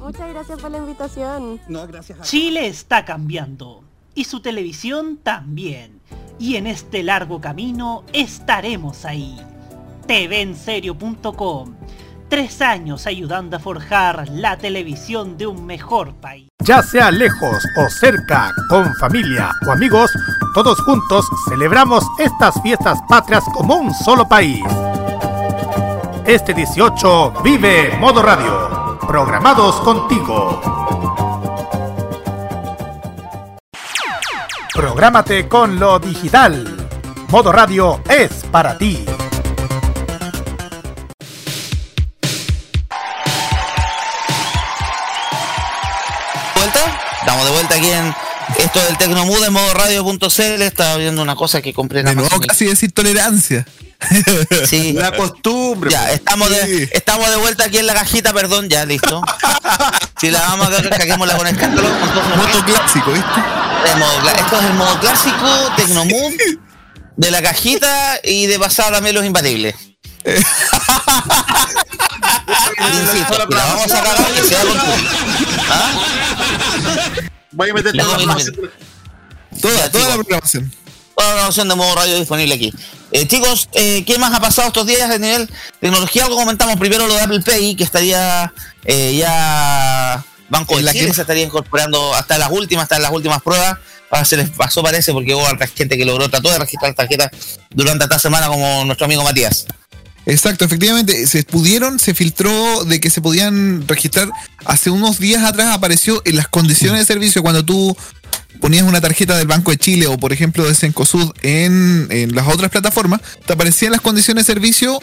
Muchas 0.00 0.28
gracias 0.30 0.58
por 0.60 0.70
la 0.70 0.78
invitación. 0.78 1.60
No, 1.68 1.86
gracias 1.86 2.20
a 2.20 2.22
Chile 2.22 2.66
está 2.66 3.04
cambiando 3.04 3.84
y 4.14 4.24
su 4.24 4.40
televisión 4.40 5.18
también. 5.22 6.00
Y 6.38 6.56
en 6.56 6.66
este 6.66 7.02
largo 7.02 7.40
camino 7.40 8.04
estaremos 8.12 9.04
ahí. 9.04 9.38
TVenserio.com. 10.06 11.74
Tres 12.28 12.62
años 12.62 13.06
ayudando 13.06 13.56
a 13.56 13.60
forjar 13.60 14.28
la 14.30 14.56
televisión 14.56 15.36
de 15.36 15.46
un 15.46 15.66
mejor 15.66 16.14
país. 16.14 16.48
Ya 16.62 16.82
sea 16.82 17.10
lejos 17.10 17.64
o 17.76 17.90
cerca, 17.90 18.52
con 18.68 18.94
familia 18.96 19.50
o 19.66 19.72
amigos, 19.72 20.10
todos 20.54 20.80
juntos 20.80 21.26
celebramos 21.48 22.04
estas 22.18 22.60
fiestas 22.62 22.98
patrias 23.08 23.44
como 23.52 23.76
un 23.76 23.92
solo 23.92 24.28
país. 24.28 24.62
Este 26.24 26.54
18 26.54 27.42
vive 27.42 27.96
Modo 27.98 28.22
Radio. 28.22 28.79
Programados 29.10 29.80
contigo. 29.80 30.62
Prográmate 34.72 35.48
con 35.48 35.80
lo 35.80 35.98
digital. 35.98 36.88
Modo 37.26 37.50
Radio 37.50 38.00
es 38.08 38.30
para 38.52 38.78
ti. 38.78 39.04
vuelta? 46.54 47.00
Estamos 47.18 47.44
de 47.46 47.50
vuelta 47.50 47.74
aquí 47.74 47.90
en 47.90 48.14
esto 48.58 48.80
del 48.84 48.96
Tecnomood 48.96 49.44
en 49.44 49.52
modo 49.52 49.74
radio.cl. 49.74 50.62
Estaba 50.62 50.96
viendo 50.98 51.20
una 51.20 51.34
cosa 51.34 51.60
que 51.60 51.74
compré 51.74 51.98
en 51.98 52.06
De 52.06 52.14
nuevo 52.14 52.38
casi 52.46 52.66
decir 52.66 52.92
tolerancia. 52.92 53.66
Sí. 54.66 54.92
La 54.96 55.12
costumbre. 55.12 55.90
Ya, 55.90 56.12
estamos 56.12 56.50
de, 56.50 56.88
estamos 56.92 57.28
de 57.30 57.36
vuelta 57.36 57.64
aquí 57.64 57.78
en 57.78 57.86
la 57.86 57.94
cajita, 57.94 58.32
perdón, 58.32 58.68
ya, 58.68 58.84
listo. 58.84 59.22
Si 60.20 60.30
la 60.30 60.40
vamos 60.40 60.66
a 60.68 60.70
cagar, 60.70 60.90
caguémosla 60.98 61.36
con 61.36 61.46
escándalo. 61.46 61.88
Moto 62.36 62.64
clásico, 62.64 63.12
¿viste? 63.12 63.40
El 63.92 63.98
modo 63.98 64.28
esto 64.28 64.58
es 64.58 64.64
el 64.66 64.74
modo 64.74 65.00
clásico, 65.00 65.72
Tecnomood, 65.76 66.32
de 67.16 67.30
la 67.30 67.40
cajita 67.42 68.18
y 68.22 68.46
de 68.46 68.58
pasada 68.58 68.92
también 68.92 69.14
los 69.14 69.24
imbatibles. 69.24 69.74
Insisto, 72.78 73.34
si 73.34 73.54
la 73.54 73.64
vamos 73.64 73.92
a 73.92 74.02
cagar 74.02 74.32
que 74.32 74.42
sea 74.42 74.60
con 74.62 74.76
¿Ah? 75.70 75.92
Voy 77.52 77.70
a 77.70 77.74
meter 77.74 77.94
Le 77.94 78.02
toda 78.02 78.16
doy 78.16 78.26
la 78.26 78.32
una- 78.32 78.44
programación. 78.44 78.70
Toda, 79.60 79.90
toda 79.90 80.08
la 80.08 80.14
programación. 80.14 80.72
Toda 81.20 81.28
la 81.32 81.34
programación 81.34 81.68
de 81.68 81.74
modo 81.74 81.94
radio 81.96 82.18
disponible 82.18 82.54
aquí. 82.54 82.72
Eh, 83.12 83.26
chicos, 83.28 83.68
eh, 83.74 84.04
¿qué 84.06 84.16
más 84.16 84.32
ha 84.32 84.40
pasado 84.40 84.68
estos 84.68 84.86
días 84.86 85.02
a 85.10 85.18
nivel 85.18 85.50
tecnología? 85.78 86.24
Algo 86.24 86.36
comentamos 86.36 86.76
primero 86.78 87.06
lo 87.06 87.12
de 87.14 87.20
Apple 87.20 87.40
Pay, 87.40 87.76
que 87.76 87.84
estaría 87.84 88.50
eh, 88.86 89.14
ya 89.18 90.24
Banco 90.48 90.78
de 90.78 90.82
la 90.82 90.92
Chile 90.92 91.08
que- 91.08 91.12
se 91.14 91.20
estaría 91.20 91.44
incorporando 91.44 92.14
hasta 92.14 92.38
las 92.38 92.50
últimas, 92.50 92.84
hasta 92.84 92.98
las 92.98 93.10
últimas 93.12 93.42
pruebas. 93.42 93.76
Ahora 94.10 94.24
se 94.24 94.38
les 94.38 94.48
pasó 94.48 94.82
parece 94.82 95.12
porque 95.12 95.34
hubo 95.34 95.46
harta 95.46 95.66
gente 95.66 95.98
que 95.98 96.06
logró, 96.06 96.30
trató 96.30 96.50
de 96.50 96.58
registrar 96.58 96.94
tarjetas 96.94 97.28
durante 97.68 98.04
esta 98.04 98.18
semana 98.18 98.48
como 98.48 98.86
nuestro 98.86 99.04
amigo 99.04 99.22
Matías. 99.22 99.66
Exacto, 100.24 100.64
efectivamente, 100.64 101.26
se 101.26 101.42
pudieron, 101.44 101.98
se 101.98 102.14
filtró 102.14 102.84
de 102.84 102.98
que 102.98 103.10
se 103.10 103.20
podían 103.20 103.86
registrar. 103.86 104.30
Hace 104.64 104.88
unos 104.88 105.18
días 105.18 105.44
atrás 105.44 105.68
apareció 105.74 106.22
en 106.24 106.36
las 106.36 106.48
condiciones 106.48 107.00
de 107.00 107.04
servicio 107.12 107.42
cuando 107.42 107.62
tú 107.64 107.94
ponías 108.60 108.84
una 108.84 109.00
tarjeta 109.00 109.36
del 109.36 109.46
Banco 109.46 109.70
de 109.70 109.78
Chile 109.78 110.06
o 110.06 110.18
por 110.18 110.32
ejemplo 110.32 110.66
de 110.66 110.74
Cencosud 110.74 111.32
en, 111.42 112.06
en 112.10 112.34
las 112.34 112.48
otras 112.48 112.70
plataformas, 112.70 113.20
te 113.46 113.52
aparecían 113.52 113.92
las 113.92 114.00
condiciones 114.00 114.46
de 114.46 114.52
servicio, 114.52 115.00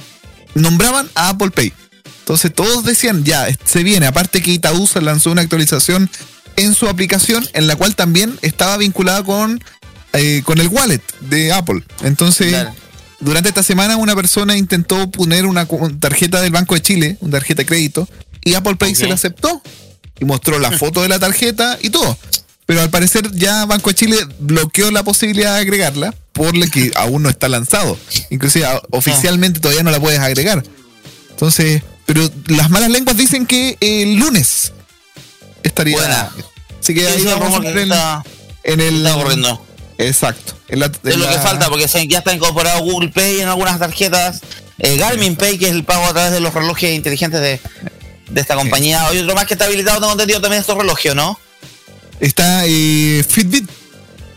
nombraban 0.55 1.09
a 1.15 1.29
Apple 1.29 1.51
Pay. 1.51 1.73
Entonces 2.19 2.53
todos 2.53 2.83
decían, 2.83 3.23
ya, 3.23 3.47
se 3.63 3.83
viene. 3.83 4.05
Aparte 4.05 4.41
que 4.41 4.51
Itaú 4.51 4.85
se 4.85 5.01
lanzó 5.01 5.31
una 5.31 5.41
actualización 5.41 6.09
en 6.57 6.73
su 6.73 6.87
aplicación 6.89 7.47
en 7.53 7.67
la 7.67 7.75
cual 7.75 7.95
también 7.95 8.37
estaba 8.41 8.77
vinculada 8.77 9.23
con, 9.23 9.63
eh, 10.13 10.41
con 10.43 10.59
el 10.59 10.67
wallet 10.67 11.01
de 11.21 11.51
Apple. 11.53 11.83
Entonces... 12.03 12.49
Claro. 12.49 12.73
Durante 13.19 13.49
esta 13.49 13.63
semana 13.63 13.97
una 13.97 14.15
persona 14.15 14.55
intentó 14.57 15.09
poner 15.09 15.47
una 15.47 15.67
tarjeta 15.99 16.39
del 16.39 16.51
Banco 16.51 16.75
de 16.75 16.81
Chile, 16.81 17.17
una 17.19 17.31
tarjeta 17.31 17.63
de 17.63 17.65
crédito, 17.65 18.07
y 18.43 18.53
Apple 18.53 18.75
Pay 18.75 18.93
se 18.93 19.07
la 19.07 19.15
aceptó 19.15 19.61
y 20.19 20.25
mostró 20.25 20.59
la 20.59 20.71
foto 20.77 21.01
de 21.01 21.09
la 21.09 21.17
tarjeta 21.17 21.79
y 21.81 21.89
todo. 21.89 22.17
Pero 22.67 22.81
al 22.81 22.89
parecer 22.91 23.31
ya 23.33 23.65
Banco 23.65 23.89
de 23.89 23.95
Chile 23.95 24.17
bloqueó 24.39 24.91
la 24.91 25.01
posibilidad 25.01 25.55
de 25.55 25.61
agregarla 25.61 26.13
por 26.33 26.55
lo 26.55 26.67
que 26.67 26.91
aún 26.95 27.23
no 27.23 27.29
está 27.29 27.47
lanzado. 27.49 27.97
Inclusive 28.29 28.65
a- 28.65 28.81
oficialmente 28.91 29.59
todavía 29.59 29.81
no 29.83 29.89
la 29.89 29.99
puedes 29.99 30.19
agregar. 30.19 30.63
Entonces, 31.31 31.81
pero 32.05 32.29
las 32.47 32.69
malas 32.69 32.89
lenguas 32.91 33.17
dicen 33.17 33.45
que 33.45 33.77
el 33.79 34.15
lunes 34.17 34.73
estaría. 35.63 35.97
Buena. 35.97 36.29
Así 36.79 36.93
que 36.93 37.07
ahí 37.07 37.23
vamos 37.23 37.65
a 37.65 37.69
en, 37.69 37.91
en 38.63 38.79
el. 38.81 38.97
está 38.97 39.15
ocurriendo. 39.15 39.65
Exacto. 39.97 40.53
En 40.67 40.79
la- 40.81 40.87
Es 40.87 41.15
lo 41.17 41.27
que 41.27 41.35
la- 41.35 41.41
falta, 41.41 41.69
porque 41.69 41.87
se- 41.87 42.07
ya 42.07 42.19
está 42.19 42.33
incorporado 42.35 42.81
Google 42.81 43.09
Pay 43.09 43.39
en 43.41 43.47
algunas 43.47 43.79
tarjetas. 43.79 44.41
eh, 44.79 44.95
Garmin 44.97 45.35
Pay, 45.35 45.57
que 45.57 45.65
es 45.67 45.71
el 45.71 45.83
pago 45.85 46.05
a 46.05 46.13
través 46.13 46.31
de 46.31 46.39
los 46.39 46.53
relojes 46.53 46.93
inteligentes 46.93 47.39
de, 47.41 47.59
de 48.29 48.41
esta 48.41 48.53
compañía. 48.55 49.07
Hay 49.07 49.17
otro 49.19 49.33
más 49.33 49.45
que 49.47 49.55
está 49.55 49.65
habilitado, 49.65 49.99
tengo 49.99 50.11
entendido 50.11 50.39
también 50.39 50.59
estos 50.61 50.77
relojes, 50.77 51.15
¿no? 51.15 51.39
Está 52.19 52.65
eh, 52.65 53.23
Fitbit. 53.27 53.69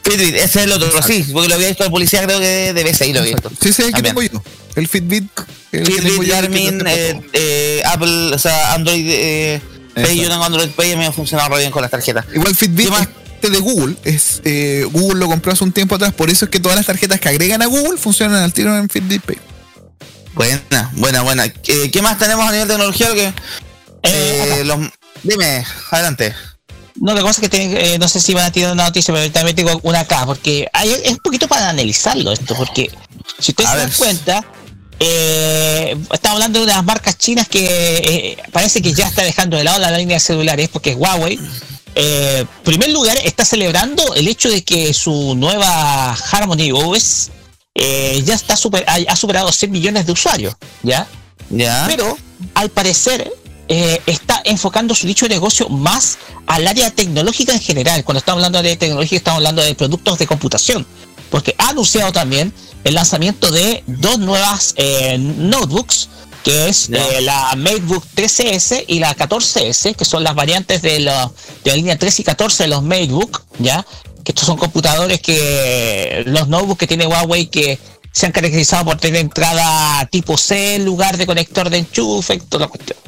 Fitbit, 0.02 0.34
ese 0.34 0.44
es 0.44 0.56
el 0.56 0.72
otro, 0.72 0.90
sí, 1.02 1.26
porque 1.32 1.48
lo 1.48 1.54
había 1.54 1.68
visto 1.68 1.84
el 1.84 1.90
policía, 1.90 2.22
creo 2.24 2.40
que 2.40 2.72
de 2.72 2.84
BCI 2.84 3.12
lo 3.12 3.20
había 3.20 3.34
visto. 3.34 3.50
Sí, 3.60 3.72
sí, 3.72 3.82
el 3.82 3.92
que 3.92 4.02
tengo 4.02 4.22
yo. 4.22 4.42
El 4.74 4.88
Fitbit. 4.88 5.30
el 5.72 5.86
Fitbit, 5.86 6.28
Garmin, 6.28 6.82
eh, 6.86 7.20
eh, 7.32 7.82
Apple, 7.84 8.34
o 8.34 8.38
sea, 8.38 8.74
Android 8.74 9.06
eh, 9.08 9.60
Pay, 9.94 10.02
Exacto. 10.02 10.22
yo 10.22 10.28
tengo 10.30 10.44
Android 10.44 10.70
Pay 10.70 10.92
y 10.92 10.96
me 10.96 11.06
ha 11.06 11.12
funcionado 11.12 11.50
re 11.50 11.60
bien 11.60 11.70
con 11.70 11.82
las 11.82 11.90
tarjetas. 11.90 12.24
Igual 12.34 12.54
Fitbit 12.54 12.90
de 13.48 13.58
Google. 13.60 13.96
Es, 14.04 14.42
eh, 14.44 14.86
Google 14.90 15.20
lo 15.20 15.26
compró 15.28 15.52
hace 15.52 15.64
un 15.64 15.72
tiempo 15.72 15.94
atrás. 15.94 16.12
Por 16.12 16.28
eso 16.28 16.44
es 16.44 16.50
que 16.50 16.60
todas 16.60 16.76
las 16.76 16.86
tarjetas 16.86 17.20
que 17.20 17.28
agregan 17.28 17.62
a 17.62 17.66
Google 17.66 17.98
funcionan 17.98 18.42
al 18.42 18.52
tiro 18.52 18.76
en 18.76 18.88
Fitbit 18.88 19.22
Pay. 19.22 19.38
Buena, 20.34 20.90
buena, 20.94 21.22
buena. 21.22 21.48
¿Qué, 21.48 21.90
qué 21.90 22.02
más 22.02 22.18
tenemos 22.18 22.46
a 22.46 22.52
nivel 22.52 22.68
de 22.68 22.74
tecnología? 22.74 23.08
Que, 23.14 23.32
eh, 24.02 24.62
los, 24.64 24.78
dime, 25.22 25.64
adelante. 25.90 26.34
No, 26.96 27.14
la 27.14 27.20
cosa 27.22 27.40
es 27.42 27.48
que 27.48 27.48
te- 27.48 27.94
eh, 27.94 27.98
no 27.98 28.08
sé 28.08 28.20
si 28.20 28.34
van 28.34 28.44
a 28.46 28.52
tirar 28.52 28.72
una 28.72 28.84
noticia, 28.84 29.12
pero 29.14 29.30
también 29.32 29.56
tengo 29.56 29.78
una 29.82 30.00
acá, 30.00 30.26
porque 30.26 30.68
hay, 30.72 30.90
es 30.90 31.12
un 31.12 31.18
poquito 31.18 31.48
para 31.48 31.68
analizarlo 31.70 32.32
esto, 32.32 32.54
porque 32.54 32.90
si 33.38 33.52
ustedes 33.52 33.70
A 33.70 33.72
se 33.74 33.78
dan 33.78 33.90
cuenta, 33.96 34.44
eh, 34.98 35.96
estamos 36.12 36.36
hablando 36.36 36.58
de 36.60 36.64
unas 36.66 36.84
marcas 36.84 37.16
chinas 37.16 37.48
que 37.48 37.64
eh, 37.66 38.36
parece 38.52 38.82
que 38.82 38.92
ya 38.92 39.08
está 39.08 39.22
dejando 39.22 39.56
de 39.56 39.64
lado 39.64 39.78
la 39.78 39.96
línea 39.96 40.16
de 40.16 40.20
celulares, 40.20 40.68
porque 40.68 40.94
Huawei, 40.94 41.38
en 41.94 42.46
primer 42.64 42.90
lugar, 42.90 43.18
está 43.24 43.44
celebrando 43.44 44.14
el 44.14 44.28
hecho 44.28 44.48
de 44.50 44.62
que 44.62 44.92
su 44.94 45.34
nueva 45.36 46.12
Harmony 46.32 46.70
OS 46.72 47.30
ya 47.74 48.34
está 48.34 48.56
super, 48.56 48.84
ha, 48.86 48.98
ha 49.10 49.16
superado 49.16 49.50
100 49.50 49.70
millones 49.70 50.06
de 50.06 50.12
usuarios, 50.12 50.54
¿ya? 50.82 51.06
Ya. 51.48 51.84
Pero 51.88 52.16
al 52.54 52.68
parecer 52.70 53.32
eh, 53.70 54.02
está 54.06 54.42
enfocando 54.44 54.94
su 54.96 55.06
dicho 55.06 55.28
negocio 55.28 55.68
más 55.68 56.18
al 56.46 56.66
área 56.66 56.90
tecnológica 56.90 57.52
en 57.54 57.60
general. 57.60 58.02
Cuando 58.04 58.18
estamos 58.18 58.38
hablando 58.44 58.60
de 58.62 58.76
tecnología, 58.76 59.16
estamos 59.16 59.36
hablando 59.38 59.62
de 59.62 59.74
productos 59.76 60.18
de 60.18 60.26
computación. 60.26 60.84
Porque 61.30 61.54
ha 61.58 61.68
anunciado 61.68 62.10
también 62.12 62.52
el 62.82 62.94
lanzamiento 62.94 63.50
de 63.52 63.84
dos 63.86 64.18
nuevas 64.18 64.74
eh, 64.76 65.16
notebooks 65.18 66.08
que 66.42 66.68
es 66.68 66.88
eh, 66.90 67.20
la 67.20 67.54
MateBook 67.54 68.02
13S 68.16 68.84
y 68.88 68.98
la 68.98 69.14
14S, 69.14 69.94
que 69.94 70.04
son 70.06 70.24
las 70.24 70.34
variantes 70.34 70.80
de, 70.82 70.98
la- 71.00 71.30
de 71.62 71.70
la 71.70 71.76
línea 71.76 71.98
13 71.98 72.22
y 72.22 72.24
14 72.24 72.62
de 72.64 72.68
los 72.70 72.82
MateBook, 72.82 73.42
¿ya? 73.58 73.86
Que 74.24 74.32
estos 74.32 74.46
son 74.46 74.56
computadores 74.56 75.20
que 75.20 76.22
los 76.26 76.48
notebooks 76.48 76.78
que 76.78 76.86
tiene 76.86 77.06
Huawei 77.06 77.46
que 77.48 77.78
se 78.10 78.24
han 78.26 78.32
caracterizado 78.32 78.86
por 78.86 78.96
tener 78.96 79.20
entrada 79.20 80.06
tipo 80.10 80.36
C 80.38 80.76
en 80.76 80.84
lugar 80.86 81.16
de 81.18 81.26
conector 81.26 81.68
de 81.70 81.78
enchufe, 81.78 82.34
y 82.34 82.38
toda 82.40 82.64
la 82.64 82.68
cuestión. 82.68 82.98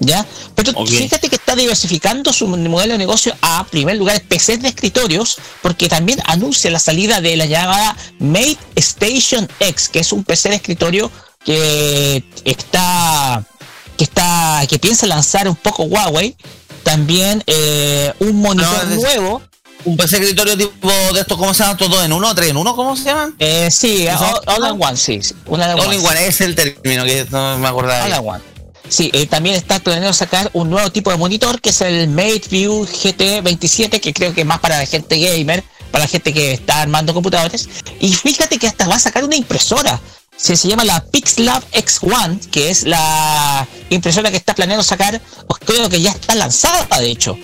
¿Ya? 0.00 0.26
Pero 0.54 0.86
fíjate 0.86 1.28
que 1.28 1.36
está 1.36 1.54
diversificando 1.54 2.32
su 2.32 2.48
modelo 2.48 2.94
de 2.94 2.98
negocio 2.98 3.36
a 3.42 3.64
primer 3.66 3.96
lugar 3.96 4.20
PCs 4.22 4.62
de 4.62 4.68
escritorios, 4.68 5.36
porque 5.60 5.88
también 5.88 6.20
anuncia 6.24 6.70
la 6.70 6.78
salida 6.78 7.20
de 7.20 7.36
la 7.36 7.44
llamada 7.44 7.96
Mate 8.18 8.58
Station 8.76 9.46
X, 9.60 9.90
que 9.90 10.00
es 10.00 10.12
un 10.12 10.24
PC 10.24 10.48
de 10.48 10.54
escritorio 10.56 11.10
que 11.44 12.24
está 12.44 13.44
que 13.96 14.04
está 14.04 14.62
que 14.68 14.78
piensa 14.78 15.06
lanzar 15.06 15.48
un 15.48 15.56
poco 15.56 15.84
Huawei. 15.84 16.34
También 16.82 17.44
eh, 17.46 18.12
un 18.20 18.40
monitor 18.40 18.86
No, 18.86 18.96
nuevo. 18.96 19.42
Un 19.84 19.96
PC 19.98 20.16
de 20.16 20.22
escritorio 20.22 20.56
tipo 20.56 20.90
de 21.12 21.20
estos, 21.20 21.36
¿cómo 21.36 21.52
se 21.52 21.62
llaman? 21.62 21.76
¿Todo 21.76 22.02
en 22.02 22.12
uno? 22.12 22.34
¿Tres 22.34 22.50
en 22.50 22.56
uno? 22.56 22.74
¿Cómo 22.74 22.96
se 22.96 23.04
llaman? 23.04 23.34
Eh, 23.38 23.70
sí, 23.70 24.06
all, 24.08 24.40
all 24.46 24.74
in 24.74 24.82
one, 24.82 24.96
sí. 24.96 25.22
sí, 25.22 25.34
una 25.46 25.68
de 25.68 25.74
All 25.74 25.92
in 25.92 26.04
one, 26.04 26.26
es 26.26 26.40
el 26.40 26.54
término 26.54 27.04
que 27.04 27.26
no 27.30 27.58
me 27.58 27.68
acordaba. 27.68 28.04
All 28.04 28.12
in 28.12 28.28
one. 28.28 28.50
Sí, 28.90 29.08
eh, 29.14 29.26
también 29.26 29.54
está 29.54 29.78
planeando 29.78 30.12
sacar 30.12 30.50
un 30.52 30.68
nuevo 30.68 30.90
tipo 30.90 31.12
de 31.12 31.16
monitor 31.16 31.60
que 31.60 31.70
es 31.70 31.80
el 31.80 32.08
MateView 32.08 32.86
GT27, 32.86 34.00
que 34.00 34.12
creo 34.12 34.34
que 34.34 34.40
es 34.40 34.46
más 34.46 34.58
para 34.58 34.78
la 34.78 34.84
gente 34.84 35.16
gamer, 35.16 35.62
para 35.92 36.04
la 36.04 36.08
gente 36.08 36.34
que 36.34 36.52
está 36.52 36.82
armando 36.82 37.14
computadores. 37.14 37.68
Y 38.00 38.12
fíjate 38.12 38.58
que 38.58 38.66
hasta 38.66 38.88
va 38.88 38.96
a 38.96 38.98
sacar 38.98 39.24
una 39.24 39.36
impresora. 39.36 40.00
Se, 40.36 40.56
llama 40.56 40.84
la 40.84 41.04
Pixlab 41.04 41.62
X1, 41.70 42.50
que 42.50 42.70
es 42.70 42.82
la 42.82 43.68
impresora 43.90 44.30
que 44.32 44.38
está 44.38 44.54
planeando 44.54 44.82
sacar, 44.82 45.20
o 45.46 45.54
creo 45.54 45.88
que 45.88 46.00
ya 46.00 46.10
está 46.10 46.34
lanzada, 46.34 46.98
de 46.98 47.10
hecho. 47.10 47.38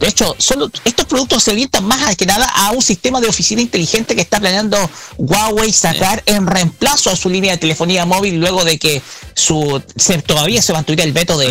De 0.00 0.08
hecho, 0.08 0.34
solo 0.38 0.70
estos 0.84 1.06
productos 1.06 1.42
se 1.44 1.52
orientan 1.52 1.84
más 1.84 2.16
que 2.16 2.26
nada 2.26 2.46
a 2.54 2.72
un 2.72 2.82
sistema 2.82 3.20
de 3.20 3.28
oficina 3.28 3.62
inteligente 3.62 4.14
que 4.14 4.20
está 4.22 4.40
planeando 4.40 4.76
Huawei 5.18 5.72
sacar 5.72 6.22
en 6.26 6.46
reemplazo 6.46 7.10
a 7.10 7.16
su 7.16 7.28
línea 7.30 7.52
de 7.52 7.58
telefonía 7.58 8.04
móvil 8.04 8.38
luego 8.40 8.64
de 8.64 8.78
que 8.78 9.00
su 9.34 9.82
se- 9.96 10.20
todavía 10.22 10.60
se 10.62 10.72
mantuviera 10.72 11.04
el 11.04 11.12
veto 11.12 11.38
de, 11.38 11.46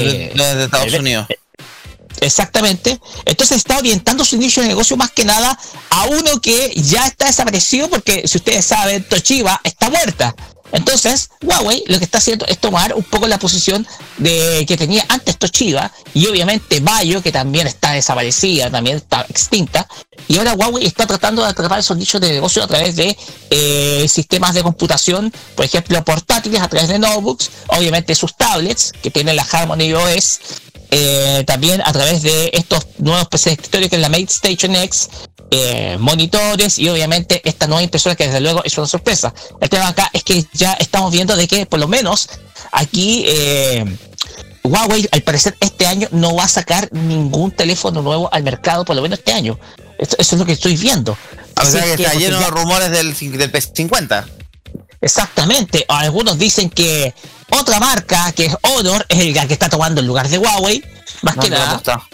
Estados 0.66 0.94
Unidos. 1.00 1.28
Exactamente. 2.22 3.00
Entonces 3.26 3.58
está 3.58 3.78
orientando 3.78 4.24
su 4.24 4.36
inicio 4.36 4.62
de 4.62 4.70
negocio 4.70 4.96
más 4.98 5.12
que 5.12 5.26
nada 5.26 5.58
a 5.90 6.06
uno 6.06 6.40
que 6.42 6.72
ya 6.76 7.08
está 7.08 7.26
desaparecido 7.28 7.90
porque 7.90 8.28
si 8.28 8.38
ustedes 8.38 8.66
saben, 8.66 9.04
Toshiba 9.04 9.60
está 9.64 9.90
muerta. 9.90 10.36
Entonces, 10.74 11.30
Huawei 11.44 11.84
lo 11.88 12.00
que 12.00 12.06
está 12.06 12.18
haciendo 12.18 12.46
es 12.48 12.58
tomar 12.58 12.94
un 12.96 13.04
poco 13.04 13.28
la 13.28 13.38
posición 13.38 13.88
de 14.18 14.66
que 14.68 14.76
tenía 14.76 15.06
antes 15.08 15.38
Toshiba 15.38 15.92
y 16.14 16.26
obviamente 16.28 16.80
Bayo, 16.80 17.22
que 17.22 17.32
también 17.32 17.68
está 17.68 17.92
desaparecida, 17.92 18.70
también 18.70 18.98
está 18.98 19.26
extinta. 19.30 19.88
Y 20.28 20.38
ahora 20.38 20.54
Huawei 20.54 20.86
está 20.86 21.06
tratando 21.06 21.44
de 21.44 21.50
atrapar 21.50 21.80
esos 21.80 21.96
nichos 21.96 22.20
de 22.20 22.32
negocio 22.32 22.64
a 22.64 22.68
través 22.68 22.96
de 22.96 23.16
eh, 23.52 24.06
sistemas 24.10 24.56
de 24.56 24.64
computación, 24.64 25.32
por 25.56 25.64
ejemplo, 25.64 26.04
portátiles, 26.04 26.60
a 26.60 26.68
través 26.68 26.90
de 26.90 26.98
notebooks, 26.98 27.52
obviamente 27.68 28.16
sus 28.16 28.36
tablets, 28.36 28.92
que 29.02 29.12
tienen 29.12 29.36
la 29.36 29.44
Harmony 29.44 29.94
OS, 29.94 30.40
eh, 30.96 31.44
también 31.48 31.82
a 31.84 31.92
través 31.92 32.22
de 32.22 32.52
estos 32.54 32.86
nuevos 33.00 33.28
PC 33.28 33.50
de 33.50 33.54
escritorio 33.56 33.90
que 33.90 33.96
es 33.96 34.02
la 34.02 34.10
Mate 34.10 34.26
Station 34.26 34.76
X, 34.76 35.10
eh, 35.50 35.98
monitores 36.00 36.78
y 36.78 36.88
obviamente 36.88 37.42
esta 37.46 37.66
nueva 37.66 37.82
impresora 37.82 38.16
que 38.16 38.28
desde 38.28 38.42
luego 38.42 38.64
es 38.64 38.78
una 38.78 38.86
sorpresa. 38.86 39.34
El 39.60 39.70
tema 39.70 39.88
acá 39.88 40.12
es 40.14 40.24
que 40.24 40.46
ya 40.54 40.74
estamos 40.74 41.12
viendo 41.12 41.36
de 41.36 41.48
que 41.48 41.66
por 41.66 41.80
lo 41.80 41.88
menos 41.88 42.30
aquí 42.72 43.26
eh, 43.26 43.84
Huawei 44.64 45.10
al 45.12 45.24
parecer 45.24 45.58
este 45.62 45.88
año 45.88 46.08
no 46.12 46.36
va 46.36 46.44
a 46.44 46.48
sacar 46.48 46.88
ningún 46.94 47.50
teléfono 47.50 48.04
nuevo 48.04 48.32
al 48.32 48.44
mercado, 48.44 48.86
por 48.86 48.96
lo 48.96 49.02
menos 49.02 49.18
este 49.18 49.34
año. 49.34 49.60
Eso, 49.98 50.16
eso 50.20 50.36
es 50.36 50.40
lo 50.40 50.46
que 50.46 50.54
estoy 50.54 50.78
viendo. 50.78 51.18
O 51.60 51.66
sea 51.66 51.82
que 51.86 51.96
que, 51.96 52.04
está 52.04 52.14
lleno 52.20 52.40
de 52.40 52.48
rumores 52.52 52.92
del, 52.92 53.16
del 53.16 53.52
P50. 53.52 54.26
Exactamente. 55.04 55.86
Algunos 55.90 56.38
dicen 56.38 56.70
que 56.70 57.14
otra 57.52 57.80
marca, 57.80 58.32
que 58.32 58.46
es 58.46 58.58
Honor, 58.62 59.06
es 59.10 59.20
el 59.20 59.34
que 59.48 59.54
está 59.54 59.70
tomando 59.70 60.00
el 60.00 60.08
lugar 60.08 60.30
de 60.30 60.38
Huawei. 60.38 60.84
Más 61.22 61.36
que 61.36 61.50
Tomando 61.50 61.58
la 61.58 61.78
nada. 61.78 62.10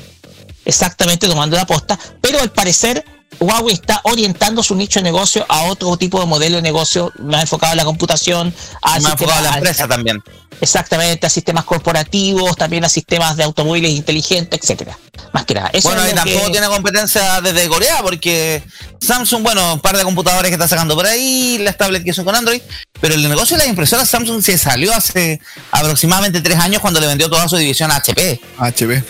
Exactamente, 0.66 1.28
tomando 1.28 1.56
la 1.56 1.66
posta. 1.66 1.98
Pero 2.20 2.40
al 2.40 2.52
parecer, 2.52 3.06
Huawei 3.40 3.74
está 3.74 4.02
orientando 4.04 4.62
su 4.64 4.76
nicho 4.76 5.00
de 5.00 5.04
negocio 5.04 5.46
a 5.48 5.64
otro 5.64 5.96
tipo 5.98 6.20
de 6.20 6.26
modelo 6.26 6.58
de 6.58 6.62
negocio 6.62 7.12
más 7.20 7.44
enfocado 7.44 7.74
a 7.74 7.76
la 7.76 7.86
computación, 7.86 8.54
a 8.82 9.00
Más 9.00 9.14
enfocado 9.14 9.32
a 9.40 9.42
la 9.42 9.50
sistemas- 9.50 9.58
empresa 9.58 9.88
también. 9.88 10.24
Exactamente, 10.62 11.26
a 11.26 11.30
sistemas 11.30 11.64
corporativos, 11.64 12.58
también 12.58 12.84
a 12.84 12.90
sistemas 12.90 13.38
de 13.38 13.44
automóviles 13.46 13.92
inteligentes, 13.92 14.60
etcétera. 14.62 14.98
Más 15.32 15.46
que 15.46 15.54
nada. 15.54 15.70
Eso 15.72 15.88
bueno, 15.88 16.04
es 16.04 16.12
y 16.12 16.16
tampoco 16.16 16.46
que- 16.48 16.52
tiene 16.52 16.68
competencia 16.68 17.40
desde 17.40 17.70
Corea, 17.70 18.00
porque 18.02 18.62
Samsung, 19.00 19.42
bueno, 19.44 19.76
un 19.76 19.80
par 19.80 19.96
de 19.96 20.04
computadores 20.04 20.50
que 20.50 20.56
está 20.56 20.68
sacando 20.68 20.96
por 20.96 21.06
ahí, 21.06 21.60
las 21.60 21.78
tablets 21.78 22.04
que 22.04 22.14
son 22.14 22.26
con 22.26 22.36
Android, 22.36 22.62
pero 23.00 23.14
el 23.16 23.22
negocio 23.30 23.56
de 23.56 23.60
las 23.64 23.70
impresoras 23.70 24.10
Samsung 24.10 24.42
se 24.44 24.58
salió 24.58 24.94
hace 24.94 25.40
aproximadamente 25.72 26.42
tres 26.42 26.58
años 26.60 26.82
cuando 26.82 27.00
le 27.00 27.08
vendió 27.08 27.30
toda 27.30 27.48
su 27.48 27.56
división 27.56 27.90
a 27.92 27.98
HP. 27.98 28.42
HP. 28.58 29.02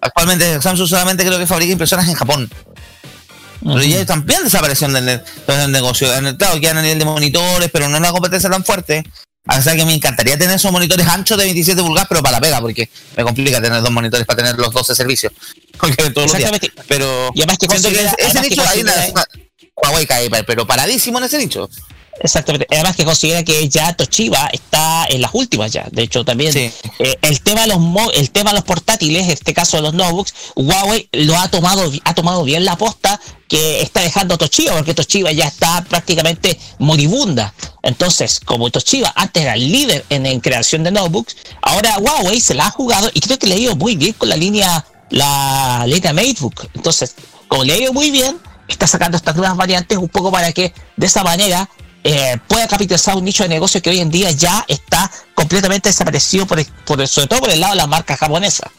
Actualmente 0.00 0.60
Samsung 0.60 0.88
solamente 0.88 1.24
creo 1.24 1.38
que 1.38 1.46
fabrica 1.46 1.70
impresoras 1.72 2.08
en 2.08 2.14
Japón. 2.14 2.50
Pero 3.74 3.82
ya 3.84 4.04
también 4.06 4.44
desaparecieron 4.44 4.94
del, 4.94 5.04
ne- 5.04 5.22
del 5.46 5.72
negocio. 5.72 6.12
En 6.14 6.26
el- 6.26 6.36
Claro, 6.36 6.60
quedan 6.60 6.78
a 6.78 6.82
nivel 6.82 6.98
de 6.98 7.04
monitores, 7.04 7.70
pero 7.72 7.88
no 7.88 7.96
es 7.96 8.00
una 8.00 8.10
competencia 8.12 8.48
tan 8.50 8.64
fuerte. 8.64 9.04
O 9.48 9.62
sea 9.62 9.76
que 9.76 9.84
me 9.84 9.94
encantaría 9.94 10.36
tener 10.36 10.56
esos 10.56 10.72
monitores 10.72 11.06
anchos 11.06 11.38
de 11.38 11.44
27 11.44 11.80
pulgadas, 11.80 12.08
pero 12.08 12.20
para 12.20 12.38
la 12.38 12.40
pega, 12.40 12.60
porque 12.60 12.88
me 13.16 13.22
complica 13.22 13.60
tener 13.60 13.80
dos 13.80 13.92
monitores 13.92 14.26
para 14.26 14.38
tener 14.38 14.56
los 14.56 14.72
12 14.72 14.94
servicios. 14.94 15.32
Todos 16.14 16.32
los 16.32 16.36
días. 16.36 16.50
Pero 16.88 17.30
Y 17.34 17.42
además 17.42 17.58
que 17.58 17.68
siento 17.68 17.88
que 17.90 18.04
ese 18.26 18.40
que 18.40 18.50
nicho 18.50 18.62
hay 18.66 18.80
una, 18.80 18.92
considera- 18.92 19.26
Huawei 19.76 20.06
cae, 20.06 20.28
pero 20.44 20.66
paradísimo 20.66 21.18
en 21.18 21.24
ese 21.24 21.38
nicho. 21.38 21.68
Exactamente. 22.20 22.66
Además 22.70 22.96
que 22.96 23.04
considera 23.04 23.42
que 23.44 23.68
ya 23.68 23.92
Toshiba 23.94 24.48
está 24.52 25.04
en 25.08 25.20
las 25.20 25.30
últimas 25.34 25.72
ya. 25.72 25.86
De 25.92 26.02
hecho, 26.02 26.24
también 26.24 26.52
Sí. 26.52 26.70
eh, 26.98 27.18
el 27.22 27.40
tema 27.42 27.62
de 27.62 27.66
los 27.68 27.78
mo- 27.78 28.10
el 28.12 28.30
tema 28.30 28.50
de 28.50 28.56
los 28.56 28.64
portátiles, 28.64 29.24
en 29.24 29.30
este 29.30 29.52
caso 29.52 29.76
de 29.76 29.82
los 29.82 29.94
notebooks, 29.94 30.32
Huawei 30.56 31.08
lo 31.12 31.36
ha 31.36 31.48
tomado 31.48 31.92
ha 32.04 32.14
tomado 32.14 32.42
bien 32.44 32.64
la 32.64 32.76
posta 32.76 33.20
que 33.48 33.80
está 33.82 34.00
dejando 34.00 34.38
Toshiba, 34.38 34.74
porque 34.74 34.94
Toshiba 34.94 35.30
ya 35.32 35.46
está 35.46 35.84
prácticamente 35.84 36.58
moribunda. 36.78 37.52
Entonces, 37.82 38.40
como 38.40 38.70
Toshiba 38.70 39.12
antes 39.14 39.42
era 39.42 39.54
el 39.54 39.70
líder 39.70 40.04
en, 40.10 40.26
en 40.26 40.40
creación 40.40 40.82
de 40.84 40.90
notebooks, 40.90 41.36
ahora 41.62 41.98
Huawei 41.98 42.40
se 42.40 42.54
la 42.54 42.66
ha 42.66 42.70
jugado 42.70 43.10
y 43.14 43.20
creo 43.20 43.38
que 43.38 43.46
le 43.46 43.54
ha 43.54 43.58
ido 43.58 43.76
muy 43.76 43.94
bien 43.96 44.14
con 44.14 44.28
la 44.28 44.36
línea 44.36 44.84
la 45.10 45.84
línea 45.86 46.12
MateBook. 46.12 46.66
Entonces, 46.74 47.14
como 47.46 47.62
le 47.62 47.74
ha 47.74 47.78
ido 47.78 47.92
muy 47.92 48.10
bien, 48.10 48.38
está 48.66 48.88
sacando 48.88 49.16
estas 49.16 49.36
nuevas 49.36 49.56
variantes 49.56 49.96
un 49.98 50.08
poco 50.08 50.32
para 50.32 50.50
que 50.52 50.72
de 50.96 51.06
esa 51.06 51.22
manera 51.22 51.70
eh, 52.04 52.36
pueda 52.48 52.68
capitalizar 52.68 53.16
un 53.16 53.24
nicho 53.24 53.42
de 53.42 53.48
negocio 53.48 53.82
que 53.82 53.90
hoy 53.90 54.00
en 54.00 54.10
día 54.10 54.30
ya 54.30 54.64
está 54.68 55.10
completamente 55.34 55.88
desaparecido, 55.88 56.46
por, 56.46 56.58
el- 56.60 56.66
por 56.84 57.00
el- 57.00 57.08
sobre 57.08 57.26
todo 57.26 57.40
por 57.40 57.50
el 57.50 57.60
lado 57.60 57.72
de 57.72 57.78
la 57.78 57.86
marca 57.86 58.16
japonesa. 58.16 58.70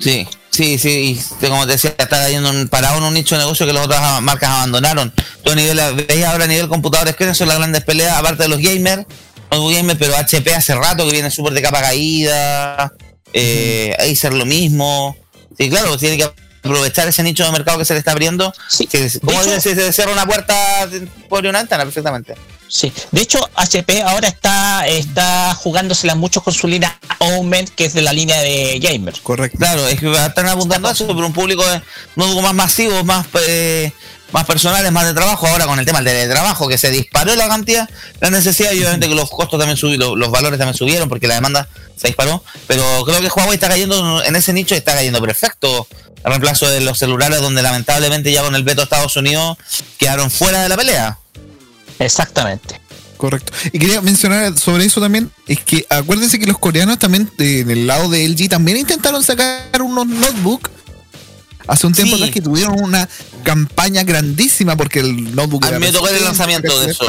Sí, 0.00 0.26
sí, 0.50 0.78
sí, 0.78 1.20
y 1.40 1.46
como 1.46 1.66
te 1.66 1.72
decía, 1.72 1.90
está 1.98 2.06
cayendo 2.20 2.50
un, 2.50 2.68
parado 2.68 2.98
en 2.98 3.04
un 3.04 3.14
nicho 3.14 3.34
de 3.34 3.40
negocio 3.42 3.66
que 3.66 3.72
las 3.72 3.84
otras 3.86 4.22
marcas 4.22 4.48
abandonaron. 4.50 5.12
Tú 5.42 5.50
a 5.50 5.54
nivel, 5.54 5.80
veis 6.08 6.24
ahora 6.24 6.44
a 6.44 6.48
nivel 6.48 6.68
computadores 6.68 7.16
que 7.16 7.34
son 7.34 7.48
las 7.48 7.58
grandes 7.58 7.82
peleas, 7.84 8.16
aparte 8.16 8.44
de 8.44 8.48
los 8.48 8.60
gamers, 8.60 9.06
no 9.50 9.66
gamers, 9.68 9.98
pero 9.98 10.16
HP 10.16 10.54
hace 10.54 10.74
rato 10.74 11.04
que 11.04 11.12
viene 11.12 11.30
súper 11.30 11.52
de 11.52 11.62
capa 11.62 11.80
caída, 11.80 12.92
eh, 13.32 13.94
Acer 13.98 14.32
lo 14.34 14.46
mismo. 14.46 15.16
Sí, 15.56 15.68
claro, 15.68 15.96
tiene 15.98 16.16
que 16.16 16.30
aprovechar 16.62 17.08
ese 17.08 17.22
nicho 17.22 17.44
de 17.44 17.52
mercado 17.52 17.78
que 17.78 17.84
se 17.84 17.94
le 17.94 17.98
está 18.00 18.12
abriendo. 18.12 18.52
Sí, 18.68 18.86
que- 18.86 19.10
como 19.20 19.42
de 19.42 19.52
hecho- 19.56 19.60
si 19.60 19.74
se 19.74 19.92
cierra 19.92 20.12
una 20.12 20.26
puerta, 20.26 20.88
por 21.28 21.44
una 21.46 21.58
ventana 21.58 21.84
perfectamente. 21.84 22.34
Sí, 22.70 22.92
de 23.12 23.22
hecho 23.22 23.48
HP 23.54 24.02
ahora 24.02 24.28
está, 24.28 24.86
está 24.86 25.54
jugándosela 25.54 26.14
mucho 26.14 26.42
con 26.42 26.52
su 26.52 26.68
línea 26.68 26.98
Omen, 27.18 27.66
que 27.74 27.86
es 27.86 27.94
de 27.94 28.02
la 28.02 28.12
línea 28.12 28.38
de 28.42 28.78
gamers. 28.78 29.20
Correcto. 29.22 29.56
Claro, 29.56 29.88
es 29.88 29.98
que 29.98 30.12
están 30.12 30.46
apuntando 30.48 30.86
a 30.88 30.92
eso, 30.92 31.06
pero 31.06 31.26
un 31.26 31.32
público 31.32 31.66
de- 31.66 31.80
no 32.16 32.42
más 32.42 32.52
masivo, 32.54 33.02
más 33.04 33.26
eh, 33.46 33.90
más 34.32 34.44
personales, 34.44 34.92
más 34.92 35.06
de 35.06 35.14
trabajo. 35.14 35.46
Ahora 35.46 35.64
con 35.64 35.78
el 35.78 35.86
tema 35.86 36.02
del 36.02 36.28
trabajo, 36.28 36.68
que 36.68 36.76
se 36.76 36.90
disparó 36.90 37.34
la 37.36 37.48
cantidad, 37.48 37.88
la 38.20 38.28
necesidad, 38.28 38.72
y 38.72 38.80
obviamente 38.80 39.08
que 39.08 39.14
los 39.14 39.30
costos 39.30 39.58
también 39.58 39.78
subieron, 39.78 40.18
los 40.18 40.30
valores 40.30 40.58
también 40.58 40.76
subieron 40.76 41.08
porque 41.08 41.26
la 41.26 41.36
demanda 41.36 41.66
se 41.96 42.08
disparó. 42.08 42.44
Pero 42.66 42.82
creo 43.06 43.20
que 43.22 43.28
Huawei 43.28 43.54
está 43.54 43.68
cayendo 43.68 44.22
en 44.22 44.36
ese 44.36 44.52
nicho 44.52 44.74
y 44.74 44.78
está 44.78 44.92
cayendo 44.92 45.22
perfecto. 45.22 45.88
El 46.24 46.30
reemplazo 46.32 46.68
de 46.68 46.80
los 46.80 46.98
celulares, 46.98 47.40
donde 47.40 47.62
lamentablemente 47.62 48.32
ya 48.32 48.42
con 48.42 48.54
el 48.54 48.62
veto 48.64 48.80
de 48.80 48.84
Estados 48.84 49.16
Unidos 49.16 49.56
quedaron 49.98 50.30
fuera 50.30 50.62
de 50.62 50.68
la 50.68 50.76
pelea. 50.76 51.18
Exactamente. 51.98 52.80
Correcto. 53.16 53.52
Y 53.72 53.78
quería 53.78 54.00
mencionar 54.00 54.56
sobre 54.58 54.84
eso 54.84 55.00
también, 55.00 55.30
es 55.48 55.58
que 55.60 55.84
acuérdense 55.90 56.38
que 56.38 56.46
los 56.46 56.58
coreanos 56.58 56.98
también, 57.00 57.28
eh, 57.38 57.60
en 57.60 57.70
el 57.70 57.86
lado 57.86 58.08
de 58.08 58.24
LG, 58.28 58.48
también 58.48 58.78
intentaron 58.78 59.24
sacar 59.24 59.82
unos 59.82 60.06
notebooks 60.06 60.70
hace 61.66 61.86
un 61.86 61.92
tiempo 61.94 62.16
Sí. 62.16 62.22
atrás 62.22 62.32
que 62.34 62.40
tuvieron 62.40 62.80
una 62.80 63.08
campaña 63.42 64.04
grandísima 64.04 64.76
porque 64.76 65.00
el 65.00 65.34
notebook 65.34 65.64
A 65.66 65.72
mí 65.72 65.78
me 65.80 65.92
tocó 65.92 66.08
el 66.08 66.22
lanzamiento 66.24 66.78
de 66.80 66.90
eso. 66.92 67.04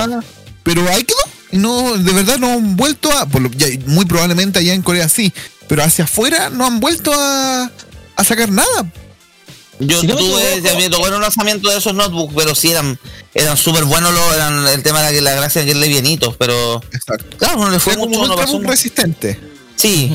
Pero 0.63 0.87
ahí 0.89 1.03
quedó. 1.03 1.17
no, 1.51 1.93
de 1.97 2.11
verdad 2.11 2.37
no 2.39 2.53
han 2.53 2.75
vuelto 2.75 3.11
a, 3.11 3.25
por 3.27 3.41
lo- 3.41 3.51
ya, 3.51 3.67
muy 3.85 4.05
probablemente 4.05 4.59
allá 4.59 4.73
en 4.73 4.81
Corea 4.81 5.07
sí, 5.09 5.31
pero 5.67 5.83
hacia 5.83 6.05
afuera 6.05 6.49
no 6.49 6.65
han 6.65 6.79
vuelto 6.79 7.11
a, 7.13 7.71
a 8.19 8.23
sacar 8.23 8.49
nada. 8.49 8.91
Yo 9.79 10.01
Si 10.01 10.07
no 10.07 10.15
me 10.15 10.21
tuve, 10.21 10.61
me 10.75 10.89
tocó 10.89 11.07
un 11.07 11.21
lanzamiento 11.21 11.69
de 11.69 11.77
esos 11.77 11.93
notebooks, 11.93 12.33
pero 12.35 12.53
sí 12.53 12.71
eran, 12.71 12.99
eran 13.33 13.55
súper 13.55 13.85
buenos, 13.85 14.13
lo- 14.13 14.33
eran, 14.33 14.67
el 14.67 14.83
tema 14.83 14.99
era 14.99 15.11
que 15.11 15.21
la 15.21 15.31
gracia 15.35 15.63
que 15.65 15.73
le 15.73 15.87
bienitos, 15.87 16.35
pero 16.37 16.81
Exacto. 16.91 17.37
claro, 17.37 17.59
no 17.59 17.69
le 17.69 17.79
fue 17.79 17.93
Fue 17.93 18.03
como 18.03 18.27
mucho, 18.27 18.59
no 18.59 18.67
resistente. 18.69 19.39
Sí, 19.77 20.11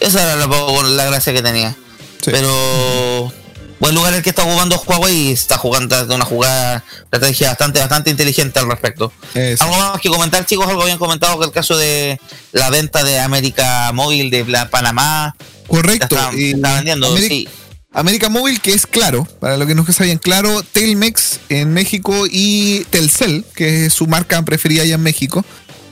esa 0.00 0.22
era 0.22 0.36
la, 0.36 0.46
la 0.46 1.04
gracia 1.06 1.32
que 1.32 1.40
tenía. 1.40 1.74
Sí. 2.22 2.30
Pero 2.30 3.32
buen 3.80 3.94
lugar 3.94 4.12
el 4.12 4.22
que 4.22 4.28
está 4.30 4.42
jugando 4.42 4.76
Huawei 4.86 5.28
y 5.28 5.32
está 5.32 5.56
jugando 5.56 6.04
de 6.06 6.14
una 6.14 6.24
jugada 6.26 6.80
de 6.80 7.04
estrategia 7.04 7.48
bastante, 7.48 7.80
bastante 7.80 8.10
inteligente 8.10 8.58
al 8.58 8.68
respecto. 8.68 9.10
Eso. 9.34 9.64
Algo 9.64 9.76
más 9.78 10.00
que 10.00 10.10
comentar, 10.10 10.44
chicos, 10.44 10.68
algo 10.68 10.82
habían 10.82 10.98
comentado 10.98 11.38
que 11.38 11.46
el 11.46 11.52
caso 11.52 11.74
de 11.78 12.20
la 12.52 12.68
venta 12.68 13.02
de 13.02 13.18
América 13.18 13.90
Móvil 13.94 14.30
de 14.30 14.44
Panamá 14.70 15.34
Correcto. 15.66 16.16
está, 16.16 16.30
vendiendo, 16.76 17.14
Ameri- 17.16 17.28
sí. 17.28 17.48
América 17.92 18.28
Móvil, 18.28 18.60
que 18.60 18.72
es 18.72 18.86
claro, 18.86 19.26
para 19.40 19.56
los 19.56 19.68
que 19.68 19.74
no 19.74 19.86
sabían, 19.86 20.18
claro, 20.18 20.62
Telmex 20.72 21.38
en 21.48 21.72
México 21.72 22.26
y 22.30 22.84
Telcel, 22.90 23.44
que 23.54 23.86
es 23.86 23.92
su 23.92 24.06
marca 24.08 24.42
preferida 24.42 24.82
allá 24.82 24.96
en 24.96 25.02
México, 25.02 25.44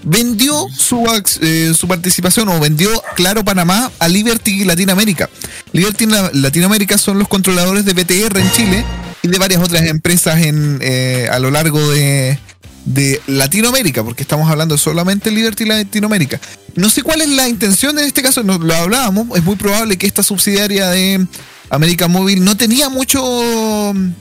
vendió 0.03 0.67
su, 0.77 1.05
eh, 1.43 1.73
su 1.79 1.87
participación 1.87 2.49
o 2.49 2.59
vendió 2.59 2.91
Claro 3.15 3.45
Panamá 3.45 3.91
a 4.01 4.09
Liberty 4.09 4.65
Latinoamérica. 4.65 5.31
Liberty 5.73 6.07
La- 6.07 6.31
Latinoamérica 6.35 6.99
son 6.99 7.21
los 7.21 7.29
controladores 7.29 7.85
de 7.85 7.93
BTR 7.95 8.37
en 8.41 8.51
Chile 8.51 8.85
y 9.23 9.29
de 9.29 9.39
varias 9.39 9.63
otras 9.63 9.83
empresas 9.87 10.43
en, 10.43 10.81
eh, 10.83 11.29
a 11.31 11.39
lo 11.39 11.53
largo 11.53 11.89
de, 11.93 12.37
de 12.85 13.21
Latinoamérica, 13.27 14.03
porque 14.03 14.23
estamos 14.23 14.51
hablando 14.51 14.77
solamente 14.77 15.31
de 15.31 15.37
Liberty 15.37 15.65
Latinoamérica. 15.65 16.41
No 16.75 16.89
sé 16.91 17.03
cuál 17.03 17.21
es 17.21 17.29
la 17.29 17.49
intención 17.49 17.99
en 17.99 18.07
este 18.07 18.23
caso, 18.23 18.43
no, 18.43 18.59
lo 18.59 18.75
hablábamos, 18.75 19.37
es 19.37 19.45
muy 19.45 19.57
probable 19.57 19.97
que 19.99 20.07
esta 20.07 20.23
subsidiaria 20.23 20.89
de 20.89 21.27
América 21.71 22.09
Móvil 22.09 22.45
no 22.45 22.57
tenía 22.57 22.89
mucho 22.89 23.91
m- 23.91 24.13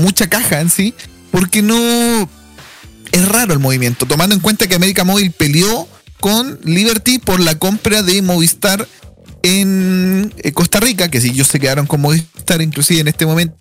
mucha 0.00 0.28
caja 0.28 0.60
en 0.60 0.70
sí, 0.70 0.94
porque 1.30 1.62
no 1.62 1.76
es 3.12 3.28
raro 3.28 3.52
el 3.52 3.58
movimiento, 3.58 4.06
tomando 4.06 4.34
en 4.34 4.40
cuenta 4.40 4.66
que 4.66 4.74
América 4.74 5.04
Móvil 5.04 5.30
peleó 5.32 5.86
con 6.20 6.58
Liberty 6.64 7.18
por 7.18 7.40
la 7.40 7.58
compra 7.58 8.02
de 8.02 8.22
Movistar 8.22 8.88
en 9.42 10.32
eh, 10.38 10.52
Costa 10.52 10.80
Rica, 10.80 11.10
que 11.10 11.20
si 11.20 11.28
ellos 11.28 11.48
se 11.48 11.60
quedaron 11.60 11.86
con 11.86 12.00
Movistar, 12.00 12.62
inclusive 12.62 13.00
en 13.00 13.08
este 13.08 13.26
momento 13.26 13.56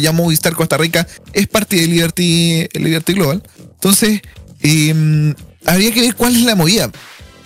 ya 0.00 0.12
Movistar 0.12 0.54
Costa 0.54 0.76
Rica 0.76 1.06
es 1.32 1.48
parte 1.48 1.76
de 1.76 1.86
Liberty, 1.86 2.68
Liberty 2.74 3.12
Global. 3.14 3.42
Entonces, 3.86 4.20
eh, 4.62 5.32
habría 5.64 5.92
que 5.94 6.00
ver 6.00 6.16
cuál 6.16 6.34
es 6.34 6.42
la 6.42 6.56
movida. 6.56 6.90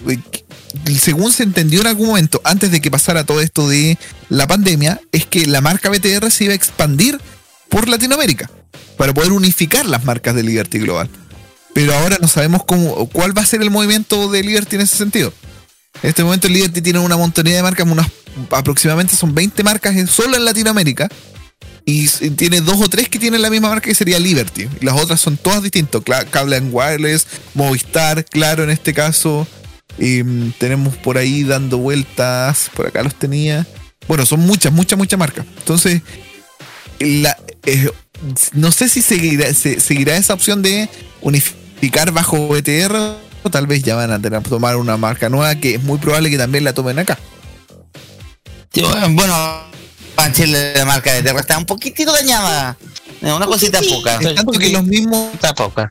Eh, 0.09 0.19
Según 0.99 1.33
se 1.35 1.43
entendió 1.43 1.83
en 1.83 1.89
algún 1.89 2.07
momento, 2.07 2.41
antes 2.45 2.71
de 2.71 2.81
que 2.81 2.91
pasara 2.91 3.25
todo 3.25 3.43
esto 3.43 3.69
de 3.69 3.99
la 4.31 4.47
pandemia, 4.47 5.01
es 5.13 5.27
que 5.27 5.45
la 5.47 5.61
marca 5.61 5.91
BTR 5.91 6.31
se 6.31 6.45
iba 6.45 6.53
a 6.55 6.57
expandir 6.57 7.21
por 7.69 7.89
Latinoamérica 7.91 8.49
para 8.97 9.13
poder 9.13 9.33
unificar 9.33 9.85
las 9.85 10.05
marcas 10.05 10.35
de 10.35 10.43
Liberty 10.45 10.79
Global. 10.79 11.11
Pero 11.75 11.93
ahora 11.95 12.17
no 12.23 12.29
sabemos 12.29 12.65
cómo, 12.65 13.07
cuál 13.11 13.37
va 13.37 13.43
a 13.43 13.47
ser 13.47 13.61
el 13.61 13.71
movimiento 13.71 14.31
de 14.31 14.43
Liberty 14.43 14.77
en 14.77 14.83
ese 14.83 14.97
sentido. 14.97 15.35
En 16.03 16.09
este 16.09 16.25
momento 16.25 16.49
Liberty 16.49 16.81
tiene 16.81 17.01
una 17.01 17.17
montonía 17.19 17.57
de 17.57 17.63
marcas, 17.63 17.87
unas 17.87 18.07
aproximadamente 18.51 19.15
son 19.15 19.35
20 19.35 19.63
marcas 19.63 19.95
en- 19.95 20.07
solo 20.09 20.37
en 20.37 20.45
Latinoamérica. 20.47 21.09
Y 21.85 22.05
s- 22.05 22.31
tiene 22.33 22.61
dos 22.61 22.81
o 22.81 22.89
tres 22.89 23.09
que 23.09 23.19
tienen 23.19 23.43
la 23.43 23.51
misma 23.51 23.69
marca 23.71 23.89
que 23.89 23.95
sería 23.95 24.19
Liberty. 24.19 24.69
Y 24.81 24.85
las 24.85 24.95
otras 25.01 25.21
son 25.21 25.37
todas 25.37 25.63
distintas. 25.63 26.03
Cable 26.31 26.57
and 26.57 26.71
Wireless, 26.73 27.27
Movistar, 27.55 28.25
claro 28.25 28.65
en 28.65 28.71
este 28.71 28.93
caso. 28.95 29.47
Mm, 29.99 30.51
tenemos 30.59 30.97
por 30.97 31.19
ahí 31.19 31.43
dando 31.45 31.79
vueltas. 31.79 32.71
Por 32.75 32.87
acá 32.87 33.03
los 33.03 33.15
tenía. 33.15 33.67
Bueno, 34.09 34.25
son 34.27 34.41
muchas, 34.41 34.73
muchas, 34.73 34.99
muchas 34.99 35.19
marcas. 35.19 35.45
Entonces, 35.59 36.03
la, 36.99 37.37
eh, 37.65 37.91
no 38.53 38.73
sé 38.73 38.89
si 38.89 39.03
seguirá, 39.03 39.53
se- 39.55 39.81
seguirá 39.81 40.17
esa 40.17 40.35
opción 40.35 40.63
de 40.63 40.89
unificar 41.23 42.13
bajo 42.13 42.49
BTR 42.49 43.17
o 43.43 43.51
tal 43.51 43.67
vez 43.67 43.83
ya 43.83 43.95
van 43.97 44.11
a 44.13 44.21
tomar 44.43 44.77
una 44.77 44.97
marca 44.97 45.29
nueva 45.31 45.55
que 45.55 45.77
es 45.77 45.83
muy 45.83 45.99
probable 45.99 46.29
que 46.31 46.37
también 46.39 46.65
la 46.65 46.75
tomen 46.75 46.99
acá. 46.99 47.19
Sí, 48.73 48.83
bueno, 48.83 49.65
Chile 50.33 50.75
la 50.77 50.85
marca 50.85 51.13
de 51.13 51.23
Terra 51.23 51.41
está 51.41 51.59
un 51.59 51.67
poquitito 51.67 52.13
dañada. 52.13 52.77
Eh, 53.23 53.33
Una 53.33 53.47
cosita 53.47 53.81
poca. 53.81 54.17
Es 54.17 54.35
tanto 54.35 54.53
que 54.59 54.71
los 54.71 54.85
mismos 54.85 55.31
poca. 55.57 55.91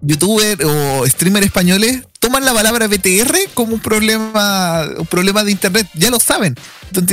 youtubers 0.00 0.64
o 0.64 1.06
streamers 1.06 1.46
españoles 1.46 2.02
toman 2.18 2.44
la 2.44 2.52
palabra 2.52 2.86
BTR 2.86 3.36
como 3.54 3.74
un 3.74 3.80
problema, 3.80 4.88
un 4.98 5.06
problema 5.06 5.44
de 5.44 5.52
internet. 5.52 5.86
Ya 5.94 6.10
lo 6.10 6.18
saben. 6.20 6.56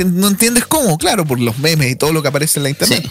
No 0.06 0.28
entiendes 0.28 0.64
cómo, 0.66 0.98
claro, 0.98 1.24
por 1.24 1.38
los 1.38 1.58
memes 1.58 1.90
y 1.90 1.96
todo 1.96 2.12
lo 2.12 2.22
que 2.22 2.28
aparece 2.28 2.58
en 2.58 2.64
la 2.64 2.70
internet. 2.70 3.04
Sí. 3.04 3.10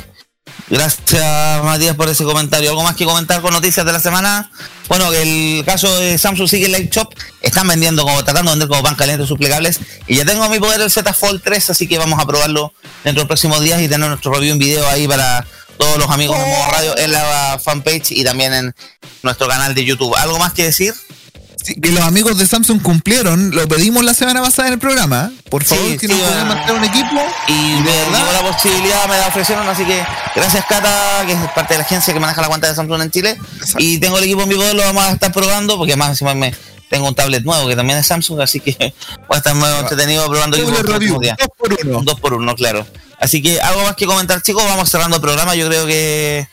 Gracias 0.70 1.64
Matías 1.64 1.96
por 1.96 2.08
ese 2.10 2.24
comentario. 2.24 2.70
¿Algo 2.70 2.84
más 2.84 2.96
que 2.96 3.06
comentar 3.06 3.42
con 3.42 3.54
noticias 3.54 3.86
de 3.86 3.92
la 3.92 4.00
semana? 4.00 4.50
Bueno, 4.88 5.12
el 5.12 5.64
caso 5.66 5.94
de 5.98 6.18
Samsung 6.18 6.48
sigue 6.48 6.66
en 6.66 6.72
Live 6.72 6.90
Shop. 6.92 7.14
Están 7.42 7.68
vendiendo 7.68 8.04
como, 8.04 8.24
tratando 8.24 8.52
de 8.52 8.56
vender 8.56 8.70
como 8.70 8.82
pan 8.82 8.96
caliente 8.96 9.28
sus 9.28 9.38
plegables. 9.38 9.80
Y 10.08 10.16
ya 10.16 10.26
tengo 10.26 10.44
a 10.44 10.50
mi 10.50 10.60
poder 10.60 10.80
el 10.82 10.90
Z 10.90 11.14
Fold 11.14 11.42
3, 11.44 11.72
así 11.72 11.88
que 11.88 11.98
vamos 11.98 12.20
a 12.20 12.26
probarlo 12.26 12.74
dentro 13.04 13.22
de 13.22 13.24
los 13.24 13.28
próximos 13.28 13.62
días 13.62 13.82
y 13.82 13.88
tener 13.88 14.08
nuestro 14.08 14.34
review 14.34 14.54
en 14.54 14.60
video 14.60 14.88
ahí 14.88 15.08
para 15.08 15.46
todos 15.78 15.98
los 15.98 16.10
amigos 16.10 16.38
de 16.38 16.46
Modo 16.46 16.72
Radio 16.72 16.98
en 16.98 17.12
la 17.12 17.60
fanpage 17.62 18.12
y 18.12 18.24
también 18.24 18.54
en 18.54 18.76
nuestro 19.24 19.48
canal 19.48 19.76
de 19.76 19.84
YouTube. 19.84 20.16
¿Algo 20.16 20.40
más 20.40 20.54
que 20.54 20.64
decir? 20.64 20.94
Sí, 21.64 21.76
que 21.76 21.92
los 21.92 22.04
amigos 22.04 22.38
de 22.38 22.48
Samsung 22.48 22.82
cumplieron, 22.82 23.52
lo 23.52 23.68
pedimos 23.68 24.04
la 24.04 24.14
semana 24.14 24.42
pasada 24.42 24.70
en 24.70 24.74
el 24.76 24.80
programa. 24.80 25.32
Por 25.50 25.64
favor, 25.64 25.86
Sí, 25.86 25.98
que 25.98 26.08
sí, 26.08 26.14
nos 26.14 26.22
puedan 26.22 26.48
bueno. 26.48 26.56
marcar 26.56 26.76
un 26.76 26.84
equipo. 26.84 27.22
Y 27.48 27.74
de 27.74 27.82
me 27.82 27.92
verdad. 27.92 28.42
la 28.42 28.52
posibilidad, 28.52 29.08
me 29.08 29.18
la 29.18 29.28
ofrecieron, 29.28 29.68
así 29.70 29.86
que 29.86 30.04
gracias 30.36 30.66
Cata, 30.66 31.24
que 31.26 31.34
es 31.34 31.40
parte 31.54 31.76
de 31.76 31.80
la 31.80 31.86
agencia 31.86 32.14
que 32.14 32.20
maneja 32.20 32.42
la 32.42 32.48
cuenta 32.48 32.68
de 32.68 32.76
Samsung 32.76 33.02
en 33.02 33.12
Chile. 33.12 33.38
Y 33.78 34.00
tengo 34.00 34.18
el 34.18 34.24
equipo 34.24 34.42
en 34.42 34.50
vivo, 34.50 34.64
lo 34.74 34.82
vamos 34.84 35.04
a 35.04 35.12
estar 35.12 35.32
probando, 35.32 35.78
porque 35.78 35.94
además 35.94 36.10
encima 36.10 36.34
me 36.34 36.54
tengo 36.90 37.08
un 37.08 37.16
tablet 37.16 37.44
nuevo 37.44 37.68
que 37.70 37.76
también 37.76 38.00
es 38.00 38.08
Samsung, 38.08 38.42
así 38.42 38.60
que 38.60 38.76
voy 39.28 39.36
a 39.36 39.38
estar 39.38 39.54
muy 39.56 39.70
entretenido 39.80 40.28
probando 40.28 40.58
equipos 40.58 40.84
dos 40.84 41.50
por 41.58 41.74
uno. 41.86 42.02
Dos 42.04 42.20
por 42.20 42.34
uno, 42.34 42.56
claro. 42.56 42.86
Así 43.20 43.42
que 43.42 43.62
algo 43.62 43.84
más 43.84 43.96
que 43.96 44.08
comentar, 44.08 44.42
chicos, 44.42 44.64
vamos 44.64 44.90
cerrando 44.90 45.18
el 45.18 45.22
programa, 45.22 45.54
yo 45.54 45.68
creo 45.68 45.86
que 45.86 46.48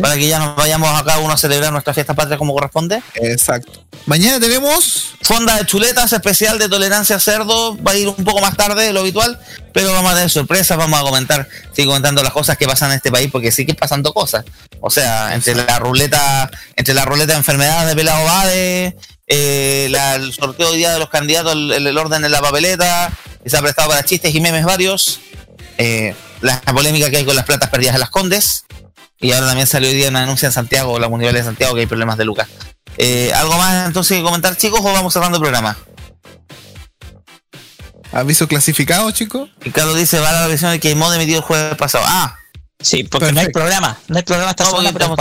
para 0.00 0.14
que 0.14 0.26
ya 0.26 0.38
nos 0.38 0.56
vayamos 0.56 0.88
a 0.88 1.04
cada 1.04 1.18
uno 1.18 1.32
a 1.34 1.36
celebrar 1.36 1.72
nuestra 1.72 1.92
fiesta 1.94 2.14
patria 2.14 2.38
como 2.38 2.52
corresponde. 2.54 3.02
Exacto. 3.14 3.84
Mañana 4.06 4.40
tenemos 4.40 5.10
Fonda 5.22 5.56
de 5.56 5.66
chuletas 5.66 6.12
especial 6.12 6.58
de 6.58 6.68
tolerancia 6.68 7.16
a 7.16 7.20
cerdo. 7.20 7.76
Va 7.82 7.92
a 7.92 7.96
ir 7.96 8.08
un 8.08 8.24
poco 8.24 8.40
más 8.40 8.56
tarde 8.56 8.84
de 8.84 8.92
lo 8.92 9.00
habitual, 9.00 9.38
pero 9.72 9.92
vamos 9.92 10.10
a 10.10 10.14
tener 10.16 10.30
sorpresas. 10.30 10.76
Vamos 10.76 10.98
a 10.98 11.02
comentar, 11.04 11.48
sigue 11.72 11.86
comentando 11.86 12.22
las 12.22 12.32
cosas 12.32 12.56
que 12.58 12.66
pasan 12.66 12.90
en 12.90 12.96
este 12.96 13.10
país, 13.12 13.30
porque 13.30 13.52
sí 13.52 13.64
que 13.64 13.74
pasando 13.74 14.12
cosas. 14.12 14.44
O 14.80 14.90
sea, 14.90 15.34
entre 15.34 15.54
la 15.54 15.78
ruleta, 15.78 16.50
entre 16.74 16.94
la 16.94 17.04
ruleta 17.04 17.32
de 17.34 17.38
enfermedades 17.38 17.88
de 17.88 17.94
Pelado 17.94 18.24
Bade, 18.24 18.96
eh, 19.28 19.86
la- 19.90 20.16
el 20.16 20.32
sorteo 20.32 20.70
hoy 20.70 20.78
día 20.78 20.92
de 20.92 20.98
los 20.98 21.08
candidatos, 21.08 21.52
el, 21.52 21.70
el 21.86 21.96
orden 21.98 22.24
en 22.24 22.32
la 22.32 22.40
papeleta, 22.40 23.12
que 23.44 23.48
se 23.50 23.56
ha 23.56 23.62
prestado 23.62 23.90
para 23.90 24.02
chistes 24.04 24.34
y 24.34 24.40
memes 24.40 24.64
varios. 24.64 25.20
eh, 25.78 26.14
la 26.40 26.60
polémica 26.62 27.08
que 27.08 27.18
hay 27.18 27.24
con 27.24 27.36
las 27.36 27.44
platas 27.46 27.70
perdidas 27.70 27.94
de 27.94 28.00
las 28.00 28.10
Condes. 28.10 28.64
Y 29.22 29.32
ahora 29.32 29.46
también 29.46 29.66
salió 29.66 29.88
hoy 29.88 29.94
día 29.94 30.10
una 30.10 30.20
denuncia 30.20 30.46
en 30.46 30.52
Santiago, 30.52 30.98
la 30.98 31.08
Municipalidad 31.08 31.44
de 31.44 31.46
Santiago, 31.46 31.74
que 31.74 31.80
hay 31.80 31.86
problemas 31.86 32.18
de 32.18 32.24
Lucas. 32.26 32.48
Eh, 32.98 33.32
¿Algo 33.34 33.56
más 33.56 33.86
entonces 33.86 34.18
que 34.18 34.22
comentar, 34.22 34.56
chicos, 34.56 34.80
o 34.80 34.84
vamos 34.84 35.12
cerrando 35.14 35.38
el 35.38 35.42
programa? 35.42 35.78
aviso 38.12 38.46
clasificado, 38.46 39.10
chicos. 39.10 39.48
Y 39.64 39.70
Carlos 39.70 39.96
dice, 39.96 40.18
va 40.18 40.28
a 40.28 40.32
la 40.32 40.46
versión 40.46 40.70
de 40.70 40.80
que 40.80 40.94
Mode 40.94 41.16
emitió 41.16 41.36
el 41.38 41.42
jueves 41.42 41.76
pasado. 41.76 42.04
Ah, 42.06 42.36
Sí, 42.82 43.04
porque 43.04 43.32
no 43.32 43.40
hay 43.40 43.48
programa. 43.48 43.96
No 44.08 44.16
hay 44.16 44.22
programa 44.24 44.50
esta 44.50 44.64
No, 44.64 44.70
semana, 44.70 44.92
pero 44.92 45.14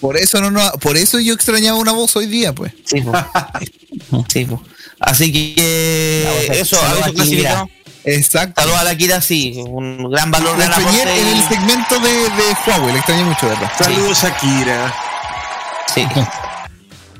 Por 0.00 0.16
eso 0.16 0.40
no, 0.40 0.50
no 0.50 0.72
por 0.80 0.96
eso 0.96 1.20
yo 1.20 1.32
extrañaba 1.32 1.78
una 1.78 1.92
voz 1.92 2.16
hoy 2.16 2.26
día, 2.26 2.52
pues. 2.52 2.72
sí, 2.84 3.00
pues. 3.00 3.24
sí, 4.32 4.44
pues. 4.44 4.60
Así 4.98 5.32
que 5.32 6.50
eso, 6.52 6.80
aviso 6.80 7.12
clasificado. 7.12 7.68
Exacto. 8.04 8.60
Saludos 8.60 8.80
a 8.80 8.84
la 8.84 8.96
Kira, 8.96 9.20
sí, 9.20 9.54
un 9.66 10.10
gran 10.10 10.30
valor, 10.30 10.58
La 10.58 10.66
extrañé 10.66 11.02
aporte. 11.02 11.20
en 11.20 11.28
el 11.28 11.48
segmento 11.48 11.98
de, 12.00 12.10
de 12.12 12.56
Huawei, 12.66 12.92
le 12.92 12.98
extrañé 12.98 13.24
mucho, 13.24 13.48
¿verdad? 13.48 13.70
Saludos, 13.78 14.18
Shakira. 14.22 14.94
Sí. 15.94 16.06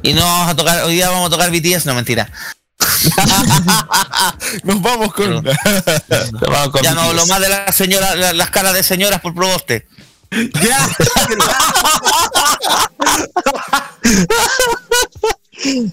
Y 0.05 0.15
no 0.15 0.23
vamos 0.25 0.49
a 0.49 0.57
tocar, 0.57 0.83
hoy 0.83 0.95
día 0.95 1.11
vamos 1.11 1.29
a 1.29 1.31
tocar 1.31 1.49
BTS, 1.53 1.87
no 1.87 1.95
mentira. 1.95 2.29
Nos 4.65 4.83
vamos 4.83 5.13
con. 5.15 5.45
ya 6.83 6.93
no 6.93 7.03
hablo 7.03 7.25
más 7.27 7.39
de 7.41 7.49
las 7.49 7.73
señoras, 7.77 8.17
la- 8.17 8.33
las 8.33 8.51
caras 8.51 8.75
de 8.75 8.83
señoras 8.83 9.21
por 9.21 9.33
proboste. 9.33 9.87
Ya. 10.33 10.89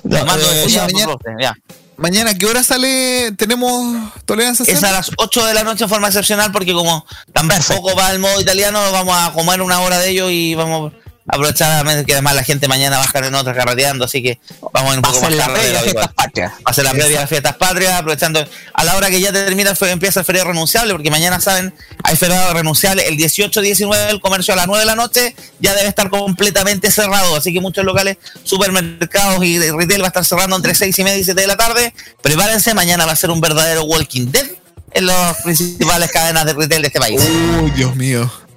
De 0.03 0.18
eh, 0.18 0.66
señoras 0.66 0.91
por 0.91 0.94
mañana- 0.94 1.03
proboste, 1.06 1.30
ya. 1.40 1.53
Mañana, 2.00 2.34
¿qué 2.34 2.46
hora 2.46 2.64
sale? 2.64 3.34
¿Tenemos 3.34 4.14
tolerancia 4.24 4.64
Es 4.66 4.84
a 4.86 4.92
las 4.92 5.12
8 5.18 5.46
de 5.48 5.54
la 5.54 5.66
noche 5.66 5.84
en 5.84 5.90
forma 5.90 6.08
excepcional 6.08 6.50
porque 6.50 6.72
como 6.72 7.06
tampoco 7.34 7.94
va 7.94 8.12
el 8.12 8.20
modo 8.20 8.40
italiano, 8.40 8.80
vamos 8.94 9.18
a 9.18 9.34
comer 9.34 9.62
una 9.62 9.82
hora 9.82 10.00
de 10.00 10.10
ello 10.10 10.30
y 10.30 10.56
vamos 10.56 10.94
aprovechar 11.30 12.06
que 12.06 12.14
además 12.14 12.35
la 12.35 12.43
gente 12.43 12.68
mañana 12.68 12.97
va 12.97 13.03
a 13.03 13.06
estar 13.06 13.23
en 13.23 13.35
otra 13.35 13.53
carreteando, 13.53 14.06
así 14.06 14.22
que 14.22 14.39
vamos 14.73 14.91
a 14.91 14.93
ir 14.93 14.97
un 14.97 15.01
poco 15.03 15.22
más 15.22 15.31
la 15.31 15.45
tarde 15.45 15.53
de 15.53 15.60
previa 15.60 15.73
lo 15.73 15.73
de 15.73 15.80
habitual. 15.80 16.06
fiestas 16.06 16.26
patrias. 16.26 16.51
Va 16.53 16.72
a 16.72 16.73
ser 16.73 16.84
la 16.84 16.91
previa 16.91 17.07
de 17.07 17.15
las 17.15 17.30
fiestas 17.30 17.56
patrias, 17.56 17.93
aprovechando 17.93 18.47
a 18.73 18.84
la 18.84 18.95
hora 18.95 19.10
que 19.10 19.22
ya 19.22 19.31
termina, 19.31 19.73
empieza 19.81 20.19
el 20.22 20.26
feriado 20.26 20.49
renunciable, 20.49 20.93
porque 20.93 21.11
mañana 21.11 21.39
saben, 21.39 21.73
hay 22.03 22.15
feriado 22.15 22.53
renunciable 22.53 23.07
el 23.07 23.18
18-19, 23.18 24.10
el 24.10 24.19
comercio 24.19 24.53
a 24.53 24.57
las 24.57 24.68
9 24.68 24.80
de 24.80 24.85
la 24.85 24.95
noche 24.95 25.35
ya 25.60 25.73
debe 25.76 25.88
estar 25.88 26.10
completamente 26.10 26.89
cerrado, 26.91 27.35
así 27.35 27.53
que 27.53 27.61
muchos 27.61 27.85
locales, 27.85 28.18
supermercados 28.43 29.43
y 29.43 29.57
de 29.57 29.72
retail 29.72 30.01
va 30.01 30.06
a 30.06 30.07
estar 30.07 30.26
cerrando 30.26 30.56
entre 30.56 30.73
6 30.73 30.97
y 30.97 31.03
media 31.03 31.18
y 31.19 31.23
7 31.23 31.39
de 31.39 31.47
la 31.47 31.57
tarde. 31.57 31.93
Prepárense, 32.22 32.73
mañana 32.73 33.06
va 33.06 33.11
a 33.11 33.15
ser 33.15 33.30
un 33.30 33.39
verdadero 33.39 33.84
Walking 33.84 34.31
Dead 34.31 34.47
en 34.91 35.06
las 35.06 35.38
principales 35.43 36.11
cadenas 36.11 36.45
de 36.45 36.53
retail 36.53 36.81
de 36.81 36.88
este 36.88 36.99
país. 36.99 37.22
Uy, 37.61 37.72
Dios 37.72 37.95
mío. 37.95 38.49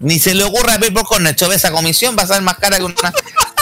Ni 0.00 0.18
se 0.18 0.34
le 0.34 0.44
ocurra 0.44 0.74
a 0.74 0.78
Paper 0.78 1.04
Corner, 1.04 1.34
Shop. 1.34 1.52
Esa 1.52 1.70
comisión 1.70 2.16
va 2.18 2.22
a 2.22 2.26
ser 2.26 2.42
más 2.42 2.58
cara 2.58 2.78
que 2.78 2.84
una 2.84 2.94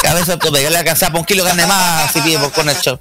cabeza 0.02 0.32
de 0.32 0.38
tope. 0.38 0.62
Que 0.62 0.70
le 0.70 0.78
alcanza 0.78 1.10
por 1.10 1.20
un 1.20 1.26
kilo 1.26 1.44
carne 1.44 1.66
más 1.66 2.12
si 2.12 2.20
pide 2.20 2.38
por 2.38 2.52
Corner 2.52 2.76
Shop. 2.80 3.00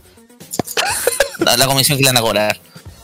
La, 1.40 1.56
la 1.56 1.68
comisión 1.68 1.98
que 1.98 2.04
le 2.04 2.10
van 2.10 2.18
a 2.18 2.22
cobrar. 2.22 2.60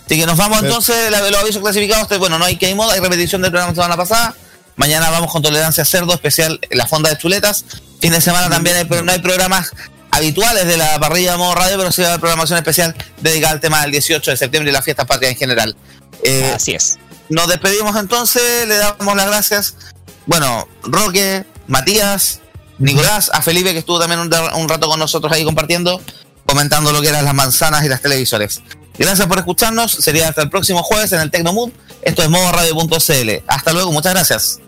Así 0.05 0.19
que 0.19 0.25
nos 0.25 0.37
vamos 0.37 0.61
entonces, 0.61 1.11
la, 1.11 1.21
los 1.29 1.41
avisos 1.41 1.61
clasificados. 1.61 2.07
Bueno, 2.19 2.37
no 2.37 2.45
hay 2.45 2.57
que 2.57 2.73
modo, 2.75 2.91
hay 2.91 2.99
repetición 2.99 3.41
del 3.41 3.51
programa 3.51 3.71
de 3.71 3.77
la 3.77 3.83
semana 3.83 3.97
pasada. 3.97 4.35
Mañana 4.75 5.09
vamos 5.11 5.31
con 5.31 5.41
tolerancia 5.41 5.83
a 5.83 5.85
cerdo, 5.85 6.13
especial 6.13 6.59
en 6.67 6.77
la 6.77 6.87
fonda 6.87 7.09
de 7.09 7.17
chuletas. 7.17 7.63
Fin 8.01 8.11
de 8.11 8.19
semana 8.19 8.49
también 8.49 8.75
hay, 8.75 9.03
no 9.03 9.11
hay 9.11 9.19
programas 9.19 9.71
habituales 10.11 10.65
de 10.65 10.77
la 10.77 10.99
parrilla 10.99 11.33
de 11.33 11.37
modo 11.37 11.55
radio, 11.55 11.77
pero 11.77 11.91
sí 11.91 12.01
va 12.01 12.07
a 12.07 12.11
haber 12.11 12.21
programación 12.21 12.57
especial 12.57 12.95
dedicada 13.21 13.53
al 13.53 13.59
tema 13.59 13.81
del 13.81 13.91
18 13.91 14.31
de 14.31 14.37
septiembre 14.37 14.71
y 14.71 14.73
las 14.73 14.83
fiestas 14.83 15.05
patrias 15.05 15.31
en 15.33 15.37
general. 15.37 15.75
Eh, 16.23 16.51
Así 16.55 16.73
es. 16.73 16.97
nos 17.29 17.47
despedimos 17.47 17.95
entonces, 17.95 18.67
le 18.67 18.77
damos 18.77 19.15
las 19.15 19.27
gracias. 19.27 19.75
Bueno, 20.25 20.67
Roque, 20.83 21.45
Matías, 21.67 22.41
Nicolás, 22.77 23.29
a 23.33 23.41
Felipe 23.41 23.71
que 23.71 23.79
estuvo 23.79 23.99
también 23.99 24.19
un, 24.19 24.31
un 24.55 24.69
rato 24.69 24.87
con 24.87 24.99
nosotros 24.99 25.31
ahí 25.31 25.43
compartiendo, 25.43 26.01
comentando 26.45 26.91
lo 26.91 27.01
que 27.01 27.09
eran 27.09 27.25
las 27.25 27.33
manzanas 27.33 27.83
y 27.83 27.89
las 27.89 28.01
televisores. 28.01 28.61
Gracias 28.97 29.27
por 29.27 29.39
escucharnos, 29.39 29.91
sería 29.91 30.29
hasta 30.29 30.43
el 30.43 30.49
próximo 30.49 30.83
jueves 30.83 31.11
en 31.11 31.21
el 31.21 31.31
Tecnomood. 31.31 31.71
Esto 32.03 32.21
es 32.21 32.29
modoradio.cl. 32.29 33.43
Hasta 33.47 33.73
luego, 33.73 33.91
muchas 33.91 34.13
gracias. 34.13 34.59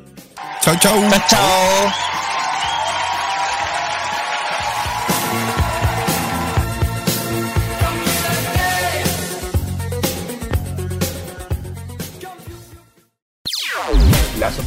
Chau, 0.61 0.75
chau. 0.79 1.09
Chao, 1.09 1.21
chao. 1.29 2.24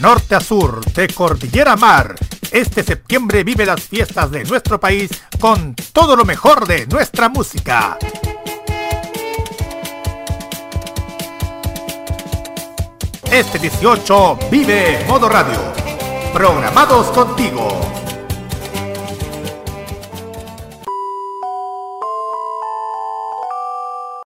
norte 0.00 0.34
a 0.34 0.40
sur, 0.40 0.84
de 0.92 1.08
cordillera 1.08 1.72
a 1.72 1.76
mar, 1.76 2.14
este 2.50 2.82
septiembre 2.82 3.44
vive 3.44 3.66
las 3.66 3.82
fiestas 3.82 4.30
de 4.30 4.44
nuestro 4.44 4.80
país 4.80 5.10
con 5.38 5.74
todo 5.92 6.16
lo 6.16 6.24
mejor 6.24 6.66
de 6.66 6.86
nuestra 6.86 7.28
música. 7.28 7.98
Este 13.30 13.58
18 13.58 14.38
vive 14.50 15.04
Modo 15.06 15.28
Radio. 15.28 15.60
Programados 16.32 17.08
contigo. 17.08 17.68